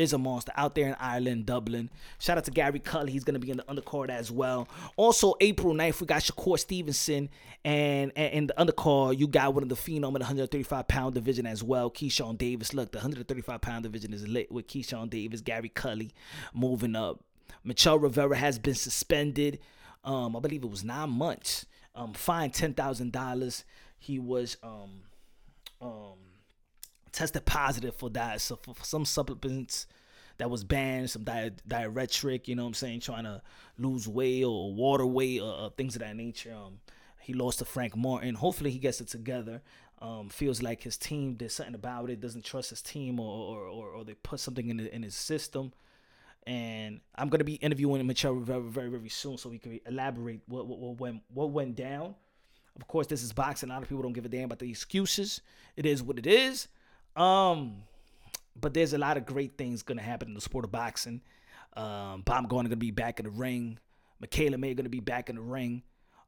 is 0.00 0.12
a 0.12 0.18
monster 0.18 0.52
out 0.56 0.74
there 0.74 0.88
in 0.88 0.96
Ireland, 0.98 1.46
Dublin. 1.46 1.90
Shout 2.18 2.38
out 2.38 2.44
to 2.44 2.50
Gary 2.50 2.78
Cully. 2.78 3.12
He's 3.12 3.24
going 3.24 3.34
to 3.34 3.40
be 3.40 3.50
in 3.50 3.58
the 3.58 3.64
undercard 3.64 4.10
as 4.10 4.30
well. 4.30 4.68
Also, 4.96 5.34
April 5.40 5.74
9th, 5.74 6.00
we 6.00 6.06
got 6.06 6.22
Shakur 6.22 6.58
Stevenson. 6.58 7.28
And, 7.64 8.12
in 8.12 8.46
the 8.46 8.54
undercard, 8.56 9.18
you 9.18 9.26
got 9.26 9.54
one 9.54 9.62
of 9.62 9.68
the 9.68 9.74
phenom 9.74 10.08
in 10.08 10.14
the 10.14 10.20
135 10.20 10.88
pound 10.88 11.14
division 11.14 11.46
as 11.46 11.62
well, 11.62 11.90
Keyshawn 11.90 12.38
Davis. 12.38 12.72
Look, 12.72 12.92
the 12.92 12.98
135 12.98 13.60
pound 13.60 13.82
division 13.82 14.12
is 14.14 14.26
lit 14.26 14.50
with 14.50 14.66
Keyshawn 14.66 15.10
Davis, 15.10 15.40
Gary 15.40 15.68
Cully 15.68 16.12
moving 16.54 16.96
up. 16.96 17.24
Michel 17.64 17.98
Rivera 17.98 18.36
has 18.36 18.58
been 18.58 18.74
suspended. 18.74 19.58
Um, 20.04 20.36
I 20.36 20.40
believe 20.40 20.64
it 20.64 20.70
was 20.70 20.84
nine 20.84 21.10
months. 21.10 21.66
Um, 21.94 22.14
fined 22.14 22.54
ten 22.54 22.74
thousand 22.74 23.12
dollars. 23.12 23.64
He 23.98 24.18
was 24.18 24.56
um, 24.62 25.02
um, 25.82 26.18
tested 27.18 27.44
positive 27.44 27.96
for 27.96 28.08
that, 28.10 28.40
so 28.40 28.56
for, 28.56 28.74
some 28.82 29.04
supplements 29.04 29.86
that 30.36 30.48
was 30.48 30.62
banned, 30.62 31.10
some 31.10 31.24
di- 31.24 31.50
diuretic, 31.66 32.46
you 32.46 32.54
know 32.54 32.62
what 32.62 32.68
I'm 32.68 32.74
saying, 32.74 33.00
trying 33.00 33.24
to 33.24 33.42
lose 33.76 34.06
weight 34.06 34.44
or 34.44 34.72
water 34.72 35.04
weight 35.04 35.40
or, 35.40 35.52
or 35.52 35.70
things 35.70 35.96
of 35.96 36.02
that 36.02 36.14
nature. 36.14 36.54
Um, 36.54 36.78
he 37.18 37.32
lost 37.34 37.58
to 37.58 37.64
Frank 37.64 37.96
Martin. 37.96 38.36
Hopefully 38.36 38.70
he 38.70 38.78
gets 38.78 39.00
it 39.00 39.08
together. 39.08 39.62
Um, 40.00 40.28
feels 40.28 40.62
like 40.62 40.80
his 40.80 40.96
team 40.96 41.34
did 41.34 41.50
something 41.50 41.74
about 41.74 42.08
it, 42.08 42.20
doesn't 42.20 42.44
trust 42.44 42.70
his 42.70 42.82
team 42.82 43.18
or 43.18 43.56
or, 43.56 43.66
or, 43.66 43.88
or 43.88 44.04
they 44.04 44.14
put 44.14 44.38
something 44.38 44.68
in, 44.68 44.76
the, 44.76 44.94
in 44.94 45.02
his 45.02 45.16
system. 45.16 45.72
And 46.46 47.00
I'm 47.16 47.28
gonna 47.28 47.42
be 47.42 47.54
interviewing 47.54 48.06
Michel 48.06 48.36
very 48.36 48.62
very 48.62 48.90
very 48.90 49.08
soon 49.08 49.38
so 49.38 49.48
we 49.48 49.58
can 49.58 49.80
elaborate 49.86 50.42
what, 50.46 50.68
what 50.68 50.78
what 50.78 51.00
went 51.00 51.22
what 51.34 51.50
went 51.50 51.74
down. 51.74 52.14
Of 52.76 52.86
course, 52.86 53.08
this 53.08 53.24
is 53.24 53.32
boxing. 53.32 53.70
A 53.70 53.72
lot 53.72 53.82
of 53.82 53.88
people 53.88 54.04
don't 54.04 54.12
give 54.12 54.24
a 54.24 54.28
damn 54.28 54.44
about 54.44 54.60
the 54.60 54.70
excuses. 54.70 55.40
It 55.74 55.84
is 55.84 56.00
what 56.00 56.16
it 56.16 56.28
is. 56.28 56.68
Um, 57.18 57.82
but 58.60 58.74
there's 58.74 58.92
a 58.92 58.98
lot 58.98 59.16
of 59.16 59.26
great 59.26 59.58
things 59.58 59.82
gonna 59.82 60.02
happen 60.02 60.28
in 60.28 60.34
the 60.34 60.40
sport 60.40 60.64
of 60.64 60.72
boxing. 60.72 61.20
Um, 61.76 62.22
Bob 62.22 62.48
Gardner 62.48 62.68
gonna 62.68 62.76
be 62.76 62.90
back 62.90 63.20
in 63.20 63.24
the 63.26 63.30
ring. 63.30 63.78
Mikaela 64.22 64.58
May 64.58 64.74
gonna 64.74 64.88
be 64.88 65.00
back 65.00 65.28
in 65.28 65.36
the 65.36 65.42
ring. 65.42 65.82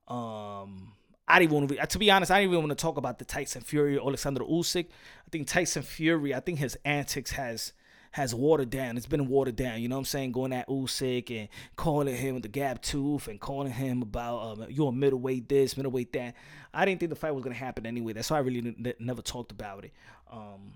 Um, 0.08 0.92
I 1.26 1.38
didn't 1.38 1.52
want 1.52 1.68
to. 1.68 1.86
To 1.86 1.98
be 1.98 2.10
honest, 2.10 2.30
I 2.32 2.40
didn't 2.40 2.52
even 2.52 2.66
want 2.66 2.76
to 2.76 2.82
talk 2.82 2.96
about 2.96 3.18
the 3.18 3.24
Tyson 3.24 3.62
Fury 3.62 3.98
Alexander 3.98 4.40
Usyk. 4.40 4.86
I 4.86 5.30
think 5.30 5.46
Tyson 5.46 5.82
Fury. 5.82 6.34
I 6.34 6.40
think 6.40 6.58
his 6.58 6.76
antics 6.84 7.30
has 7.32 7.72
has 8.12 8.34
watered 8.34 8.70
down. 8.70 8.96
It's 8.96 9.06
been 9.06 9.28
watered 9.28 9.56
down. 9.56 9.80
You 9.80 9.88
know 9.88 9.96
what 9.96 10.00
I'm 10.00 10.04
saying? 10.06 10.32
Going 10.32 10.52
at 10.52 10.68
Usyk 10.68 11.30
and 11.38 11.48
calling 11.76 12.14
him 12.14 12.34
with 12.34 12.42
the 12.42 12.48
gap 12.48 12.82
tooth 12.82 13.28
and 13.28 13.40
calling 13.40 13.72
him 13.72 14.02
about 14.02 14.58
um, 14.58 14.66
you're 14.68 14.88
a 14.88 14.92
middleweight 14.92 15.48
this, 15.48 15.76
middleweight 15.76 16.12
that. 16.14 16.34
I 16.74 16.84
didn't 16.84 17.00
think 17.00 17.10
the 17.10 17.16
fight 17.16 17.34
was 17.34 17.44
gonna 17.44 17.54
happen 17.54 17.86
anyway. 17.86 18.12
That's 18.12 18.30
why 18.30 18.38
I 18.38 18.40
really 18.40 18.58
n- 18.58 18.94
never 18.98 19.22
talked 19.22 19.52
about 19.52 19.84
it. 19.84 19.92
Um, 20.30 20.74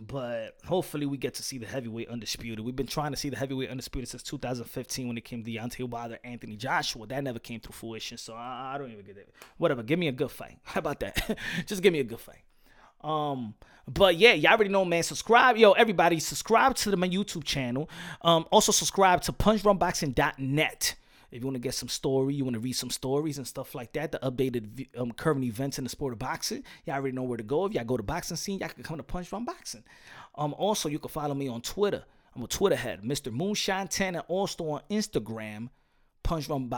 but 0.00 0.56
hopefully 0.64 1.06
we 1.06 1.16
get 1.16 1.34
to 1.34 1.42
see 1.42 1.58
the 1.58 1.66
heavyweight 1.66 2.08
undisputed. 2.08 2.64
We've 2.64 2.76
been 2.76 2.86
trying 2.86 3.10
to 3.10 3.16
see 3.16 3.30
the 3.30 3.36
heavyweight 3.36 3.70
undisputed 3.70 4.08
since 4.08 4.22
2015 4.22 5.08
when 5.08 5.18
it 5.18 5.24
came 5.24 5.42
to 5.42 5.50
Deontay 5.50 5.88
Wilder, 5.88 6.18
Anthony 6.22 6.56
Joshua. 6.56 7.06
That 7.06 7.24
never 7.24 7.38
came 7.38 7.60
to 7.60 7.72
fruition, 7.72 8.16
so 8.16 8.34
I, 8.34 8.74
I 8.74 8.78
don't 8.78 8.92
even 8.92 9.04
get 9.04 9.16
it. 9.16 9.34
Whatever, 9.56 9.82
give 9.82 9.98
me 9.98 10.08
a 10.08 10.12
good 10.12 10.30
fight. 10.30 10.58
How 10.62 10.78
about 10.78 11.00
that? 11.00 11.38
Just 11.66 11.82
give 11.82 11.92
me 11.92 12.00
a 12.00 12.04
good 12.04 12.20
fight. 12.20 12.42
Um, 13.00 13.54
but 13.88 14.16
yeah, 14.16 14.34
y'all 14.34 14.52
already 14.52 14.70
know, 14.70 14.84
man. 14.84 15.02
Subscribe, 15.02 15.56
yo, 15.56 15.72
everybody. 15.72 16.20
Subscribe 16.20 16.74
to 16.76 16.90
the, 16.90 16.96
my 16.96 17.08
YouTube 17.08 17.44
channel. 17.44 17.88
Um, 18.22 18.46
also 18.50 18.72
subscribe 18.72 19.22
to 19.22 19.32
PunchDrunkBoxing.net 19.32 20.94
if 21.30 21.40
you 21.40 21.46
want 21.46 21.56
to 21.56 21.60
get 21.60 21.74
some 21.74 21.88
story, 21.88 22.34
you 22.34 22.44
want 22.44 22.54
to 22.54 22.60
read 22.60 22.74
some 22.74 22.90
stories 22.90 23.38
and 23.38 23.46
stuff 23.46 23.74
like 23.74 23.92
that, 23.92 24.12
the 24.12 24.18
updated 24.18 24.86
um, 24.98 25.12
current 25.12 25.44
events 25.44 25.78
in 25.78 25.84
the 25.84 25.90
sport 25.90 26.12
of 26.12 26.18
boxing, 26.18 26.64
y'all 26.86 26.96
already 26.96 27.14
know 27.14 27.22
where 27.22 27.36
to 27.36 27.42
go. 27.42 27.66
If 27.66 27.74
y'all 27.74 27.84
go 27.84 27.96
to 27.96 28.02
boxing 28.02 28.36
scene, 28.36 28.58
y'all 28.58 28.68
can 28.68 28.82
come 28.82 28.96
to 28.96 29.02
Punch 29.02 29.28
Drunk 29.28 29.46
Boxing. 29.46 29.84
Um, 30.36 30.54
also, 30.54 30.88
you 30.88 30.98
can 30.98 31.10
follow 31.10 31.34
me 31.34 31.48
on 31.48 31.60
Twitter. 31.60 32.04
I'm 32.34 32.42
a 32.42 32.46
Twitter 32.46 32.76
head, 32.76 33.02
Mr. 33.02 33.32
Moonshine 33.32 33.88
10, 33.88 34.14
and 34.14 34.24
also 34.28 34.70
on 34.70 34.80
Instagram, 34.90 35.68
Punch 36.28 36.46
Drunk, 36.46 36.70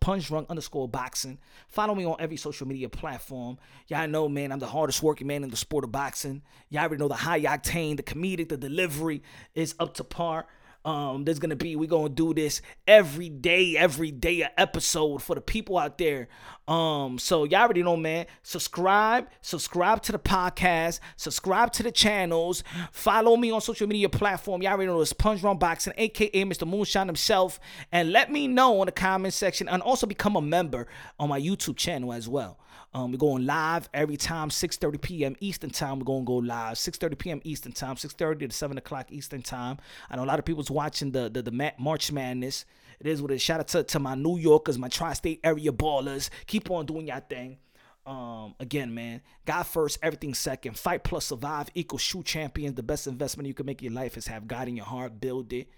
Punch 0.00 0.26
Drunk 0.26 0.50
underscore 0.50 0.86
boxing. 0.86 1.38
Follow 1.68 1.94
me 1.94 2.04
on 2.04 2.16
every 2.18 2.36
social 2.36 2.68
media 2.68 2.90
platform. 2.90 3.56
Y'all 3.86 4.06
know, 4.06 4.28
man, 4.28 4.52
I'm 4.52 4.58
the 4.58 4.66
hardest 4.66 5.02
working 5.02 5.26
man 5.26 5.42
in 5.42 5.48
the 5.48 5.56
sport 5.56 5.84
of 5.84 5.90
boxing. 5.90 6.42
Y'all 6.68 6.82
already 6.82 6.98
know 6.98 7.08
the 7.08 7.14
high 7.14 7.40
octane, 7.40 7.96
the 7.96 8.02
comedic, 8.02 8.50
the 8.50 8.58
delivery 8.58 9.22
is 9.54 9.74
up 9.80 9.94
to 9.94 10.04
par. 10.04 10.46
Um, 10.84 11.24
there's 11.24 11.38
gonna 11.38 11.56
be 11.56 11.76
we're 11.76 11.88
gonna 11.88 12.08
do 12.08 12.32
this 12.32 12.62
every 12.86 13.28
day, 13.28 13.76
every 13.76 14.10
day 14.10 14.42
a 14.42 14.50
episode 14.56 15.22
for 15.22 15.34
the 15.34 15.40
people 15.40 15.76
out 15.76 15.98
there. 15.98 16.28
Um, 16.66 17.18
so 17.18 17.44
y'all 17.44 17.62
already 17.62 17.82
know, 17.82 17.96
man. 17.96 18.26
Subscribe, 18.42 19.28
subscribe 19.40 20.02
to 20.02 20.12
the 20.12 20.18
podcast, 20.18 21.00
subscribe 21.16 21.72
to 21.72 21.82
the 21.82 21.90
channels, 21.90 22.62
follow 22.92 23.36
me 23.36 23.50
on 23.50 23.60
social 23.60 23.86
media 23.86 24.08
platform. 24.08 24.62
Y'all 24.62 24.72
already 24.72 24.86
know 24.86 25.00
it's 25.00 25.12
Punch 25.12 25.40
Drunk 25.40 25.60
Boxing, 25.60 25.92
aka 25.96 26.44
Mr. 26.44 26.66
Moonshine 26.66 27.06
himself, 27.06 27.58
and 27.90 28.12
let 28.12 28.30
me 28.30 28.46
know 28.46 28.80
in 28.82 28.86
the 28.86 28.92
comment 28.92 29.34
section 29.34 29.68
and 29.68 29.82
also 29.82 30.06
become 30.06 30.36
a 30.36 30.42
member 30.42 30.86
on 31.18 31.28
my 31.28 31.40
YouTube 31.40 31.76
channel 31.76 32.12
as 32.12 32.28
well. 32.28 32.58
Um, 32.94 33.12
we're 33.12 33.18
going 33.18 33.44
live 33.44 33.88
every 33.92 34.16
time, 34.16 34.48
6:30 34.48 35.00
p.m. 35.00 35.36
Eastern 35.40 35.70
time. 35.70 35.98
We're 35.98 36.06
gonna 36.06 36.24
go 36.24 36.36
live, 36.36 36.76
6:30 36.76 37.18
p.m. 37.18 37.40
Eastern 37.44 37.72
time, 37.72 37.96
6:30 37.96 38.48
to 38.48 38.50
7 38.50 38.78
o'clock 38.78 39.12
Eastern 39.12 39.42
time. 39.42 39.76
I 40.10 40.16
know 40.16 40.24
a 40.24 40.26
lot 40.26 40.38
of 40.38 40.44
people's 40.44 40.70
watching 40.70 41.12
the 41.12 41.28
the, 41.28 41.42
the 41.42 41.72
March 41.78 42.10
Madness. 42.10 42.64
It 43.00 43.06
is 43.06 43.22
what 43.22 43.30
it 43.30 43.36
is. 43.36 43.42
Shout 43.42 43.60
out 43.60 43.68
to, 43.68 43.84
to 43.84 43.98
my 43.98 44.14
New 44.14 44.38
Yorkers, 44.38 44.76
my 44.78 44.88
tri-state 44.88 45.40
area 45.44 45.70
ballers. 45.70 46.30
Keep 46.46 46.70
on 46.70 46.86
doing 46.86 47.06
your 47.06 47.20
thing. 47.20 47.58
Um, 48.04 48.54
again, 48.58 48.94
man, 48.94 49.20
God 49.44 49.64
first, 49.64 49.98
everything 50.02 50.32
second. 50.32 50.78
Fight 50.78 51.04
plus 51.04 51.26
survive 51.26 51.68
equals 51.74 52.00
shoe 52.00 52.22
champions. 52.22 52.74
The 52.74 52.82
best 52.82 53.06
investment 53.06 53.46
you 53.46 53.54
can 53.54 53.66
make 53.66 53.82
in 53.82 53.92
your 53.92 54.02
life 54.02 54.16
is 54.16 54.26
have 54.28 54.48
God 54.48 54.66
in 54.66 54.76
your 54.76 54.86
heart, 54.86 55.20
build 55.20 55.52
it, 55.52 55.68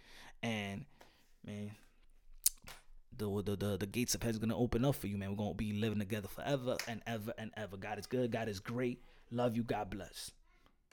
and 0.41 0.85
man, 1.45 1.73
the, 3.21 3.43
the 3.43 3.57
the 3.57 3.77
the 3.79 3.87
gates 3.87 4.15
of 4.15 4.23
heaven 4.23 4.35
is 4.35 4.39
gonna 4.39 4.57
open 4.57 4.85
up 4.85 4.95
for 4.95 5.07
you, 5.07 5.17
man. 5.17 5.31
We're 5.31 5.37
gonna 5.37 5.55
be 5.55 5.73
living 5.73 5.99
together 5.99 6.29
forever 6.29 6.77
and 6.89 7.03
ever 7.07 7.33
and 7.39 7.51
ever. 7.57 7.77
God 7.77 7.99
is 7.99 8.07
good. 8.07 8.33
God 8.33 8.49
is 8.49 8.61
great. 8.61 9.03
Love 9.31 9.57
you. 9.57 9.63
God 9.63 9.91
bless. 9.91 10.33